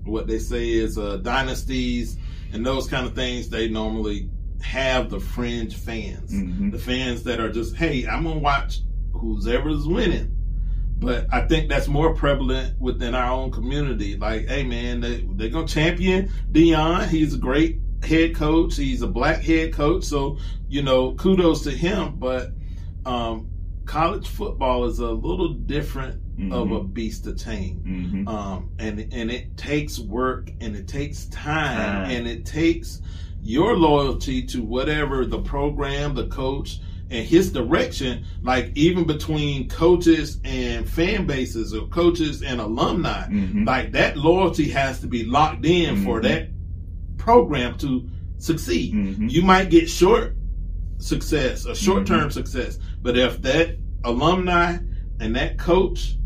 what 0.05 0.27
they 0.27 0.39
say 0.39 0.71
is 0.71 0.99
uh, 0.99 1.17
dynasties 1.19 2.17
and 2.53 2.65
those 2.65 2.87
kind 2.87 3.07
of 3.07 3.15
things. 3.15 3.49
They 3.49 3.69
normally 3.69 4.29
have 4.63 5.11
the 5.11 5.21
fringe 5.21 5.75
fans, 5.77 6.33
Mhm. 6.33 6.71
the 6.73 6.79
fans 6.79 7.23
that 7.25 7.41
are 7.41 7.51
just, 7.53 7.77
hey, 7.77 8.07
I'm 8.07 8.25
gonna 8.25 8.41
watch 8.41 8.81
who's 9.13 9.47
ever's 9.47 9.87
winning. 9.87 10.33
But 10.99 11.27
I 11.33 11.43
think 11.43 11.69
that's 11.69 11.89
more 11.89 12.15
prevalent 12.15 12.81
within 12.81 13.15
our 13.15 13.31
own 13.31 13.51
community. 13.51 14.17
Like, 14.17 14.49
hey 14.49 14.63
man, 14.65 15.01
they 15.01 15.27
they're 15.35 15.51
gonna 15.51 15.67
champion 15.67 16.31
Deion. 16.53 17.09
He's 17.09 17.35
a 17.35 17.39
great 17.39 17.81
head 18.03 18.35
coach. 18.35 18.77
He's 18.77 19.03
a 19.03 19.07
black 19.07 19.43
head 19.43 19.73
coach. 19.73 20.05
So, 20.05 20.39
you 20.69 20.83
know, 20.83 21.13
kudos 21.13 21.63
to 21.65 21.71
him. 21.71 22.15
But 22.19 22.53
um, 23.05 23.49
college 23.85 24.27
football 24.29 24.85
is 24.85 24.99
a 24.99 25.11
little 25.11 25.53
different 25.55 26.21
of 26.51 26.71
a 26.71 26.83
beast 26.83 27.25
to 27.25 27.33
tame. 27.35 27.83
Mm-hmm. 27.87 28.29
Um, 28.29 28.71
and 28.79 29.01
and 29.13 29.31
it 29.31 29.57
takes 29.57 29.99
work 29.99 30.51
and 30.61 30.77
it 30.77 30.87
takes 30.87 31.27
time, 31.27 32.11
and 32.11 32.27
it 32.27 32.45
takes 32.45 33.01
your 33.43 33.77
loyalty 33.77 34.43
to 34.43 34.63
whatever 34.63 35.25
the 35.25 35.39
program, 35.41 36.15
the 36.15 36.27
coach, 36.27 36.81
and 37.11 37.25
his 37.27 37.53
direction. 37.53 38.25
Like 38.43 38.73
even 38.75 39.05
between 39.05 39.69
coaches 39.69 40.41
and 40.45 40.89
fan 40.89 41.27
bases, 41.27 41.73
or 41.73 41.87
coaches 41.87 42.43
and 42.43 42.61
alumni, 42.61 43.29
Mhm. 43.29 43.67
like 43.67 43.93
that 43.93 44.17
loyalty 44.17 44.69
has 44.71 45.01
to 45.01 45.07
be 45.07 45.25
locked 45.25 45.65
in 45.65 46.05
for 46.05 46.19
Mhm. 46.21 46.23
that 46.25 46.49
program 47.19 47.79
to 47.79 48.09
succeed. 48.39 48.93
Mhm. 48.95 49.31
You 49.31 49.43
might 49.43 49.71
get 49.71 49.89
short 49.89 50.37
success, 50.99 51.65
a 51.67 51.75
short 51.75 52.05
Mm-hmm. 52.05 52.15
term 52.15 52.31
success, 52.31 52.79
but 53.03 53.17
if 53.17 53.41
that 53.43 53.79
alumni 54.05 54.79
and 55.21 55.35
that 55.37 55.57
coach 55.59 56.17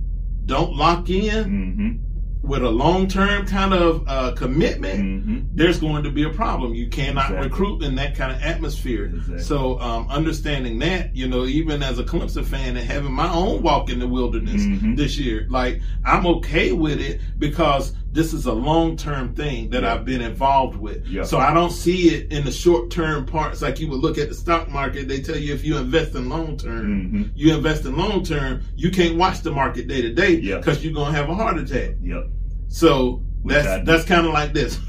don't 0.47 0.75
lock 0.77 1.09
in 1.11 1.45
Mm-hmm. 1.45 2.49
with 2.49 2.63
a 2.63 2.71
long 2.71 3.07
term 3.07 3.45
kind 3.47 3.75
of 3.75 4.03
uh, 4.09 4.33
commitment, 4.33 5.01
Mm-hmm. 5.01 5.39
there's 5.55 5.79
going 5.79 6.03
to 6.05 6.11
be 6.11 6.25
a 6.25 6.31
problem. 6.31 6.75
You 6.75 6.89
cannot 6.89 7.27
Exactly. 7.27 7.49
recruit 7.49 7.83
in 7.83 7.95
that 7.97 8.17
kind 8.17 8.33
of 8.35 8.41
atmosphere. 8.43 9.07
Exactly. 9.07 9.41
So, 9.41 9.79
um, 9.81 10.09
understanding 10.09 10.79
that, 10.81 11.15
you 11.15 11.29
know, 11.29 11.45
even 11.45 11.83
as 11.83 11.99
a 11.99 12.05
Clemson 12.05 12.45
fan 12.45 12.77
and 12.77 12.87
having 12.87 13.13
my 13.13 13.31
own 13.33 13.63
walk 13.63 13.91
in 13.91 13.99
the 13.99 14.09
wilderness 14.09 14.63
Mhm. 14.63 14.97
this 14.97 15.19
year, 15.19 15.47
like 15.51 15.83
I'm 16.05 16.27
okay 16.27 16.73
with 16.73 17.01
it 17.01 17.21
because 17.39 17.93
this 18.13 18.33
is 18.33 18.47
a 18.47 18.53
long 18.53 18.97
term 18.97 19.35
thing 19.35 19.71
that 19.71 19.83
Yeah. 19.83 19.95
I've 19.95 20.05
been 20.05 20.21
involved 20.21 20.77
with. 20.77 21.07
Yeah. 21.07 21.23
So 21.25 21.39
I 21.39 21.55
don't 21.55 21.71
see 21.71 22.09
it 22.15 22.33
in 22.33 22.45
the 22.45 22.51
short 22.51 22.91
term 22.91 23.25
parts 23.25 23.63
like 23.63 23.79
you 23.79 23.89
would 23.89 24.01
look 24.01 24.19
at 24.19 24.29
the 24.29 24.35
stock 24.35 24.69
market. 24.69 25.07
They 25.09 25.21
tell 25.21 25.37
you 25.37 25.55
if 25.55 25.65
you 25.65 25.77
invest 25.79 26.15
in 26.15 26.29
long 26.29 26.57
term, 26.57 26.87
Mm-hmm. 27.13 27.23
you 27.37 27.55
invest 27.55 27.85
in 27.85 27.97
long 27.97 28.25
term, 28.25 28.63
you 28.77 28.91
can't 28.91 29.17
watch 29.17 29.41
the 29.43 29.53
market 29.53 29.87
day 29.89 30.03
to 30.03 30.13
day 30.13 30.41
because 30.41 30.85
you're 30.85 30.93
gonna 30.95 31.17
have 31.17 31.29
a 31.29 31.35
heart 31.35 31.59
attack. 31.59 31.95
Yep. 32.03 32.27
So 32.69 33.23
That's 33.45 33.87
that's 33.87 34.05
kind 34.05 34.27
of 34.27 34.33
like 34.33 34.53
this. 34.53 34.77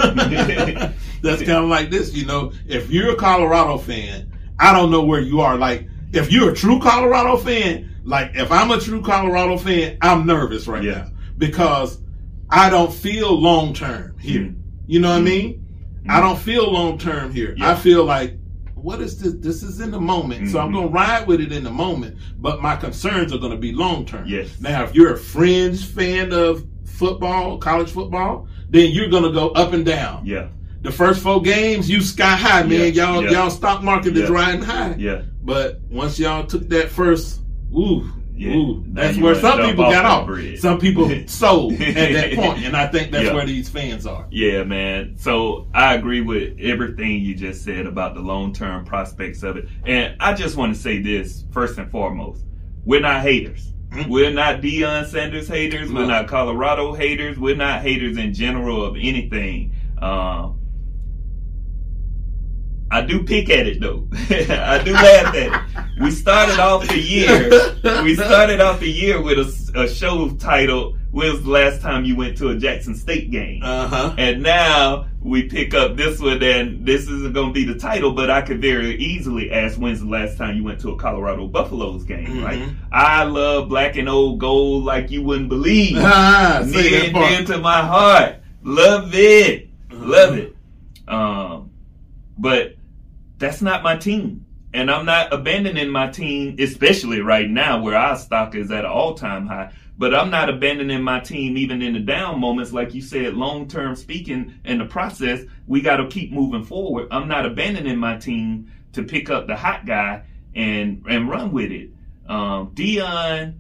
that's 1.22 1.42
kind 1.44 1.64
of 1.64 1.70
like 1.70 1.90
this. 1.90 2.14
You 2.14 2.26
know, 2.26 2.52
if 2.68 2.90
you're 2.90 3.12
a 3.12 3.16
Colorado 3.16 3.78
fan, 3.78 4.32
I 4.60 4.74
don't 4.74 4.92
know 4.92 5.04
where 5.04 5.22
you 5.22 5.42
are. 5.42 5.58
Like, 5.58 5.88
if 6.14 6.32
you're 6.32 6.52
a 6.52 6.56
true 6.56 6.80
Colorado 6.80 7.38
fan, 7.38 7.90
like 8.04 8.32
if 8.36 8.52
I'm 8.52 8.72
a 8.72 8.80
true 8.80 9.02
Colorado 9.02 9.58
fan, 9.58 9.98
I'm 10.02 10.26
nervous 10.26 10.68
right 10.68 10.84
yeah. 10.84 10.92
now 10.92 11.12
because 11.38 12.00
I 12.52 12.70
don't 12.70 12.94
feel 12.94 13.34
long 13.40 13.74
term 13.74 14.18
here. 14.20 14.42
Mm-hmm. 14.42 14.62
You 14.88 15.00
know 15.00 15.10
what 15.10 15.20
mm-hmm. 15.20 15.28
I 15.28 15.30
mean? 15.30 15.54
Mm-hmm. 16.02 16.12
I 16.12 16.20
don't 16.20 16.38
feel 16.38 16.72
long 16.72 16.98
term 16.98 17.34
here. 17.34 17.56
Yeah. 17.58 17.72
I 17.72 17.76
feel 17.76 18.04
like 18.04 18.38
what 18.76 19.02
is 19.02 19.20
this? 19.20 19.34
This 19.36 19.64
is 19.64 19.80
in 19.80 19.92
the 19.92 20.00
moment. 20.00 20.44
Mm-hmm. 20.44 20.52
So 20.52 20.60
I'm 20.60 20.68
mm-hmm. 20.68 20.76
going 20.76 20.88
to 20.88 20.94
ride 20.94 21.28
with 21.28 21.42
it 21.42 21.52
in 21.52 21.64
the 21.64 21.72
moment, 21.72 22.18
but 22.38 22.62
my 22.62 22.76
concerns 22.76 23.34
are 23.34 23.38
going 23.38 23.52
to 23.52 23.58
be 23.58 23.72
long 23.72 24.06
term. 24.06 24.28
Yes. 24.28 24.60
Now, 24.60 24.84
if 24.84 24.94
you're 24.94 25.14
a 25.14 25.18
fringe 25.18 25.86
fan 25.86 26.34
of 26.34 26.68
football, 26.86 27.58
college 27.58 27.92
football, 27.92 28.48
then 28.70 28.92
you're 28.92 29.10
going 29.10 29.24
to 29.24 29.32
go 29.32 29.50
up 29.50 29.74
and 29.74 29.86
down. 29.86 30.26
Yeah. 30.26 30.50
The 30.82 30.92
first 30.92 31.22
four 31.22 31.42
games, 31.42 31.90
you 31.90 32.02
sky 32.02 32.36
high, 32.36 32.64
man. 32.64 32.94
Yeah. 32.94 33.06
Y'all, 33.06 33.24
yeah. 33.24 33.32
y'all 33.32 33.50
stock 33.52 33.84
market 33.84 34.18
is 34.18 34.30
riding 34.30 34.64
high. 34.64 34.96
Yeah. 34.98 35.22
But 35.44 35.80
once 35.90 36.18
y'all 36.18 36.46
took 36.46 36.68
that 36.70 36.90
first, 36.90 37.42
ooh, 37.76 38.12
yeah. 38.42 38.56
Ooh, 38.56 38.84
that's 38.88 39.20
where 39.20 39.36
some 39.36 39.60
people 39.60 39.84
got 39.84 40.04
off. 40.04 40.26
Bridge. 40.26 40.60
Some 40.60 40.80
people 40.80 41.08
sold 41.28 41.74
at 41.74 42.14
that 42.14 42.34
point, 42.36 42.66
and 42.66 42.76
I 42.76 42.88
think 42.88 43.12
that's 43.12 43.26
yeah. 43.26 43.34
where 43.34 43.46
these 43.46 43.70
fans 43.70 44.08
are. 44.08 44.26
Yeah, 44.32 44.64
man. 44.64 45.16
So 45.16 45.68
I 45.76 45.94
agree 45.94 46.22
with 46.22 46.60
everything 46.60 47.22
you 47.22 47.36
just 47.36 47.64
said 47.64 47.86
about 47.86 48.16
the 48.16 48.22
long 48.22 48.52
term 48.52 48.84
prospects 48.84 49.44
of 49.44 49.58
it, 49.58 49.68
and 49.86 50.16
I 50.20 50.34
just 50.34 50.58
want 50.58 50.74
to 50.76 50.82
say 50.82 51.00
this 51.00 51.46
first 51.52 51.78
and 51.78 51.92
foremost: 51.92 52.44
we're 52.84 53.00
not 53.00 53.22
haters. 53.22 53.74
Mm-hmm. 53.90 54.10
We're 54.10 54.32
not 54.32 54.62
Deion 54.62 55.06
Sanders 55.06 55.48
haters. 55.48 55.92
No. 55.92 56.00
We're 56.00 56.08
not 56.08 56.28
Colorado 56.28 56.94
haters. 56.94 57.38
We're 57.38 57.56
not 57.56 57.82
haters 57.82 58.18
in 58.18 58.34
general 58.34 58.84
of 58.84 58.96
anything. 58.96 59.76
Um, 60.02 60.61
I 62.92 63.02
do 63.02 63.24
pick 63.24 63.50
at 63.50 63.68
it 63.68 63.80
though. 63.80 64.06
I 64.14 64.84
do 64.84 64.92
laugh 64.92 65.34
at 65.34 65.36
it. 65.36 66.02
We 66.02 66.12
started 66.12 66.60
off 66.60 66.86
the 66.88 67.00
year. 67.00 67.50
We 68.04 68.16
started 68.16 68.60
off 68.60 68.82
the 68.82 68.92
year 68.92 69.22
with 69.22 69.40
a, 69.40 69.82
a 69.84 69.88
show 69.88 70.30
titled 70.32 71.00
"When 71.12 71.32
was 71.32 71.42
the 71.44 71.50
last 71.50 71.82
time 71.82 72.04
you 72.04 72.18
went 72.18 72.38
to 72.40 72.50
a 72.50 72.58
Jackson 72.58 72.94
State 72.94 73.32
game?" 73.32 73.62
Uh-huh. 73.64 74.14
And 74.18 74.44
now 74.44 75.08
we 75.22 75.44
pick 75.44 75.74
up 75.74 75.96
this 75.96 76.20
one, 76.20 76.44
and 76.44 76.86
this 76.86 77.04
isn't 77.04 77.34
going 77.34 77.48
to 77.48 77.54
be 77.54 77.64
the 77.64 77.80
title, 77.80 78.12
but 78.12 78.30
I 78.30 78.42
could 78.42 78.60
very 78.60 78.98
easily 78.98 79.54
ask, 79.54 79.80
"When's 79.80 80.02
the 80.02 80.10
last 80.10 80.38
time 80.38 80.58
you 80.58 80.64
went 80.66 80.82
to 80.82 80.92
a 80.92 80.98
Colorado 80.98 81.48
Buffaloes 81.48 82.04
game?" 82.04 82.28
Mm-hmm. 82.28 82.44
Right? 82.44 82.70
I 82.92 83.24
love 83.24 83.70
black 83.70 83.96
and 83.96 84.10
old 84.10 84.40
gold 84.40 84.84
like 84.84 85.10
you 85.12 85.24
wouldn't 85.24 85.50
believe. 85.50 85.98
Ah, 86.14 86.62
near 86.66 87.06
and 87.06 87.14
dear 87.14 87.46
to 87.46 87.58
my 87.58 87.82
heart. 87.82 88.36
Love 88.64 89.12
it. 89.14 89.70
Love 89.92 90.38
it. 90.38 90.56
Um, 91.08 91.72
but 92.38 92.76
that's 93.42 93.62
not 93.62 93.84
my 93.84 93.98
team. 93.98 94.46
And 94.74 94.90
I'm 94.90 95.06
not 95.06 95.34
abandoning 95.34 95.90
my 95.90 96.08
team, 96.08 96.56
especially 96.60 97.20
right 97.20 97.50
now 97.50 97.82
where 97.82 97.98
our 97.98 98.16
stock 98.16 98.56
is 98.56 98.72
at 98.72 98.86
an 98.86 98.92
all 98.92 99.16
time 99.16 99.48
high. 99.48 99.74
But 99.98 100.16
I'm 100.16 100.30
not 100.30 100.50
abandoning 100.50 101.04
my 101.04 101.20
team 101.20 101.58
even 101.58 101.82
in 101.82 101.94
the 101.94 102.00
down 102.00 102.40
moments. 102.40 102.72
Like 102.72 102.94
you 102.94 103.02
said, 103.02 103.34
long 103.34 103.68
term 103.68 103.96
speaking 103.96 104.54
in 104.64 104.78
the 104.78 104.86
process, 104.86 105.42
we 105.68 105.82
got 105.82 105.98
to 105.98 106.08
keep 106.08 106.32
moving 106.32 106.64
forward. 106.64 107.10
I'm 107.12 107.28
not 107.28 107.46
abandoning 107.46 107.98
my 107.98 108.18
team 108.18 108.72
to 108.94 109.04
pick 109.04 109.30
up 109.30 109.48
the 109.48 109.56
hot 109.56 109.86
guy 109.86 110.24
and, 110.56 111.04
and 111.10 111.30
run 111.30 111.52
with 111.52 111.72
it. 111.72 111.90
Um, 112.28 112.72
Deion 112.74 113.56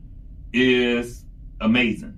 is 0.53 1.25
amazing. 1.59 2.17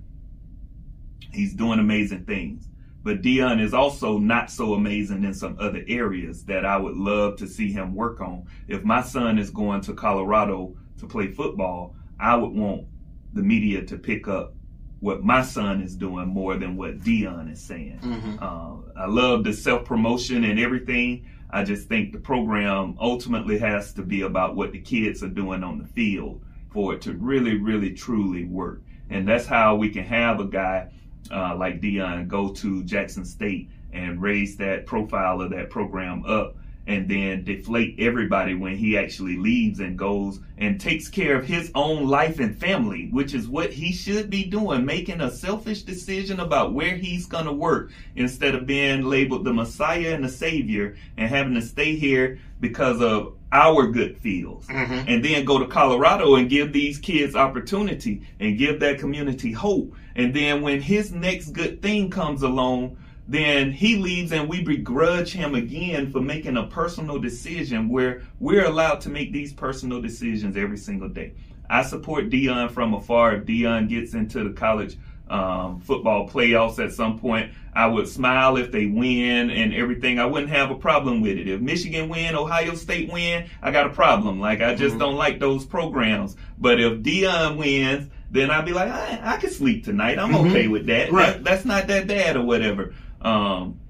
He's 1.32 1.54
doing 1.54 1.80
amazing 1.80 2.24
things. 2.24 2.68
But 3.04 3.20
Deion 3.20 3.60
is 3.60 3.74
also 3.74 4.16
not 4.16 4.50
so 4.50 4.72
amazing 4.72 5.24
in 5.24 5.34
some 5.34 5.56
other 5.60 5.84
areas 5.86 6.42
that 6.46 6.64
I 6.64 6.78
would 6.78 6.96
love 6.96 7.36
to 7.36 7.46
see 7.46 7.70
him 7.70 7.94
work 7.94 8.22
on. 8.22 8.46
If 8.66 8.82
my 8.82 9.02
son 9.02 9.38
is 9.38 9.50
going 9.50 9.82
to 9.82 9.92
Colorado 9.92 10.74
to 10.98 11.06
play 11.06 11.28
football, 11.28 11.94
I 12.18 12.34
would 12.34 12.52
want 12.52 12.86
the 13.34 13.42
media 13.42 13.82
to 13.84 13.98
pick 13.98 14.26
up 14.26 14.54
what 15.00 15.22
my 15.22 15.42
son 15.42 15.82
is 15.82 15.94
doing 15.94 16.28
more 16.28 16.56
than 16.56 16.78
what 16.78 17.00
Deion 17.00 17.52
is 17.52 17.60
saying. 17.60 17.98
Mm-hmm. 18.02 18.36
Uh, 18.40 18.76
I 18.98 19.06
love 19.06 19.44
the 19.44 19.52
self 19.52 19.84
promotion 19.84 20.44
and 20.44 20.58
everything. 20.58 21.28
I 21.50 21.62
just 21.62 21.88
think 21.88 22.12
the 22.12 22.18
program 22.18 22.96
ultimately 22.98 23.58
has 23.58 23.92
to 23.92 24.02
be 24.02 24.22
about 24.22 24.56
what 24.56 24.72
the 24.72 24.80
kids 24.80 25.22
are 25.22 25.28
doing 25.28 25.62
on 25.62 25.76
the 25.76 25.86
field 25.86 26.42
for 26.70 26.94
it 26.94 27.02
to 27.02 27.12
really, 27.12 27.58
really, 27.58 27.92
truly 27.92 28.46
work. 28.46 28.80
And 29.10 29.28
that's 29.28 29.46
how 29.46 29.76
we 29.76 29.90
can 29.90 30.04
have 30.04 30.40
a 30.40 30.46
guy 30.46 30.90
uh, 31.30 31.56
like 31.56 31.80
Deion 31.80 32.28
go 32.28 32.50
to 32.50 32.84
Jackson 32.84 33.24
State 33.24 33.70
and 33.92 34.20
raise 34.20 34.56
that 34.56 34.86
profile 34.86 35.40
of 35.40 35.50
that 35.50 35.70
program 35.70 36.24
up 36.26 36.56
and 36.86 37.08
then 37.08 37.44
deflate 37.44 37.96
everybody 37.98 38.54
when 38.54 38.76
he 38.76 38.98
actually 38.98 39.36
leaves 39.36 39.80
and 39.80 39.98
goes 39.98 40.40
and 40.58 40.78
takes 40.80 41.08
care 41.08 41.36
of 41.36 41.46
his 41.46 41.70
own 41.74 42.06
life 42.06 42.40
and 42.40 42.58
family, 42.58 43.08
which 43.10 43.32
is 43.32 43.48
what 43.48 43.72
he 43.72 43.90
should 43.92 44.28
be 44.28 44.44
doing, 44.44 44.84
making 44.84 45.20
a 45.20 45.30
selfish 45.30 45.82
decision 45.82 46.40
about 46.40 46.74
where 46.74 46.94
he's 46.94 47.26
going 47.26 47.46
to 47.46 47.52
work 47.52 47.90
instead 48.16 48.54
of 48.54 48.66
being 48.66 49.02
labeled 49.02 49.44
the 49.44 49.52
Messiah 49.52 50.14
and 50.14 50.22
the 50.22 50.28
Savior 50.28 50.96
and 51.16 51.28
having 51.28 51.54
to 51.54 51.62
stay 51.62 51.96
here 51.96 52.38
because 52.60 53.00
of 53.00 53.34
our 53.54 53.86
good 53.86 54.18
fields 54.18 54.66
Mm-hmm. 54.68 55.08
And 55.08 55.24
then 55.24 55.44
go 55.44 55.58
to 55.58 55.66
Colorado 55.66 56.34
and 56.34 56.50
give 56.50 56.72
these 56.72 56.98
kids 56.98 57.36
opportunity 57.36 58.26
and 58.40 58.58
give 58.58 58.80
that 58.80 58.98
community 58.98 59.52
hope. 59.52 59.94
And 60.16 60.34
then 60.34 60.62
when 60.62 60.80
his 60.80 61.12
next 61.12 61.50
good 61.50 61.80
thing 61.80 62.10
comes 62.10 62.42
along, 62.42 62.96
then 63.28 63.70
he 63.72 63.96
leaves 63.96 64.32
and 64.32 64.48
we 64.48 64.62
begrudge 64.62 65.32
him 65.32 65.54
again 65.54 66.10
for 66.10 66.20
making 66.20 66.56
a 66.56 66.66
personal 66.66 67.18
decision 67.18 67.88
where 67.88 68.22
we're 68.40 68.64
allowed 68.64 69.00
to 69.02 69.08
make 69.08 69.32
these 69.32 69.52
personal 69.52 70.02
decisions 70.02 70.56
every 70.56 70.78
single 70.78 71.08
day. 71.08 71.32
I 71.70 71.82
support 71.82 72.30
Deion 72.30 72.70
from 72.70 72.94
afar. 72.94 73.36
If 73.36 73.44
Deion 73.44 73.88
gets 73.88 74.14
into 74.14 74.44
the 74.44 74.54
college 74.54 74.98
um, 75.28 75.80
football 75.80 76.28
playoffs 76.28 76.84
at 76.84 76.92
some 76.92 77.18
point, 77.18 77.52
I 77.72 77.86
would 77.86 78.06
smile 78.06 78.56
if 78.56 78.70
they 78.70 78.86
win 78.86 79.50
and 79.50 79.74
everything. 79.74 80.18
I 80.18 80.26
wouldn't 80.26 80.52
have 80.52 80.70
a 80.70 80.76
problem 80.76 81.20
with 81.20 81.38
it. 81.38 81.48
If 81.48 81.60
Michigan 81.60 82.08
win, 82.08 82.36
Ohio 82.36 82.74
State 82.74 83.12
win, 83.12 83.48
I 83.62 83.70
got 83.70 83.86
a 83.86 83.90
problem. 83.90 84.38
Like 84.38 84.60
I 84.60 84.74
just 84.74 84.92
mm-hmm. 84.92 84.98
don't 85.00 85.16
like 85.16 85.40
those 85.40 85.64
programs. 85.64 86.36
But 86.58 86.80
if 86.80 87.00
Deion 87.00 87.56
wins, 87.56 88.10
then 88.30 88.50
I'd 88.50 88.64
be 88.64 88.72
like, 88.72 88.90
I, 88.90 89.20
I 89.22 89.36
can 89.38 89.50
sleep 89.50 89.84
tonight. 89.84 90.18
I'm 90.18 90.32
mm-hmm. 90.32 90.50
okay 90.50 90.68
with 90.68 90.86
that. 90.86 91.10
Right. 91.10 91.32
That, 91.32 91.44
That's 91.44 91.64
not 91.64 91.88
that 91.88 92.06
bad 92.06 92.36
or 92.36 92.42
whatever. 92.42 92.94
Um, 93.20 93.80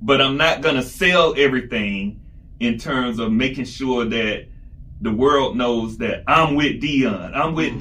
but 0.00 0.22
I'm 0.22 0.36
not 0.36 0.62
gonna 0.62 0.82
sell 0.82 1.34
everything 1.36 2.20
in 2.60 2.78
terms 2.78 3.18
of 3.18 3.32
making 3.32 3.64
sure 3.64 4.04
that 4.04 4.46
the 5.02 5.12
world 5.12 5.56
knows 5.56 5.98
that 5.98 6.24
I'm 6.26 6.54
with 6.54 6.80
Deion. 6.80 7.34
I'm 7.34 7.54
with 7.54 7.72
mm-hmm. 7.72 7.78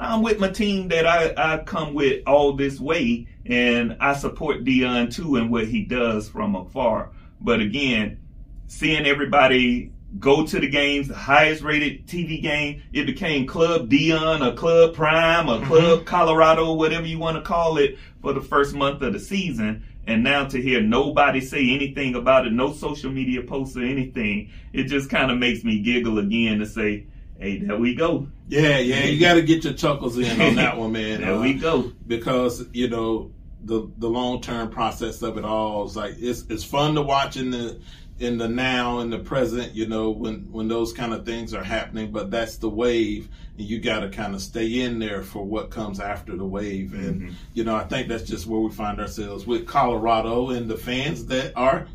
I'm 0.00 0.22
with 0.22 0.40
my 0.40 0.50
team 0.50 0.88
that 0.88 1.06
I, 1.06 1.34
I 1.36 1.58
come 1.64 1.94
with 1.94 2.22
all 2.26 2.52
this 2.52 2.80
way, 2.80 3.28
and 3.46 3.96
I 4.00 4.14
support 4.14 4.64
Deion 4.64 5.14
too 5.14 5.36
and 5.36 5.50
what 5.50 5.66
he 5.68 5.84
does 5.84 6.28
from 6.28 6.56
afar. 6.56 7.10
But 7.40 7.60
again, 7.60 8.18
seeing 8.66 9.06
everybody 9.06 9.92
go 10.18 10.46
to 10.46 10.60
the 10.60 10.68
games, 10.68 11.08
the 11.08 11.14
highest 11.14 11.62
rated 11.62 12.06
TV 12.06 12.40
game, 12.40 12.82
it 12.92 13.06
became 13.06 13.46
Club 13.46 13.88
Deion 13.88 14.46
or 14.46 14.56
Club 14.56 14.94
Prime 14.94 15.48
or 15.48 15.64
Club 15.64 15.98
mm-hmm. 16.00 16.04
Colorado, 16.04 16.72
whatever 16.72 17.06
you 17.06 17.18
want 17.18 17.36
to 17.36 17.42
call 17.42 17.78
it, 17.78 17.98
for 18.20 18.32
the 18.32 18.40
first 18.40 18.74
month 18.74 19.02
of 19.02 19.12
the 19.12 19.20
season. 19.20 19.84
And 20.06 20.22
now 20.22 20.46
to 20.46 20.60
hear 20.60 20.82
nobody 20.82 21.40
say 21.40 21.70
anything 21.70 22.14
about 22.14 22.46
it, 22.46 22.52
no 22.52 22.72
social 22.72 23.10
media 23.10 23.42
posts 23.42 23.76
or 23.76 23.82
anything, 23.82 24.50
it 24.72 24.84
just 24.84 25.08
kind 25.08 25.30
of 25.30 25.38
makes 25.38 25.64
me 25.64 25.80
giggle 25.80 26.18
again 26.18 26.58
to 26.58 26.66
say, 26.66 27.06
hey, 27.38 27.58
there 27.58 27.78
we 27.78 27.94
go. 27.94 28.28
Yeah, 28.48 28.78
yeah, 28.78 29.04
you 29.04 29.20
got 29.20 29.34
to 29.34 29.42
get 29.42 29.64
your 29.64 29.72
chuckles 29.72 30.18
in 30.18 30.40
on 30.40 30.54
that 30.56 30.76
one, 30.78 30.92
man. 30.92 31.20
there 31.20 31.34
uh, 31.34 31.40
we 31.40 31.54
go. 31.54 31.92
Because 32.06 32.66
you 32.72 32.88
know 32.88 33.32
the 33.64 33.90
the 33.98 34.08
long 34.08 34.40
term 34.40 34.70
process 34.70 35.22
of 35.22 35.38
it 35.38 35.44
all 35.44 35.84
is 35.84 35.96
like 35.96 36.14
it's 36.18 36.42
it's 36.50 36.64
fun 36.64 36.94
to 36.94 37.02
watch 37.02 37.36
in 37.36 37.50
the 37.50 37.80
in 38.20 38.38
the 38.38 38.46
now 38.46 39.00
in 39.00 39.10
the 39.10 39.18
present 39.18 39.74
you 39.74 39.86
know 39.88 40.10
when 40.10 40.46
when 40.52 40.68
those 40.68 40.92
kind 40.92 41.12
of 41.12 41.26
things 41.26 41.52
are 41.52 41.64
happening 41.64 42.12
but 42.12 42.30
that's 42.30 42.58
the 42.58 42.68
wave 42.68 43.28
and 43.58 43.66
you 43.66 43.80
got 43.80 44.00
to 44.00 44.08
kind 44.08 44.36
of 44.36 44.40
stay 44.40 44.82
in 44.82 45.00
there 45.00 45.22
for 45.22 45.44
what 45.44 45.68
comes 45.68 45.98
after 45.98 46.36
the 46.36 46.44
wave 46.44 46.94
and 46.94 47.22
mm-hmm. 47.22 47.34
you 47.54 47.64
know 47.64 47.74
i 47.74 47.82
think 47.82 48.06
that's 48.06 48.22
just 48.22 48.46
where 48.46 48.60
we 48.60 48.70
find 48.70 49.00
ourselves 49.00 49.46
with 49.46 49.66
colorado 49.66 50.50
and 50.50 50.70
the 50.70 50.76
fans 50.76 51.26
that 51.26 51.52
are 51.56 51.88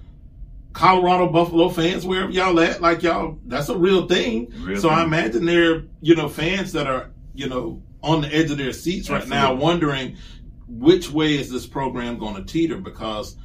colorado 0.80 1.28
buffalo 1.30 1.70
fans 1.70 2.06
wherever 2.06 2.32
y'all 2.32 2.60
at 2.60 2.82
like 2.82 3.04
y'all 3.04 3.38
that's 3.46 3.70
a 3.70 3.78
real 3.78 4.08
thing 4.08 4.52
real 4.62 4.80
so 4.80 4.90
thing. 4.90 4.98
i 4.98 5.04
imagine 5.04 5.46
there 5.46 5.74
are, 5.74 5.84
you 6.02 6.16
know 6.16 6.30
fans 6.30 6.72
that 6.72 6.88
are 6.88 7.12
you 7.34 7.48
know 7.48 7.82
on 8.02 8.22
the 8.22 8.34
edge 8.34 8.50
of 8.50 8.58
their 8.58 8.74
seats 8.74 9.10
right 9.10 9.28
now 9.28 9.54
wondering 9.54 10.16
which 10.68 11.12
way 11.12 11.36
is 11.36 11.50
this 11.50 11.66
program 11.68 12.18
going 12.18 12.36
to 12.36 12.44
teeter 12.44 12.78
because 12.78 13.36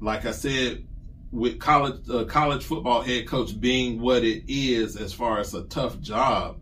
like 0.00 0.24
i 0.24 0.30
said 0.30 0.86
with 1.32 1.58
college 1.58 2.08
uh, 2.08 2.24
college 2.24 2.64
football 2.64 3.02
head 3.02 3.26
coach 3.26 3.58
being 3.60 4.00
what 4.00 4.24
it 4.24 4.44
is 4.48 4.96
as 4.96 5.12
far 5.12 5.38
as 5.38 5.54
a 5.54 5.64
tough 5.64 6.00
job, 6.00 6.60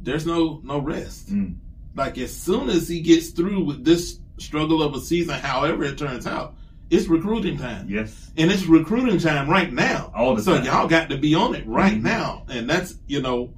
there's 0.00 0.26
no 0.26 0.60
no 0.64 0.78
rest. 0.78 1.32
Mm. 1.32 1.56
Like 1.94 2.18
as 2.18 2.34
soon 2.34 2.70
as 2.70 2.88
he 2.88 3.00
gets 3.00 3.30
through 3.30 3.64
with 3.64 3.84
this 3.84 4.18
struggle 4.38 4.82
of 4.82 4.94
a 4.94 5.00
season, 5.00 5.38
however 5.38 5.84
it 5.84 5.98
turns 5.98 6.26
out, 6.26 6.56
it's 6.92 7.08
recruiting 7.08 7.56
time. 7.58 7.86
Yes. 7.88 8.30
And 8.36 8.50
it's 8.52 8.66
recruiting 8.66 9.18
time 9.18 9.48
right 9.48 9.72
now. 9.72 10.12
All 10.14 10.34
the 10.36 10.42
so 10.42 10.56
time. 10.56 10.64
y'all 10.66 10.86
got 10.86 11.08
to 11.10 11.16
be 11.16 11.34
on 11.34 11.54
it 11.54 11.66
right 11.66 11.94
Mhm. 11.98 12.02
now. 12.02 12.44
And 12.48 12.68
that's, 12.68 12.96
you 13.06 13.22
know, 13.22 13.50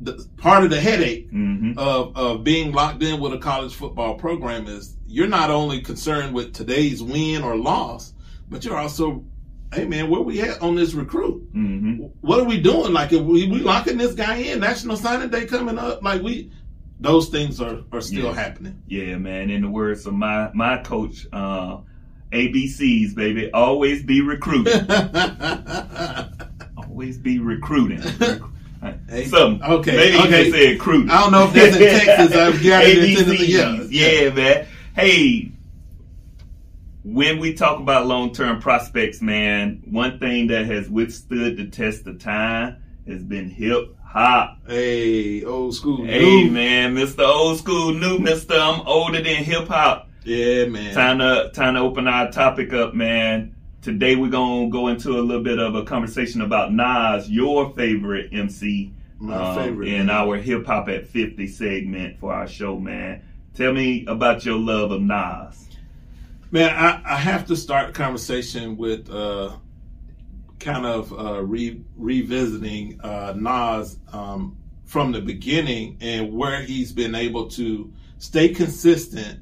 the, 0.00 0.26
part 0.38 0.64
of 0.64 0.70
the 0.70 0.80
headache 0.80 1.28
hmm 1.30 1.72
of, 1.76 2.16
of 2.16 2.44
being 2.44 2.72
locked 2.72 3.02
in 3.02 3.20
with 3.20 3.32
a 3.34 3.38
college 3.38 3.74
football 3.74 4.14
program 4.14 4.66
is 4.66 4.96
you're 5.06 5.26
not 5.28 5.50
only 5.50 5.80
concerned 5.82 6.34
with 6.34 6.54
today's 6.54 7.02
win 7.02 7.42
or 7.42 7.56
loss, 7.56 8.14
but 8.48 8.64
you're 8.64 8.76
also, 8.78 9.22
hey 9.74 9.84
man, 9.84 10.08
where 10.08 10.22
we 10.22 10.40
at 10.40 10.62
on 10.62 10.74
this 10.74 10.94
recruit? 10.94 11.42
hmm 11.52 11.96
What 12.22 12.40
are 12.40 12.44
we 12.44 12.58
doing? 12.60 12.92
Like, 12.94 13.12
if 13.12 13.20
we, 13.22 13.48
we 13.48 13.58
locking 13.60 13.98
this 13.98 14.14
guy 14.14 14.36
in, 14.36 14.60
National 14.60 14.96
Signing 14.96 15.28
Day 15.28 15.44
coming 15.46 15.78
up, 15.78 16.02
like 16.02 16.22
we, 16.22 16.50
those 17.00 17.28
things 17.28 17.60
are, 17.60 17.80
are 17.92 18.00
still 18.00 18.26
Yeah. 18.26 18.34
happening. 18.34 18.80
Yeah, 18.88 19.18
man. 19.18 19.50
In 19.50 19.60
the 19.62 19.68
words 19.70 20.06
of 20.06 20.14
my 20.14 20.50
my 20.54 20.78
coach, 20.78 21.26
uh, 21.32 21.78
ABCs, 22.32 23.14
baby, 23.14 23.50
always 23.52 24.02
be 24.02 24.20
recruiting. 24.20 24.90
always 26.76 27.18
be 27.18 27.38
recruiting. 27.38 28.00
Hey, 29.08 29.24
Some 29.26 29.60
okay, 29.62 29.96
maybe 29.96 30.18
okay. 30.18 30.46
you 30.46 30.52
said 30.52 30.72
recruiting. 30.72 31.10
I 31.10 31.22
don't 31.22 31.32
know 31.32 31.44
if 31.46 31.52
that's 31.52 31.76
in 31.76 31.82
Texas. 32.06 32.36
I've 32.36 32.62
got 32.62 32.84
it 32.84 32.98
in 32.98 33.16
Tennessee. 33.16 33.54
ABCs. 33.54 33.88
Yeah. 33.90 34.22
yeah, 34.22 34.30
man. 34.30 34.66
Hey, 34.94 35.52
when 37.04 37.38
we 37.38 37.54
talk 37.54 37.80
about 37.80 38.06
long 38.06 38.32
term 38.32 38.60
prospects, 38.60 39.22
man, 39.22 39.82
one 39.86 40.18
thing 40.18 40.48
that 40.48 40.66
has 40.66 40.88
withstood 40.88 41.56
the 41.56 41.66
test 41.66 42.06
of 42.06 42.18
time 42.18 42.82
has 43.06 43.22
been 43.22 43.48
hip 43.48 43.96
hop. 44.04 44.58
Hey, 44.66 45.44
old 45.44 45.74
school. 45.74 46.04
Hey, 46.04 46.20
dude. 46.20 46.52
man, 46.52 46.94
Mr. 46.94 47.26
Old 47.26 47.58
School, 47.58 47.94
new 47.94 48.18
Mr. 48.18 48.60
I'm 48.60 48.86
older 48.86 49.22
than 49.22 49.44
hip 49.44 49.68
hop. 49.68 50.07
Yeah, 50.28 50.66
man. 50.66 50.92
Time 50.92 51.18
to 51.20 51.50
time 51.54 51.72
to 51.72 51.80
open 51.80 52.06
our 52.06 52.30
topic 52.30 52.74
up, 52.74 52.92
man. 52.92 53.56
Today 53.80 54.14
we're 54.14 54.28
gonna 54.28 54.68
go 54.68 54.88
into 54.88 55.18
a 55.18 55.22
little 55.22 55.42
bit 55.42 55.58
of 55.58 55.74
a 55.74 55.84
conversation 55.84 56.42
about 56.42 56.70
Nas, 56.70 57.30
your 57.30 57.70
favorite 57.70 58.28
MC, 58.30 58.92
My 59.18 59.34
um, 59.36 59.56
favorite. 59.56 59.88
in 59.88 60.06
man. 60.06 60.10
our 60.10 60.36
hip 60.36 60.66
hop 60.66 60.90
at 60.90 61.06
fifty 61.06 61.46
segment 61.46 62.18
for 62.20 62.34
our 62.34 62.46
show, 62.46 62.78
man. 62.78 63.22
Tell 63.54 63.72
me 63.72 64.04
about 64.06 64.44
your 64.44 64.58
love 64.58 64.90
of 64.90 65.00
Nas. 65.00 65.66
Man, 66.50 66.76
I, 66.76 67.00
I 67.06 67.16
have 67.16 67.46
to 67.46 67.56
start 67.56 67.86
the 67.86 67.92
conversation 67.94 68.76
with 68.76 69.08
uh, 69.10 69.56
kind 70.60 70.84
of 70.84 71.10
uh, 71.10 71.42
re- 71.42 71.82
revisiting 71.96 73.00
uh, 73.00 73.32
Nas 73.34 73.98
um, 74.12 74.58
from 74.84 75.10
the 75.10 75.22
beginning 75.22 75.96
and 76.02 76.30
where 76.34 76.60
he's 76.60 76.92
been 76.92 77.14
able 77.14 77.48
to 77.52 77.90
stay 78.18 78.50
consistent. 78.50 79.40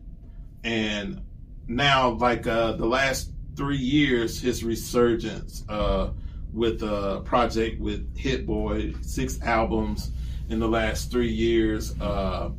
And 0.66 1.22
now, 1.68 2.10
like 2.10 2.48
uh, 2.48 2.72
the 2.72 2.86
last 2.86 3.30
three 3.54 3.76
years, 3.76 4.40
his 4.40 4.64
resurgence 4.64 5.64
uh, 5.68 6.10
with 6.52 6.82
a 6.82 7.22
project 7.24 7.80
with 7.80 8.16
Hit 8.16 8.46
Boy, 8.46 8.92
six 9.00 9.40
albums 9.42 10.10
in 10.48 10.58
the 10.58 10.66
last 10.66 11.12
three 11.12 11.30
years. 11.30 11.98
Uh, 12.00 12.50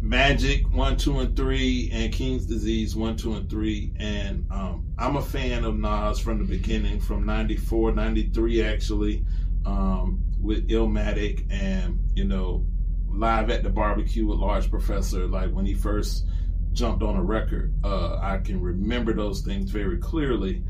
Magic 0.00 0.70
one, 0.72 0.96
two, 0.98 1.18
and 1.18 1.34
three, 1.34 1.90
and 1.90 2.12
King's 2.12 2.46
Disease 2.46 2.94
one, 2.94 3.16
two, 3.16 3.34
and 3.34 3.50
three. 3.50 3.90
And 3.96 4.46
um, 4.52 4.86
I'm 4.96 5.16
a 5.16 5.22
fan 5.22 5.64
of 5.64 5.76
Nas 5.76 6.20
from 6.20 6.38
the 6.38 6.44
beginning, 6.44 7.00
from 7.00 7.26
94, 7.26 7.92
93 7.92 8.62
actually, 8.62 9.24
um, 9.64 10.22
with 10.40 10.68
Illmatic 10.68 11.46
and, 11.50 11.98
you 12.14 12.24
know, 12.24 12.66
live 13.08 13.48
at 13.50 13.62
the 13.62 13.70
barbecue 13.70 14.26
with 14.26 14.38
Large 14.38 14.70
Professor, 14.70 15.26
like 15.26 15.50
when 15.50 15.64
he 15.64 15.72
first 15.72 16.26
jumped 16.74 17.02
on 17.02 17.16
a 17.16 17.22
record. 17.22 17.72
Uh, 17.82 18.18
I 18.20 18.38
can 18.38 18.60
remember 18.60 19.14
those 19.14 19.40
things 19.40 19.70
very 19.70 19.98
clearly. 19.98 20.62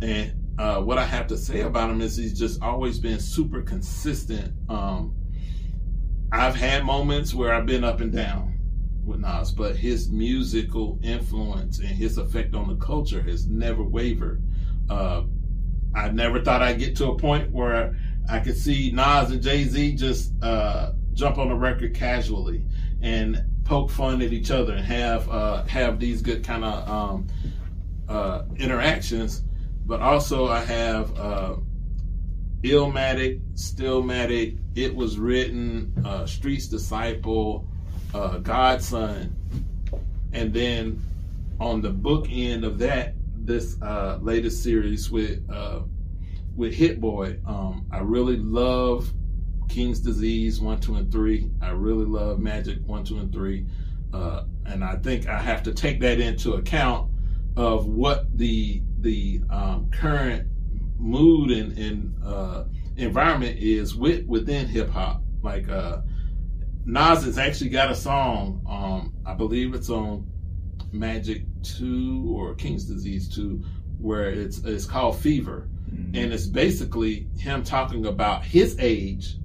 And 0.00 0.32
uh, 0.58 0.80
what 0.80 0.98
I 0.98 1.04
have 1.04 1.26
to 1.28 1.36
say 1.36 1.60
about 1.60 1.90
him 1.90 2.00
is 2.00 2.16
he's 2.16 2.38
just 2.38 2.62
always 2.62 2.98
been 2.98 3.20
super 3.20 3.62
consistent. 3.62 4.52
Um, 4.68 5.14
I've 6.32 6.54
had 6.54 6.84
moments 6.84 7.34
where 7.34 7.54
I've 7.54 7.66
been 7.66 7.84
up 7.84 8.00
and 8.00 8.12
down 8.12 8.58
with 9.04 9.20
Nas, 9.20 9.52
but 9.52 9.76
his 9.76 10.10
musical 10.10 10.98
influence 11.02 11.78
and 11.78 11.88
his 11.88 12.18
effect 12.18 12.54
on 12.54 12.68
the 12.68 12.76
culture 12.76 13.22
has 13.22 13.46
never 13.46 13.82
wavered. 13.82 14.42
Uh, 14.88 15.22
I 15.94 16.10
never 16.10 16.40
thought 16.40 16.62
I'd 16.62 16.78
get 16.78 16.96
to 16.96 17.10
a 17.10 17.18
point 17.18 17.50
where 17.50 17.96
I 18.28 18.38
could 18.38 18.56
see 18.56 18.92
Nas 18.92 19.30
and 19.30 19.42
Jay 19.42 19.64
Z 19.64 19.96
just 19.96 20.32
uh, 20.42 20.92
jump 21.14 21.38
on 21.38 21.50
a 21.50 21.56
record 21.56 21.94
casually 21.94 22.64
and 23.02 23.42
poke 23.64 23.90
fun 23.90 24.22
at 24.22 24.32
each 24.32 24.50
other 24.50 24.74
and 24.74 24.84
have 24.84 25.28
uh, 25.28 25.64
have 25.64 25.98
these 25.98 26.22
good 26.22 26.44
kind 26.44 26.64
of 26.64 26.88
um, 26.88 27.26
uh, 28.08 28.42
interactions. 28.56 29.42
But 29.86 30.00
also, 30.00 30.48
I 30.48 30.60
have 30.60 31.18
uh, 31.18 31.56
Illmatic, 32.62 33.40
Stillmatic, 33.54 34.58
It 34.74 34.94
Was 34.94 35.18
Written, 35.18 35.92
uh, 36.04 36.26
Street's 36.26 36.68
Disciple, 36.68 37.66
uh, 38.14 38.38
God's 38.38 38.88
Son, 38.88 39.34
and 40.32 40.52
then 40.52 41.02
on 41.58 41.80
the 41.80 41.90
book 41.90 42.26
end 42.30 42.64
of 42.64 42.78
that, 42.78 43.14
this 43.36 43.80
uh, 43.82 44.18
latest 44.20 44.62
series 44.62 45.10
with 45.10 45.48
uh, 45.50 45.80
with 46.56 46.74
Hit 46.74 47.00
Boy. 47.00 47.38
Um, 47.46 47.86
I 47.90 47.98
really 47.98 48.36
love 48.36 49.10
King's 49.70 50.00
Disease 50.00 50.60
one, 50.60 50.80
two, 50.80 50.96
and 50.96 51.10
three. 51.10 51.50
I 51.62 51.70
really 51.70 52.04
love 52.04 52.38
Magic 52.38 52.78
one, 52.86 53.04
two, 53.04 53.18
and 53.18 53.32
three, 53.32 53.66
uh, 54.12 54.44
and 54.66 54.84
I 54.84 54.96
think 54.96 55.28
I 55.28 55.38
have 55.40 55.62
to 55.62 55.72
take 55.72 56.00
that 56.00 56.20
into 56.20 56.54
account 56.54 57.10
of 57.56 57.86
what 57.86 58.36
the 58.36 58.82
the 59.00 59.40
um, 59.48 59.90
current 59.90 60.48
mood 60.98 61.50
and, 61.50 61.78
and 61.78 62.14
uh, 62.24 62.64
environment 62.96 63.58
is 63.58 63.94
with 63.94 64.26
within 64.26 64.66
hip 64.66 64.90
hop. 64.90 65.22
Like 65.42 65.68
uh, 65.68 66.02
Nas 66.84 67.24
has 67.24 67.38
actually 67.38 67.70
got 67.70 67.90
a 67.90 67.94
song. 67.94 68.64
Um, 68.68 69.14
I 69.24 69.34
believe 69.34 69.74
it's 69.74 69.90
on 69.90 70.30
Magic 70.92 71.44
Two 71.62 72.34
or 72.36 72.54
King's 72.54 72.84
Disease 72.84 73.28
Two, 73.28 73.62
where 73.98 74.30
it's 74.30 74.58
it's 74.64 74.84
called 74.84 75.18
Fever, 75.18 75.68
and 75.92 76.32
it's 76.32 76.46
basically 76.46 77.28
him 77.38 77.62
talking 77.62 78.06
about 78.06 78.44
his 78.44 78.76
age, 78.78 79.36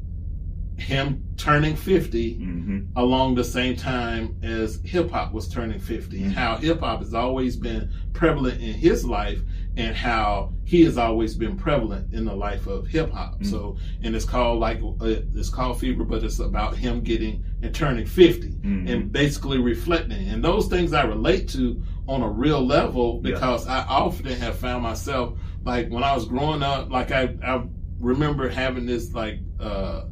him 0.77 1.23
turning 1.37 1.75
fifty 1.75 2.33
hmm 2.35 2.79
along 2.97 3.35
the 3.35 3.43
same 3.43 3.75
time 3.75 4.35
as 4.41 4.79
hip 4.85 5.11
hop 5.11 5.33
was 5.33 5.49
turning 5.49 5.79
50 5.79 6.23
and 6.23 6.33
how 6.33 6.55
hip 6.55 6.79
hop 6.79 6.99
has 6.99 7.13
always 7.13 7.57
been 7.57 7.89
prevalent 8.13 8.61
in 8.61 8.73
his 8.73 9.03
life 9.03 9.41
and 9.75 9.93
how 9.95 10.53
he 10.63 10.83
has 10.83 10.97
always 10.97 11.35
been 11.35 11.57
prevalent 11.57 12.13
in 12.13 12.23
the 12.23 12.33
life 12.33 12.67
of 12.67 12.87
hip 12.87 13.11
hop. 13.11 13.37
Mhm. 13.41 13.45
So, 13.47 13.75
and 14.01 14.15
it's 14.15 14.23
called 14.23 14.61
like, 14.61 14.81
uh, 15.01 15.15
it's 15.35 15.49
called 15.49 15.79
Fever, 15.79 16.05
but 16.05 16.23
it's 16.23 16.39
about 16.39 16.77
him 16.77 17.01
getting 17.01 17.43
and 17.61 17.75
turning 17.75 18.05
50 18.05 18.51
Mhm. 18.63 18.89
and 18.89 19.11
basically 19.11 19.57
reflecting. 19.57 20.29
And 20.29 20.41
those 20.43 20.67
things 20.67 20.93
I 20.93 21.03
relate 21.03 21.49
to 21.49 21.81
on 22.07 22.21
a 22.21 22.29
real 22.29 22.65
level 22.65 23.21
Yeah. 23.25 23.31
because 23.31 23.67
I 23.67 23.83
often 23.87 24.39
have 24.39 24.55
found 24.55 24.83
myself 24.83 25.37
like 25.65 25.89
when 25.89 26.03
I 26.03 26.13
was 26.15 26.25
growing 26.25 26.63
up, 26.63 26.89
like 26.89 27.11
I, 27.11 27.35
I 27.43 27.61
remember 27.99 28.47
having 28.47 28.85
this 28.85 29.13
like, 29.13 29.39
uh, 29.59 30.03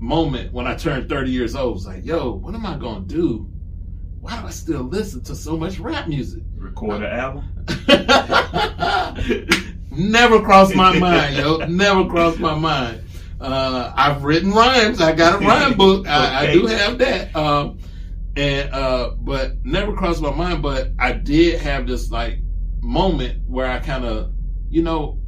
moment 0.00 0.52
when 0.52 0.66
I 0.66 0.74
turned 0.74 1.08
30 1.08 1.30
years 1.30 1.54
old. 1.54 1.76
It's 1.76 1.86
like, 1.86 2.04
yo, 2.04 2.32
what 2.32 2.54
am 2.54 2.66
I 2.66 2.76
gonna 2.76 3.04
do? 3.04 3.48
Why 4.20 4.40
do 4.40 4.46
I 4.46 4.50
still 4.50 4.82
listen 4.82 5.22
to 5.24 5.34
so 5.34 5.56
much 5.56 5.78
rap 5.78 6.08
music? 6.08 6.42
Record 6.56 7.02
an 7.02 7.12
album. 7.12 7.44
Never 9.90 10.40
crossed 10.40 10.74
my 10.74 10.98
mind, 10.98 11.36
yo. 11.36 11.58
Never 11.66 12.06
crossed 12.06 12.38
my 12.38 12.54
mind. 12.54 13.02
Uh, 13.40 13.92
I've 13.96 14.22
written 14.22 14.52
rhymes. 14.52 15.00
I 15.00 15.12
got 15.12 15.42
a 15.42 15.46
rhyme 15.46 15.74
book. 15.74 16.06
I, 16.06 16.48
I 16.48 16.52
do 16.52 16.66
have 16.66 16.98
that. 16.98 17.34
Um, 17.34 17.78
and 18.36 18.72
uh, 18.72 19.12
but 19.18 19.64
never 19.64 19.94
crossed 19.94 20.20
my 20.20 20.32
mind. 20.32 20.62
But 20.62 20.92
I 20.98 21.12
did 21.12 21.60
have 21.60 21.86
this 21.86 22.10
like 22.10 22.38
moment 22.80 23.40
where 23.48 23.66
I 23.66 23.78
kind 23.78 24.04
of, 24.04 24.32
you 24.68 24.82
know, 24.82 25.18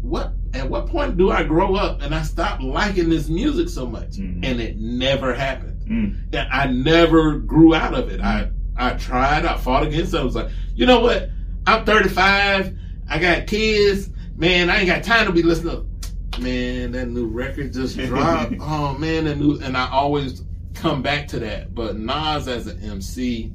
what 0.00 0.32
at 0.54 0.68
what 0.68 0.86
point 0.86 1.16
do 1.16 1.30
I 1.30 1.42
grow 1.44 1.74
up 1.76 2.02
and 2.02 2.14
I 2.14 2.22
stop 2.22 2.60
liking 2.60 3.08
this 3.08 3.28
music 3.28 3.68
so 3.68 3.86
much? 3.86 4.12
Mhm. 4.16 4.44
And 4.44 4.60
it 4.60 4.78
never 4.78 5.34
happened. 5.34 5.82
Mm. 5.88 6.16
And 6.32 6.48
I 6.52 6.66
never 6.66 7.38
grew 7.38 7.74
out 7.74 7.94
of 7.94 8.08
it. 8.10 8.20
I 8.20 8.48
I 8.76 8.90
tried. 8.94 9.44
I 9.44 9.56
fought 9.58 9.86
against 9.86 10.14
it. 10.14 10.18
I 10.20 10.24
was 10.24 10.34
like, 10.34 10.48
you 10.74 10.86
know 10.86 11.00
what? 11.00 11.30
I'm 11.66 11.84
35. 11.84 12.74
I 13.08 13.18
got 13.18 13.46
kids. 13.46 14.08
Man, 14.36 14.70
I 14.70 14.78
ain't 14.78 14.86
got 14.86 15.02
time 15.04 15.26
to 15.26 15.32
be 15.32 15.42
listening. 15.42 15.86
to 16.32 16.40
Man, 16.40 16.92
that 16.92 17.08
new 17.08 17.26
record 17.26 17.72
just 17.74 17.98
dropped. 18.06 18.54
oh 18.60 18.96
man, 18.96 19.24
that 19.26 19.36
new. 19.38 19.58
And 19.60 19.76
I 19.76 19.88
always 19.90 20.42
come 20.74 21.02
back 21.02 21.28
to 21.28 21.40
that. 21.40 21.74
But 21.74 21.98
Nas 21.98 22.48
as 22.48 22.66
an 22.68 22.80
MC, 22.82 23.52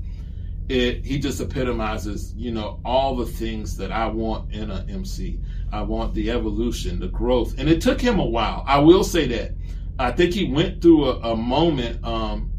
it 0.69 1.03
he 1.05 1.17
just 1.19 1.39
epitomizes, 1.41 2.33
you 2.35 2.51
know, 2.51 2.79
all 2.85 3.15
the 3.15 3.25
things 3.25 3.77
that 3.77 3.91
I 3.91 4.07
want 4.07 4.51
in 4.53 4.69
an 4.69 4.89
MC. 4.89 5.39
I 5.71 5.81
want 5.81 6.13
the 6.13 6.31
evolution, 6.31 6.99
the 6.99 7.07
growth, 7.07 7.55
and 7.57 7.67
it 7.67 7.81
took 7.81 7.99
him 7.99 8.19
a 8.19 8.25
while. 8.25 8.63
I 8.65 8.79
will 8.79 9.03
say 9.03 9.27
that. 9.27 9.51
I 9.97 10.11
think 10.11 10.33
he 10.33 10.51
went 10.51 10.81
through 10.81 11.05
a, 11.05 11.31
a 11.31 11.35
moment 11.35 12.03
um, 12.05 12.51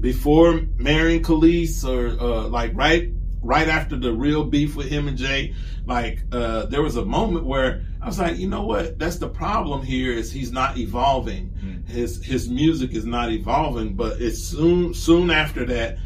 before 0.00 0.62
marrying 0.76 1.22
Kelis 1.22 1.84
or 1.84 2.20
uh, 2.20 2.48
like 2.48 2.72
right 2.74 3.12
right 3.42 3.68
after 3.68 3.96
the 3.96 4.12
real 4.12 4.44
beef 4.44 4.76
with 4.76 4.88
him 4.88 5.08
and 5.08 5.16
Jay, 5.16 5.54
like 5.86 6.22
uh, 6.32 6.66
there 6.66 6.82
was 6.82 6.96
a 6.96 7.04
moment 7.04 7.44
where 7.44 7.84
I 8.00 8.06
was 8.06 8.18
like, 8.18 8.36
you 8.36 8.48
know 8.48 8.64
what? 8.64 8.98
That's 8.98 9.18
the 9.18 9.28
problem 9.28 9.82
here 9.82 10.12
is 10.12 10.32
he's 10.32 10.52
not 10.52 10.78
evolving. 10.78 11.52
Mm. 11.64 11.88
His 11.88 12.24
his 12.24 12.48
music 12.48 12.92
is 12.92 13.04
not 13.04 13.30
evolving. 13.30 13.94
But 13.94 14.20
it's 14.20 14.38
soon 14.38 14.94
soon 14.94 15.30
after 15.30 15.64
that 15.66 15.98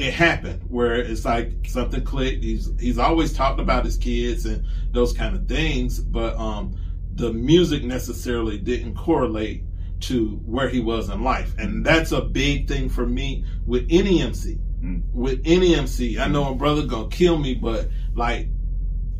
it 0.00 0.14
happened 0.14 0.62
where 0.68 0.94
it's 0.94 1.26
like 1.26 1.52
something 1.66 2.02
clicked. 2.02 2.42
He's 2.42 2.70
he's 2.80 2.98
always 2.98 3.32
talked 3.34 3.60
about 3.60 3.84
his 3.84 3.98
kids 3.98 4.46
and 4.46 4.64
those 4.92 5.12
kind 5.12 5.36
of 5.36 5.46
things, 5.46 6.00
but 6.00 6.34
um, 6.36 6.74
the 7.14 7.32
music 7.32 7.84
necessarily 7.84 8.58
didn't 8.58 8.94
correlate 8.94 9.62
to 10.00 10.40
where 10.46 10.70
he 10.70 10.80
was 10.80 11.10
in 11.10 11.22
life, 11.22 11.54
and 11.58 11.84
that's 11.84 12.12
a 12.12 12.22
big 12.22 12.66
thing 12.66 12.88
for 12.88 13.06
me 13.06 13.44
with 13.66 13.86
any 13.90 14.22
MC. 14.22 14.58
Mm. 14.82 15.02
With 15.12 15.42
any 15.44 15.74
MC, 15.74 16.18
I 16.18 16.28
know 16.28 16.50
a 16.50 16.54
brother 16.54 16.86
gonna 16.86 17.08
kill 17.08 17.36
me, 17.36 17.54
but 17.54 17.90
like 18.14 18.48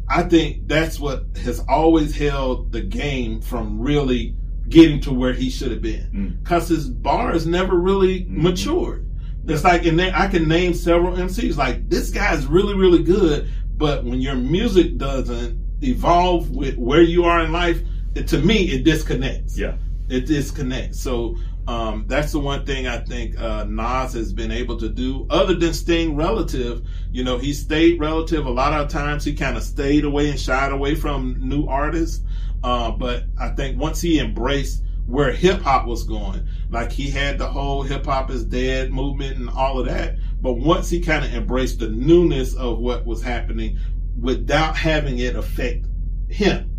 I 0.09 0.23
think 0.23 0.67
that's 0.67 0.99
what 0.99 1.27
has 1.43 1.61
always 1.69 2.17
held 2.17 2.73
the 2.73 2.81
game 2.81 3.43
from 3.43 3.79
really 3.79 4.35
getting 4.71 5.01
to 5.03 5.13
where 5.13 5.35
he 5.35 5.51
should 5.51 5.73
have 5.73 5.83
been. 5.83 6.39
Because 6.43 6.67
mm. 6.67 6.77
his 6.77 6.89
bars 6.89 7.47
never 7.47 7.77
really 7.77 8.21
mm-hmm. 8.21 8.45
matured. 8.45 9.10
It's 9.47 9.65
like, 9.65 9.85
and 9.85 10.01
I 10.01 10.29
can 10.29 10.49
name 10.49 10.75
several 10.75 11.15
MCs. 11.17 11.57
Like 11.57 11.89
this 11.89 12.11
guy's 12.11 12.47
really, 12.47 12.75
really 12.75 13.03
good, 13.03 13.51
but 13.77 14.05
when 14.05 14.21
your 14.21 14.35
music 14.35 14.99
doesn't 14.99 15.59
evolve 15.83 16.51
with 16.51 16.77
where 16.77 17.03
you 17.03 17.25
are 17.25 17.45
in 17.45 17.53
life, 17.53 17.81
it, 18.15 18.29
to 18.29 18.39
me, 18.39 18.65
it 18.71 18.85
disconnects. 18.85 19.59
Yeah, 19.59 19.77
it 20.09 20.27
disconnects. 20.27 21.01
So 21.01 21.37
um, 21.67 22.05
that's 22.09 22.33
the 22.33 22.39
one 22.39 22.67
thing 22.67 22.87
I 22.87 22.99
think 22.99 23.39
uh, 23.39 23.65
Nas 23.65 24.13
has 24.15 24.33
been 24.33 24.51
able 24.51 24.77
to 24.79 24.89
do, 24.89 25.27
other 25.31 25.55
than 25.55 25.73
staying 25.73 26.17
relative. 26.17 26.87
You 27.13 27.25
know, 27.25 27.39
he 27.39 27.53
stayed 27.53 28.01
relative. 28.01 28.47
A 28.47 28.51
lot 28.51 28.73
of 28.73 28.89
times, 28.89 29.25
he 29.25 29.35
kind 29.35 29.57
of 29.57 29.63
stayed 29.63 30.05
away 30.05 30.31
and 30.31 30.39
shied 30.39 30.73
away 30.73 30.95
from 30.95 31.37
new 31.39 31.67
artists. 31.67 32.25
Uh, 32.63 32.91
but 32.91 33.25
I 33.41 33.51
think 33.51 33.79
once 33.79 34.01
he 34.01 34.19
embraced 34.19 34.83
where 35.07 35.33
hip 35.33 35.61
hop 35.61 35.87
was 35.87 36.05
going. 36.05 36.47
Like 36.71 36.93
he 36.93 37.11
had 37.11 37.39
the 37.39 37.47
whole 37.47 37.83
hip 37.83 38.07
hop 38.07 38.31
is 38.31 38.45
dead 38.45 38.93
movement 38.93 39.37
and 39.39 39.51
all 39.51 39.79
of 39.79 39.87
that. 39.87 40.17
But 40.41 40.55
once 40.55 40.89
he 40.89 41.01
kind 41.01 41.25
of 41.25 41.35
embraced 41.35 41.81
the 41.81 41.89
newness 41.89 42.55
of 42.55 42.79
what 42.79 43.05
was 43.05 43.23
happening 43.23 43.79
without 44.19 44.77
having 44.77 45.19
it 45.19 45.37
affect 45.37 45.87
him 46.29 46.71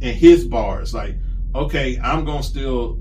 and 0.00 0.16
his 0.16 0.46
bars, 0.46 0.92
like, 0.92 1.16
okay, 1.54 1.98
I'm 2.02 2.24
going 2.24 2.42
to 2.42 2.48
still 2.48 3.00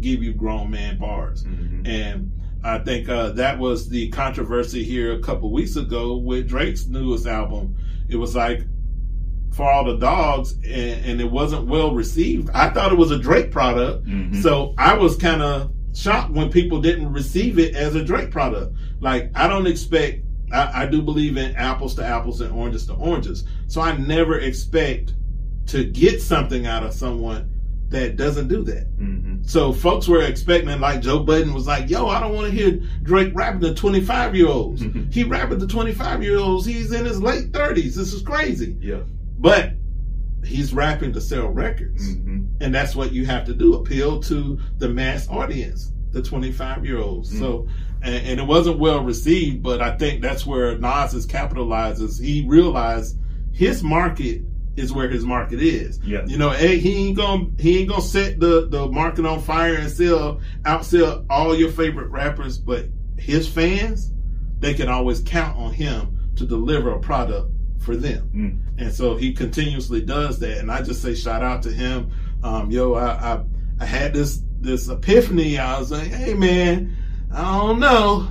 give 0.00 0.22
you 0.22 0.34
grown 0.34 0.70
man 0.70 0.98
bars. 0.98 1.44
Mm-hmm. 1.44 1.86
And 1.86 2.32
I 2.62 2.78
think 2.78 3.08
uh, 3.08 3.30
that 3.30 3.58
was 3.58 3.88
the 3.88 4.08
controversy 4.10 4.84
here 4.84 5.12
a 5.12 5.20
couple 5.20 5.50
weeks 5.50 5.76
ago 5.76 6.16
with 6.16 6.48
Drake's 6.48 6.86
newest 6.86 7.26
album. 7.26 7.76
It 8.08 8.16
was 8.16 8.36
like, 8.36 8.62
for 9.56 9.70
all 9.70 9.84
the 9.84 9.96
dogs 9.96 10.52
and, 10.64 11.04
and, 11.06 11.20
it 11.20 11.30
wasn't 11.30 11.66
well 11.66 11.94
received. 11.94 12.50
I 12.52 12.68
thought 12.68 12.92
it 12.92 12.98
was 12.98 13.10
a 13.10 13.18
Drake 13.18 13.50
product. 13.50 14.04
Mm-hmm. 14.04 14.42
So 14.42 14.74
I 14.76 14.92
was 14.92 15.16
kind 15.16 15.40
of 15.40 15.72
shocked 15.94 16.30
when 16.30 16.50
people 16.50 16.78
didn't 16.82 17.10
receive 17.10 17.58
it 17.58 17.74
as 17.74 17.94
a 17.94 18.04
Drake 18.04 18.30
product. 18.30 18.76
Like 19.00 19.30
I 19.34 19.48
don't 19.48 19.66
expect, 19.66 20.22
I, 20.52 20.82
I 20.82 20.86
do 20.86 21.00
believe 21.00 21.38
in 21.38 21.56
apples 21.56 21.94
to 21.94 22.04
apples 22.04 22.42
and 22.42 22.52
oranges 22.52 22.86
to 22.88 22.94
oranges. 22.94 23.44
So 23.66 23.80
I 23.80 23.96
never 23.96 24.38
expect 24.38 25.14
to 25.68 25.84
get 25.84 26.20
something 26.20 26.66
out 26.66 26.84
of 26.84 26.92
someone 26.92 27.50
that 27.88 28.16
doesn't 28.16 28.48
do 28.48 28.62
that. 28.64 28.94
Mm-hmm. 28.98 29.44
So 29.44 29.72
folks 29.72 30.06
were 30.06 30.22
expecting, 30.22 30.80
like 30.80 31.00
Joe 31.00 31.20
Budden 31.20 31.54
was 31.54 31.66
like, 31.66 31.88
"Yo, 31.88 32.08
I 32.08 32.20
don't 32.20 32.34
want 32.34 32.50
to 32.50 32.52
hear 32.52 32.82
Drake 33.02 33.32
rapping 33.34 33.60
to 33.60 33.74
25 33.74 34.34
year 34.34 34.48
olds. 34.48 34.82
Mm-hmm. 34.82 35.10
He 35.12 35.24
rapping 35.24 35.60
to 35.60 35.66
25 35.66 36.22
year 36.22 36.38
olds. 36.38 36.66
He's 36.66 36.92
in 36.92 37.04
his 37.04 37.22
late 37.22 37.52
30s. 37.52 37.94
This 37.94 38.12
is 38.12 38.22
crazy." 38.22 38.76
Yeah. 38.80 39.02
But 39.38 39.72
he's 40.46 40.72
rapping 40.72 41.12
to 41.12 41.20
sell 41.20 41.48
records. 41.48 42.16
Mm-hmm. 42.16 42.44
And 42.60 42.74
that's 42.74 42.94
what 42.94 43.12
you 43.12 43.26
have 43.26 43.44
to 43.46 43.54
do 43.54 43.74
appeal 43.74 44.20
to 44.22 44.58
the 44.78 44.88
mass 44.88 45.28
audience, 45.28 45.92
the 46.12 46.22
25 46.22 46.84
year 46.86 46.98
olds. 46.98 47.30
Mm-hmm. 47.30 47.40
So, 47.40 47.68
and, 48.02 48.14
and, 48.14 48.40
it 48.40 48.46
wasn't 48.46 48.78
well 48.78 49.02
received, 49.02 49.62
but 49.62 49.80
I 49.80 49.96
think 49.96 50.22
that's 50.22 50.46
where 50.46 50.78
Nas 50.78 51.14
is 51.14 51.26
capitalizes. 51.26 52.22
He 52.22 52.46
realized 52.46 53.18
his 53.52 53.82
market 53.82 54.42
is 54.76 54.92
where 54.92 55.08
his 55.08 55.24
market 55.24 55.60
is. 55.60 55.98
Yeah. 56.04 56.24
You 56.26 56.36
know, 56.36 56.50
hey, 56.50 56.78
he 56.78 57.08
ain't 57.08 57.16
gonna 57.16 57.46
he 57.58 57.78
ain't 57.78 57.88
gonna 57.88 58.02
set 58.02 58.38
the, 58.38 58.68
the 58.68 58.86
market 58.88 59.24
on 59.24 59.40
fire 59.40 59.74
and 59.74 59.90
sell 59.90 60.40
outsell 60.62 61.24
all 61.30 61.56
your 61.56 61.70
favorite 61.70 62.08
rappers, 62.08 62.58
but 62.58 62.86
his 63.18 63.48
fans, 63.48 64.12
they 64.60 64.74
can 64.74 64.88
always 64.88 65.20
count 65.22 65.56
on 65.56 65.72
him 65.72 66.18
to 66.36 66.44
deliver 66.44 66.90
a 66.90 67.00
product 67.00 67.50
for 67.78 67.96
them. 67.96 68.30
Mm. 68.34 68.82
And 68.82 68.92
so 68.92 69.16
he 69.16 69.32
continuously 69.32 70.00
does 70.02 70.38
that. 70.40 70.58
And 70.58 70.70
I 70.70 70.82
just 70.82 71.02
say 71.02 71.14
shout 71.14 71.42
out 71.42 71.62
to 71.62 71.72
him. 71.72 72.10
Um, 72.42 72.70
yo, 72.70 72.94
I, 72.94 73.06
I, 73.06 73.44
I 73.80 73.84
had 73.84 74.12
this 74.12 74.42
this 74.60 74.88
epiphany. 74.88 75.58
I 75.58 75.78
was 75.78 75.90
like, 75.90 76.08
hey 76.08 76.34
man, 76.34 76.96
I 77.32 77.58
don't 77.58 77.80
know. 77.80 78.28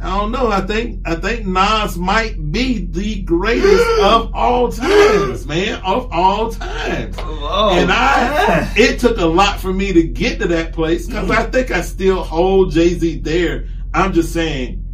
I 0.00 0.18
don't 0.18 0.32
know. 0.32 0.48
I 0.48 0.60
think 0.60 1.06
I 1.06 1.14
think 1.14 1.46
Nas 1.46 1.96
might 1.96 2.52
be 2.52 2.84
the 2.86 3.22
greatest 3.22 3.84
of 4.02 4.34
all 4.34 4.70
times, 4.70 5.46
man, 5.48 5.80
of 5.82 6.12
all 6.12 6.50
times. 6.50 7.16
Oh, 7.18 7.70
and 7.72 7.90
I, 7.90 8.72
it 8.76 8.98
took 8.98 9.18
a 9.18 9.26
lot 9.26 9.60
for 9.60 9.72
me 9.72 9.92
to 9.92 10.02
get 10.02 10.40
to 10.40 10.48
that 10.48 10.72
place 10.72 11.06
because 11.06 11.30
I 11.30 11.44
think 11.44 11.70
I 11.70 11.80
still 11.80 12.22
hold 12.22 12.72
Jay 12.72 12.94
Z 12.94 13.20
there. 13.20 13.66
I'm 13.94 14.12
just 14.12 14.32
saying, 14.32 14.84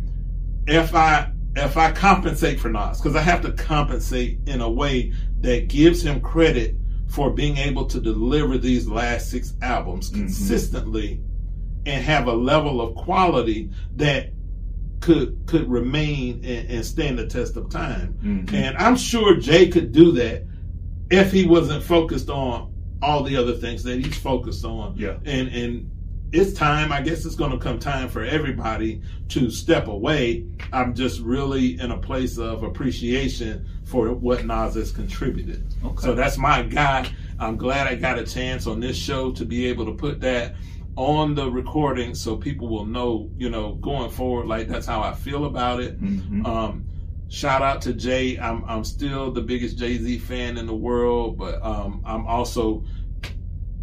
if 0.66 0.94
I 0.94 1.32
if 1.60 1.76
I 1.76 1.92
compensate 1.92 2.60
for 2.60 2.68
Nas, 2.68 3.00
because 3.00 3.16
I 3.16 3.22
have 3.22 3.42
to 3.42 3.52
compensate 3.52 4.40
in 4.46 4.60
a 4.60 4.70
way 4.70 5.12
that 5.40 5.68
gives 5.68 6.02
him 6.02 6.20
credit 6.20 6.76
for 7.08 7.30
being 7.30 7.56
able 7.56 7.86
to 7.86 8.00
deliver 8.00 8.56
these 8.58 8.88
last 8.88 9.30
six 9.30 9.54
albums 9.62 10.10
mm-hmm. 10.10 10.22
consistently 10.22 11.20
and 11.86 12.04
have 12.04 12.26
a 12.26 12.32
level 12.32 12.80
of 12.80 12.94
quality 12.94 13.70
that 13.96 14.30
could 15.00 15.42
could 15.46 15.68
remain 15.68 16.44
and, 16.44 16.70
and 16.70 16.84
stand 16.84 17.18
the 17.18 17.26
test 17.26 17.56
of 17.56 17.70
time. 17.70 18.18
Mm-hmm. 18.22 18.54
And 18.54 18.76
I'm 18.76 18.96
sure 18.96 19.36
Jay 19.36 19.68
could 19.68 19.92
do 19.92 20.12
that 20.12 20.44
if 21.10 21.32
he 21.32 21.46
wasn't 21.46 21.82
focused 21.82 22.30
on 22.30 22.72
all 23.02 23.22
the 23.22 23.36
other 23.36 23.54
things 23.54 23.82
that 23.84 24.04
he's 24.04 24.18
focused 24.18 24.64
on. 24.64 24.94
Yeah. 24.96 25.16
And 25.24 25.48
and 25.48 25.90
it's 26.32 26.52
time. 26.52 26.92
I 26.92 27.00
guess 27.00 27.24
it's 27.24 27.34
going 27.34 27.50
to 27.50 27.58
come 27.58 27.78
time 27.78 28.08
for 28.08 28.22
everybody 28.22 29.02
to 29.30 29.50
step 29.50 29.88
away. 29.88 30.46
I'm 30.72 30.94
just 30.94 31.20
really 31.20 31.80
in 31.80 31.90
a 31.90 31.98
place 31.98 32.38
of 32.38 32.62
appreciation 32.62 33.66
for 33.84 34.12
what 34.12 34.44
Nas 34.44 34.74
has 34.74 34.92
contributed. 34.92 35.64
Okay. 35.84 36.02
So 36.02 36.14
that's 36.14 36.38
my 36.38 36.62
guy. 36.62 37.12
I'm 37.38 37.56
glad 37.56 37.86
I 37.86 37.96
got 37.96 38.18
a 38.18 38.24
chance 38.24 38.66
on 38.66 38.80
this 38.80 38.96
show 38.96 39.32
to 39.32 39.44
be 39.44 39.66
able 39.66 39.86
to 39.86 39.92
put 39.92 40.20
that 40.20 40.54
on 40.96 41.34
the 41.34 41.50
recording 41.50 42.14
so 42.14 42.36
people 42.36 42.68
will 42.68 42.84
know, 42.84 43.30
you 43.36 43.48
know, 43.48 43.74
going 43.76 44.10
forward, 44.10 44.46
like 44.46 44.68
that's 44.68 44.86
how 44.86 45.00
I 45.00 45.14
feel 45.14 45.46
about 45.46 45.80
it. 45.80 46.00
Mm-hmm. 46.00 46.44
Um, 46.44 46.84
shout 47.28 47.62
out 47.62 47.80
to 47.82 47.94
Jay. 47.94 48.38
I'm, 48.38 48.64
I'm 48.66 48.84
still 48.84 49.30
the 49.32 49.40
biggest 49.40 49.78
Jay 49.78 49.96
Z 49.98 50.18
fan 50.18 50.58
in 50.58 50.66
the 50.66 50.74
world, 50.74 51.38
but 51.38 51.62
um, 51.64 52.02
I'm 52.04 52.26
also 52.26 52.84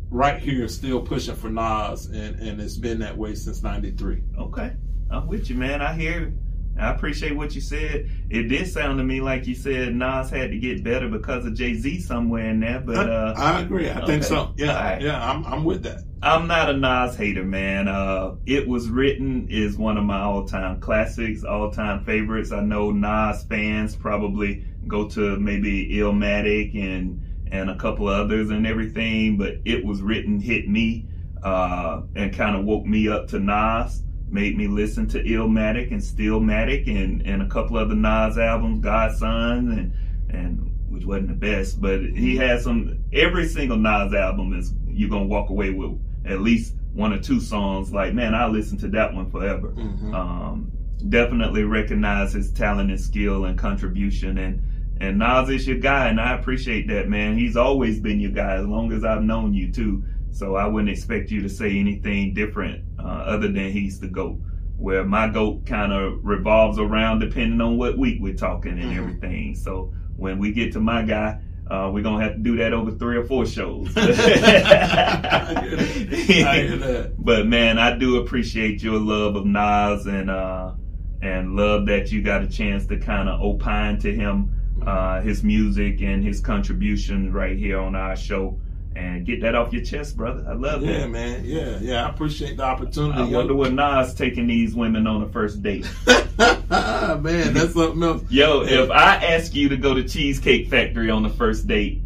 right 0.09 0.39
here 0.39 0.67
still 0.67 1.01
pushing 1.01 1.35
for 1.35 1.49
Nas, 1.49 2.07
and, 2.07 2.39
and 2.39 2.61
it's 2.61 2.77
been 2.77 2.99
that 2.99 3.17
way 3.17 3.35
since 3.35 3.63
'93. 3.63 4.23
Okay, 4.37 4.73
I'm 5.09 5.27
with 5.27 5.49
you, 5.49 5.55
man. 5.55 5.81
I 5.81 5.93
hear. 5.93 6.19
you. 6.21 6.37
I 6.79 6.91
appreciate 6.91 7.35
what 7.35 7.55
you 7.55 7.61
said. 7.61 8.07
It 8.29 8.43
did 8.43 8.67
sound 8.67 8.99
to 8.99 9.03
me 9.03 9.19
like 9.19 9.47
you 9.47 9.55
said 9.55 9.95
Nas 9.95 10.29
had 10.29 10.51
to 10.51 10.59
get 10.59 10.83
better 10.83 11.09
because 11.09 11.45
of 11.45 11.55
Jay 11.55 11.73
Z 11.73 12.01
somewhere 12.01 12.49
in 12.49 12.59
there, 12.59 12.79
but 12.79 13.09
uh, 13.09 13.33
I, 13.35 13.61
agree. 13.61 13.89
I 13.89 13.97
okay. 13.97 14.05
think 14.05 14.23
so. 14.23 14.53
Yeah, 14.57 14.75
right. 14.75 15.01
yeah, 15.01 15.27
I'm 15.27 15.43
I'm 15.45 15.63
with 15.63 15.83
that. 15.83 16.03
I'm 16.21 16.47
not 16.47 16.69
a 16.69 16.73
Nas 16.73 17.15
hater, 17.15 17.43
man. 17.43 17.87
Uh, 17.87 18.35
it 18.45 18.67
was 18.67 18.89
written 18.89 19.47
is 19.49 19.77
one 19.77 19.97
of 19.97 20.03
my 20.03 20.19
all-time 20.19 20.79
classics, 20.79 21.43
all-time 21.43 22.03
favorites. 22.05 22.51
I 22.51 22.61
know 22.61 22.91
Nas 22.91 23.43
fans 23.43 23.95
probably 23.95 24.65
go 24.87 25.07
to 25.09 25.37
maybe 25.37 25.89
Illmatic 25.95 26.75
and 26.75 27.21
and 27.51 27.69
a 27.69 27.75
couple 27.75 28.09
of 28.09 28.25
others 28.25 28.49
and 28.49 28.65
everything, 28.65 29.37
but 29.37 29.55
it 29.65 29.83
was 29.83 30.01
written 30.01 30.39
hit 30.39 30.67
me 30.67 31.05
uh, 31.43 32.01
and 32.15 32.33
kind 32.33 32.55
of 32.55 32.65
woke 32.65 32.85
me 32.85 33.07
up 33.07 33.27
to 33.27 33.39
Nas, 33.39 34.03
made 34.29 34.57
me 34.57 34.67
listen 34.67 35.07
to 35.07 35.23
Illmatic 35.23 35.91
and 35.91 36.01
Stillmatic 36.01 36.87
and, 36.87 37.21
and 37.21 37.41
a 37.41 37.47
couple 37.47 37.77
of 37.77 37.89
the 37.89 37.95
Nas 37.95 38.37
albums, 38.37 38.79
God's 38.79 39.19
Son 39.19 39.71
and 39.71 39.93
and 40.29 40.73
which 40.89 41.05
wasn't 41.05 41.27
the 41.27 41.33
best, 41.33 41.81
but 41.81 42.01
he 42.01 42.35
had 42.35 42.61
some. 42.61 43.03
Every 43.13 43.47
single 43.47 43.77
Nas 43.77 44.13
album 44.13 44.53
is 44.53 44.73
you're 44.87 45.09
gonna 45.09 45.25
walk 45.25 45.49
away 45.49 45.69
with 45.69 45.99
at 46.25 46.41
least 46.41 46.75
one 46.93 47.13
or 47.13 47.19
two 47.19 47.39
songs. 47.39 47.93
Like 47.93 48.13
man, 48.13 48.33
I 48.33 48.47
listen 48.47 48.77
to 48.79 48.87
that 48.89 49.13
one 49.13 49.29
forever. 49.29 49.69
Mm-hmm. 49.69 50.13
Um, 50.13 50.71
definitely 51.09 51.63
recognize 51.63 52.33
his 52.33 52.51
talent 52.51 52.89
and 52.89 52.99
skill 52.99 53.45
and 53.45 53.57
contribution 53.57 54.37
and 54.39 54.61
and 54.99 55.17
Nas 55.19 55.49
is 55.49 55.67
your 55.67 55.77
guy, 55.79 56.09
and 56.09 56.19
I 56.19 56.33
appreciate 56.37 56.87
that, 56.89 57.09
man. 57.09 57.37
He's 57.37 57.57
always 57.57 57.99
been 57.99 58.19
your 58.19 58.31
guy 58.31 58.55
as 58.55 58.65
long 58.65 58.91
as 58.91 59.03
I've 59.03 59.23
known 59.23 59.53
you 59.53 59.71
too. 59.71 60.03
So 60.31 60.55
I 60.55 60.67
wouldn't 60.67 60.89
expect 60.91 61.31
you 61.31 61.41
to 61.41 61.49
say 61.49 61.77
anything 61.79 62.33
different 62.33 62.83
uh, 62.99 63.03
other 63.07 63.47
than 63.51 63.71
he's 63.71 63.99
the 63.99 64.07
GOAT. 64.07 64.39
where 64.77 65.03
my 65.03 65.27
goat 65.27 65.65
kind 65.65 65.91
of 65.91 66.19
revolves 66.23 66.77
around 66.77 67.17
depending 67.17 67.59
on 67.61 67.77
what 67.77 67.97
week 67.97 68.19
we're 68.21 68.35
talking 68.35 68.73
and 68.73 68.91
Mhm. 68.91 68.97
everything. 68.97 69.55
So 69.55 69.91
when 70.17 70.37
we 70.37 70.51
get 70.51 70.71
to 70.73 70.79
my 70.79 71.01
guy, 71.01 71.39
uh, 71.67 71.89
we're 71.91 72.03
gonna 72.03 72.23
have 72.23 72.33
to 72.33 72.39
do 72.43 72.57
that 72.57 72.73
over 72.73 72.91
three 72.91 73.17
or 73.17 73.23
four 73.25 73.47
shows. 73.47 73.91
I 73.97 74.01
hear 74.01 74.37
that. 74.37 76.47
I 76.47 76.61
hear 76.61 76.77
that. 76.77 77.13
But 77.17 77.47
man, 77.47 77.79
I 77.79 77.97
do 77.97 78.17
appreciate 78.17 78.83
your 78.83 78.99
love 78.99 79.35
of 79.35 79.45
Nas 79.45 80.05
and 80.05 80.29
uh 80.29 80.73
and 81.21 81.55
love 81.55 81.87
that 81.87 82.11
you 82.11 82.21
got 82.21 82.43
a 82.43 82.47
chance 82.47 82.85
to 82.87 82.97
kind 82.99 83.27
of 83.27 83.41
opine 83.41 83.97
to 84.01 84.13
him 84.13 84.51
uh 84.85 85.21
his 85.21 85.43
music 85.43 86.01
and 86.01 86.23
his 86.23 86.39
contribution 86.39 87.31
right 87.33 87.57
here 87.57 87.79
on 87.79 87.95
our 87.95 88.15
show 88.15 88.57
and 88.97 89.25
get 89.25 89.41
that 89.41 89.55
off 89.55 89.71
your 89.71 89.83
chest, 89.83 90.17
brother. 90.17 90.43
I 90.47 90.53
love 90.53 90.83
it. 90.83 90.87
Yeah, 90.87 90.99
that. 90.99 91.09
man. 91.09 91.45
Yeah, 91.45 91.77
yeah. 91.79 92.05
I 92.05 92.09
appreciate 92.09 92.57
the 92.57 92.63
opportunity. 92.63 93.19
I 93.19 93.25
wonder 93.25 93.53
what 93.53 93.73
Nas 93.73 94.13
taking 94.13 94.47
these 94.47 94.75
women 94.75 95.05
on 95.07 95.21
a 95.21 95.29
first 95.29 95.61
date. 95.61 95.87
man, 96.07 97.53
that's 97.53 97.73
something 97.73 98.03
else. 98.03 98.23
Yo, 98.29 98.63
if 98.63 98.89
I 98.89 99.15
ask 99.15 99.53
you 99.53 99.69
to 99.69 99.77
go 99.77 99.93
to 99.93 100.03
Cheesecake 100.03 100.69
Factory 100.69 101.09
on 101.09 101.23
the 101.23 101.29
first 101.29 101.67
date, 101.67 102.01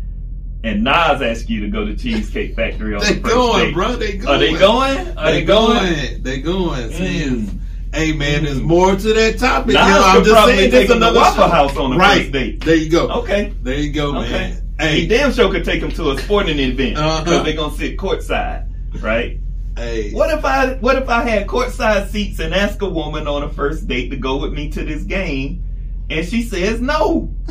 and 0.63 0.83
Nas 0.83 1.21
asks 1.21 1.49
you 1.49 1.61
to 1.61 1.69
go 1.69 1.85
to 1.85 1.95
Cheesecake 1.95 2.55
Factory 2.55 2.93
on 2.93 2.99
the 2.99 3.05
first 3.05 3.23
going, 3.23 3.65
date, 3.65 3.73
bro. 3.73 3.95
They 3.95 4.17
going. 4.17 4.35
are 4.35 4.39
they 4.39 4.53
going? 4.53 5.17
Are 5.17 5.31
they, 5.31 5.43
going? 5.45 6.23
They 6.23 6.41
going. 6.41 6.89
Mm. 6.89 7.60
Hey 7.93 8.13
man, 8.13 8.45
there's 8.45 8.61
more 8.61 8.95
to 8.95 9.13
that 9.13 9.37
topic. 9.37 9.73
Nas 9.73 9.85
yo. 9.87 10.01
I'm 10.01 10.23
just 10.23 10.31
probably 10.33 10.55
saying, 10.55 10.71
take 10.71 10.87
this 10.87 10.95
him 10.95 11.01
to 11.01 11.07
another 11.07 11.19
Waffle 11.19 11.43
show. 11.43 11.49
House 11.49 11.77
on 11.77 11.89
the 11.91 11.97
right. 11.97 12.19
first 12.21 12.31
date. 12.31 12.61
There 12.63 12.75
you 12.75 12.89
go. 12.89 13.09
Okay. 13.09 13.53
There 13.61 13.75
you 13.77 13.91
go, 13.91 14.17
Okay. 14.17 14.31
man. 14.31 14.51
He 14.79 14.85
Hey, 14.85 15.05
damn 15.07 15.31
sure 15.33 15.51
could 15.51 15.65
take 15.65 15.81
him 15.81 15.91
to 15.91 16.11
a 16.11 16.17
sporting 16.19 16.57
event 16.57 16.95
because 16.95 17.27
Uh-huh. 17.27 17.43
they're 17.43 17.55
gonna 17.55 17.75
sit 17.75 17.97
courtside, 17.97 18.67
right? 19.01 19.37
hey. 19.77 20.11
What 20.11 20.29
if 20.37 20.43
I 20.45 20.73
what 20.75 20.95
if 20.97 21.09
I 21.09 21.23
had 21.23 21.47
courtside 21.47 22.09
seats 22.09 22.39
and 22.39 22.53
ask 22.53 22.81
a 22.81 22.89
woman 22.89 23.27
on 23.27 23.43
a 23.43 23.49
first 23.49 23.87
date 23.87 24.09
to 24.11 24.15
go 24.17 24.37
with 24.37 24.53
me 24.53 24.69
to 24.71 24.83
this 24.83 25.03
game, 25.03 25.63
and 26.09 26.25
she 26.25 26.41
says 26.43 26.79
no, 26.81 27.29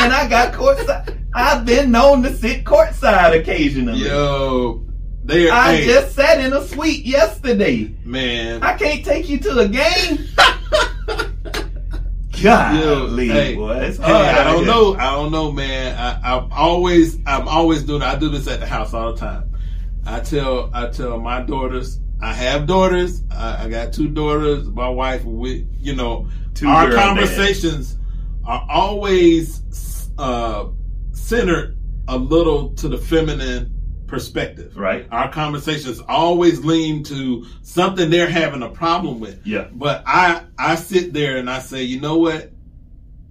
and 0.00 0.12
I 0.12 0.28
got 0.28 0.52
courtside. 0.54 1.16
I've 1.34 1.64
been 1.64 1.90
known 1.90 2.22
to 2.22 2.34
sit 2.34 2.64
courtside 2.64 3.38
occasionally. 3.38 4.00
Yo, 4.04 4.84
they 5.24 5.48
are. 5.48 5.52
I 5.52 5.76
hey, 5.76 5.86
just 5.86 6.14
sat 6.14 6.40
in 6.40 6.52
a 6.52 6.66
suite 6.66 7.04
yesterday. 7.04 7.94
man. 8.04 8.62
I 8.62 8.76
can't 8.76 9.04
take 9.04 9.28
you 9.28 9.38
to 9.38 9.58
a 9.58 9.68
game. 9.68 10.26
Golly, 12.42 13.28
hey, 13.28 13.54
boy, 13.54 13.74
Hey. 13.74 13.98
I 14.02 14.44
don't 14.44 14.64
know. 14.64 14.94
I 14.94 15.10
don't 15.10 15.30
know, 15.30 15.52
man. 15.52 15.94
I, 15.98 16.36
I'm 16.36 16.50
always, 16.52 17.18
I'm 17.26 17.46
always 17.46 17.82
doing. 17.82 18.00
I 18.02 18.16
do 18.16 18.30
this 18.30 18.48
at 18.48 18.60
the 18.60 18.66
house 18.66 18.94
all 18.94 19.12
the 19.12 19.20
time. 19.20 19.54
I 20.06 20.20
tell, 20.20 20.70
I 20.72 20.88
tell 20.88 21.18
my 21.18 21.42
daughters. 21.42 22.00
I 22.22 22.32
have 22.32 22.66
daughters. 22.66 23.22
I, 23.30 23.64
I 23.64 23.68
got 23.68 23.92
two 23.92 24.08
daughters. 24.08 24.68
My 24.68 24.88
wife. 24.88 25.22
We, 25.24 25.66
you 25.78 25.94
know, 25.94 26.28
Two 26.54 26.66
our 26.66 26.90
conversations 26.92 27.98
are 28.46 28.66
always 28.70 30.10
uh, 30.18 30.68
centered 31.12 31.76
a 32.08 32.16
little 32.16 32.70
to 32.74 32.88
the 32.88 32.98
feminine 32.98 33.79
perspective. 34.10 34.76
Right. 34.76 35.06
Our 35.10 35.30
conversations 35.32 36.00
always 36.08 36.64
lean 36.64 37.02
to 37.04 37.46
something 37.62 38.10
they're 38.10 38.28
having 38.28 38.62
a 38.62 38.68
problem 38.68 39.20
with. 39.20 39.46
Yeah. 39.46 39.68
But 39.72 40.02
I 40.06 40.42
I 40.58 40.74
sit 40.74 41.12
there 41.14 41.38
and 41.38 41.48
I 41.48 41.60
say, 41.60 41.82
you 41.84 42.00
know 42.00 42.18
what? 42.18 42.50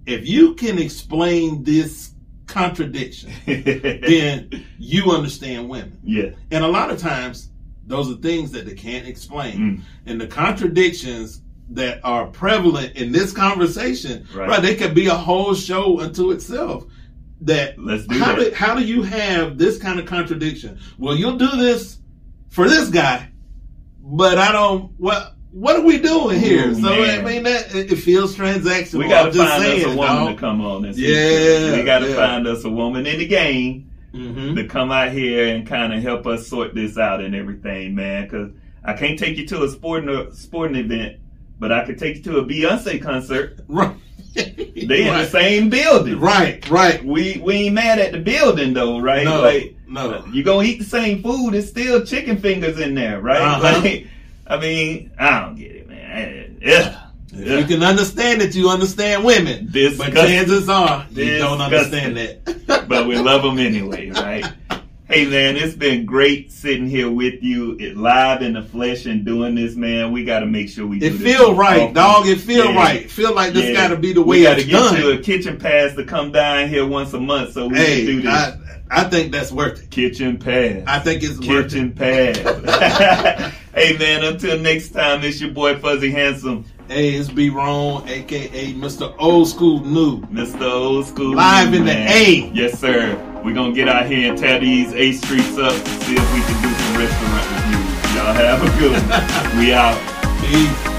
If 0.06 0.26
you 0.26 0.54
can 0.54 0.78
explain 0.78 1.62
this 1.62 2.14
contradiction, 2.46 3.30
then 3.46 4.64
you 4.78 5.10
understand 5.12 5.68
women. 5.68 5.98
yeah. 6.02 6.30
And 6.50 6.64
a 6.64 6.68
lot 6.68 6.90
of 6.90 6.98
times 6.98 7.50
those 7.86 8.10
are 8.10 8.16
things 8.16 8.50
that 8.52 8.66
they 8.66 8.74
can't 8.74 9.06
explain. 9.06 9.58
Mm. 9.58 9.80
And 10.06 10.20
the 10.20 10.26
contradictions 10.26 11.42
that 11.70 12.00
are 12.02 12.26
prevalent 12.26 12.96
in 12.96 13.12
this 13.12 13.32
conversation, 13.32 14.26
Right. 14.34 14.48
right, 14.48 14.62
they 14.62 14.74
could 14.74 14.94
be 14.94 15.06
a 15.06 15.14
whole 15.14 15.54
show 15.54 16.00
unto 16.00 16.30
itself. 16.32 16.84
That 17.42 17.78
Let's 17.78 18.06
do 18.06 18.18
how 18.18 18.34
that. 18.36 18.50
do 18.50 18.54
how 18.54 18.74
do 18.74 18.84
you 18.84 19.02
have 19.02 19.56
this 19.56 19.78
kind 19.78 19.98
of 19.98 20.04
contradiction? 20.06 20.78
Well, 20.98 21.16
you'll 21.16 21.38
do 21.38 21.50
this 21.56 21.98
for 22.50 22.68
this 22.68 22.90
guy, 22.90 23.30
but 24.02 24.36
I 24.38 24.52
don't. 24.52 24.92
What 24.98 25.34
what 25.52 25.74
are 25.76 25.80
we 25.82 25.98
doing 25.98 26.38
here? 26.38 26.68
Ooh, 26.68 26.74
so 26.74 26.88
I 26.92 27.22
mean 27.22 27.42
that 27.44 27.74
it, 27.74 27.96
feels 27.96 28.36
transactional. 28.36 28.98
We 28.98 29.08
gotta 29.08 29.28
I'm 29.28 29.32
just 29.34 29.50
find 29.50 29.62
saying, 29.62 29.86
us 29.86 29.94
a 29.94 29.96
woman 29.96 30.34
to 30.34 30.40
come 30.40 30.60
on 30.60 30.84
and 30.84 30.96
Yeah, 30.96 31.76
We 31.78 31.82
gotta 31.82 32.08
yeah. 32.10 32.14
find 32.16 32.46
us 32.46 32.62
a 32.64 32.70
woman 32.70 33.06
in 33.06 33.18
the 33.18 33.26
game 33.26 33.90
Mhm. 34.14 34.56
to 34.56 34.66
come 34.66 34.90
out 34.92 35.12
here 35.12 35.54
and 35.54 35.66
kind 35.66 35.94
of 35.94 36.02
help 36.02 36.26
us 36.26 36.46
sort 36.46 36.74
this 36.74 36.98
out 36.98 37.20
and 37.22 37.34
everything, 37.34 37.94
man. 37.94 38.28
Cause 38.28 38.50
I 38.84 38.92
can't 38.94 39.18
take 39.18 39.38
you 39.38 39.46
to 39.48 39.62
a 39.64 39.68
sporting 39.70 40.32
sporting 40.34 40.76
event, 40.76 41.16
but 41.58 41.72
I 41.72 41.84
could 41.86 41.98
take 41.98 42.16
you 42.18 42.22
to 42.24 42.38
a 42.38 42.44
Beyonce 42.44 43.00
concert. 43.02 43.60
Right. 43.66 43.94
They 44.34 45.06
in 45.08 45.14
the 45.14 45.26
same 45.26 45.68
building. 45.70 46.18
right, 46.20 46.68
right. 46.70 47.04
We 47.04 47.38
we 47.44 47.54
ain't 47.54 47.74
mad 47.74 47.98
at 47.98 48.12
the 48.12 48.18
building 48.20 48.72
though, 48.74 48.98
right? 49.00 49.24
No, 49.24 49.42
Like 49.42 49.74
no. 49.88 50.24
you 50.32 50.42
gonna 50.42 50.66
eat 50.66 50.78
the 50.78 50.84
same 50.84 51.22
food, 51.22 51.54
it's 51.54 51.68
still 51.68 52.04
chicken 52.04 52.36
fingers 52.38 52.78
in 52.78 52.94
there, 52.94 53.20
right? 53.20 53.40
Uh-huh. 53.42 53.80
Like, 53.82 54.06
I 54.46 54.56
mean, 54.58 55.10
I 55.18 55.40
don't 55.40 55.56
get 55.56 55.72
it, 55.76 55.88
man. 55.88 56.58
Yeah. 56.60 57.06
You 57.32 57.64
can 57.64 57.82
understand 57.84 58.40
that 58.40 58.54
you 58.56 58.68
understand 58.68 59.24
women. 59.24 59.66
But 59.66 59.72
Disgusting. 59.72 60.14
chances 60.14 60.68
are 60.68 61.06
you 61.12 61.38
don't 61.38 61.60
understand 61.60 62.16
that. 62.16 62.86
but 62.88 63.06
we 63.06 63.16
love 63.18 63.42
them 63.42 63.58
anyway, 63.58 64.10
right? 64.10 64.44
Hey 65.10 65.26
man, 65.26 65.56
it's 65.56 65.74
been 65.74 66.06
great 66.06 66.52
sitting 66.52 66.86
here 66.86 67.10
with 67.10 67.42
you, 67.42 67.76
it 67.80 67.96
live 67.96 68.42
in 68.42 68.52
the 68.52 68.62
flesh 68.62 69.06
and 69.06 69.24
doing 69.24 69.56
this, 69.56 69.74
man. 69.74 70.12
We 70.12 70.22
got 70.22 70.38
to 70.38 70.46
make 70.46 70.68
sure 70.68 70.86
we. 70.86 70.98
It 70.98 71.00
do 71.00 71.18
this 71.18 71.36
feel 71.36 71.52
right, 71.56 71.92
dog. 71.92 72.28
It 72.28 72.38
feel 72.38 72.66
Yeah. 72.66 72.76
right. 72.76 73.10
Feel 73.10 73.34
like 73.34 73.52
this 73.52 73.64
Yeah. 73.64 73.72
got 73.72 73.88
to 73.88 73.96
be 73.96 74.12
the 74.12 74.22
way 74.22 74.36
we 74.38 74.42
gotta 74.44 74.60
it's 74.60 74.68
get 74.68 74.78
done. 74.78 74.96
you 75.00 75.10
a 75.10 75.18
kitchen 75.18 75.56
pass 75.58 75.96
to 75.96 76.04
come 76.04 76.30
down 76.30 76.68
here 76.68 76.86
once 76.86 77.12
a 77.12 77.18
month 77.18 77.54
so 77.54 77.66
we 77.66 77.74
can 77.74 78.06
do 78.06 78.22
this. 78.22 78.32
I, 78.32 78.56
I 78.88 79.02
think 79.02 79.32
that's 79.32 79.50
worth 79.50 79.82
it. 79.82 79.90
kitchen 79.90 80.38
pass. 80.38 80.84
I 80.86 81.00
think 81.00 81.24
it's 81.24 81.40
worth 81.44 81.66
it. 81.66 81.70
kitchen 81.72 81.90
pass. 81.92 83.52
hey 83.74 83.96
man, 83.98 84.22
until 84.22 84.60
next 84.60 84.90
time, 84.90 85.24
it's 85.24 85.40
your 85.40 85.50
boy 85.50 85.76
Fuzzy 85.80 86.12
Handsome, 86.12 86.64
Hey, 86.86 87.16
it's 87.16 87.28
B 87.28 87.50
Ron, 87.50 88.08
aka 88.08 88.74
Mr. 88.74 89.12
Old 89.18 89.48
School 89.48 89.84
New. 89.84 90.20
Mr. 90.26 90.70
Old 90.70 91.06
School. 91.06 91.34
Live 91.34 91.74
in 91.74 91.84
the. 91.84 91.96
A. 91.96 92.50
Yes, 92.54 92.78
sir. 92.78 93.26
We're 93.44 93.54
gonna 93.54 93.72
get 93.72 93.88
out 93.88 94.06
here 94.06 94.30
and 94.30 94.38
tear 94.38 94.60
these 94.60 94.92
A 94.92 95.12
streets 95.12 95.56
up 95.56 95.72
to 95.72 95.90
see 96.04 96.14
if 96.14 96.34
we 96.34 96.40
can 96.40 96.62
do 96.62 96.74
some 96.74 96.96
restaurant 96.98 97.46
reviews. 97.50 98.14
Y'all 98.14 98.34
have 98.34 98.62
a 98.62 98.78
good 98.78 98.92
one. 98.92 99.58
we 99.58 99.72
out. 99.72 99.96
Peace. 100.42 100.89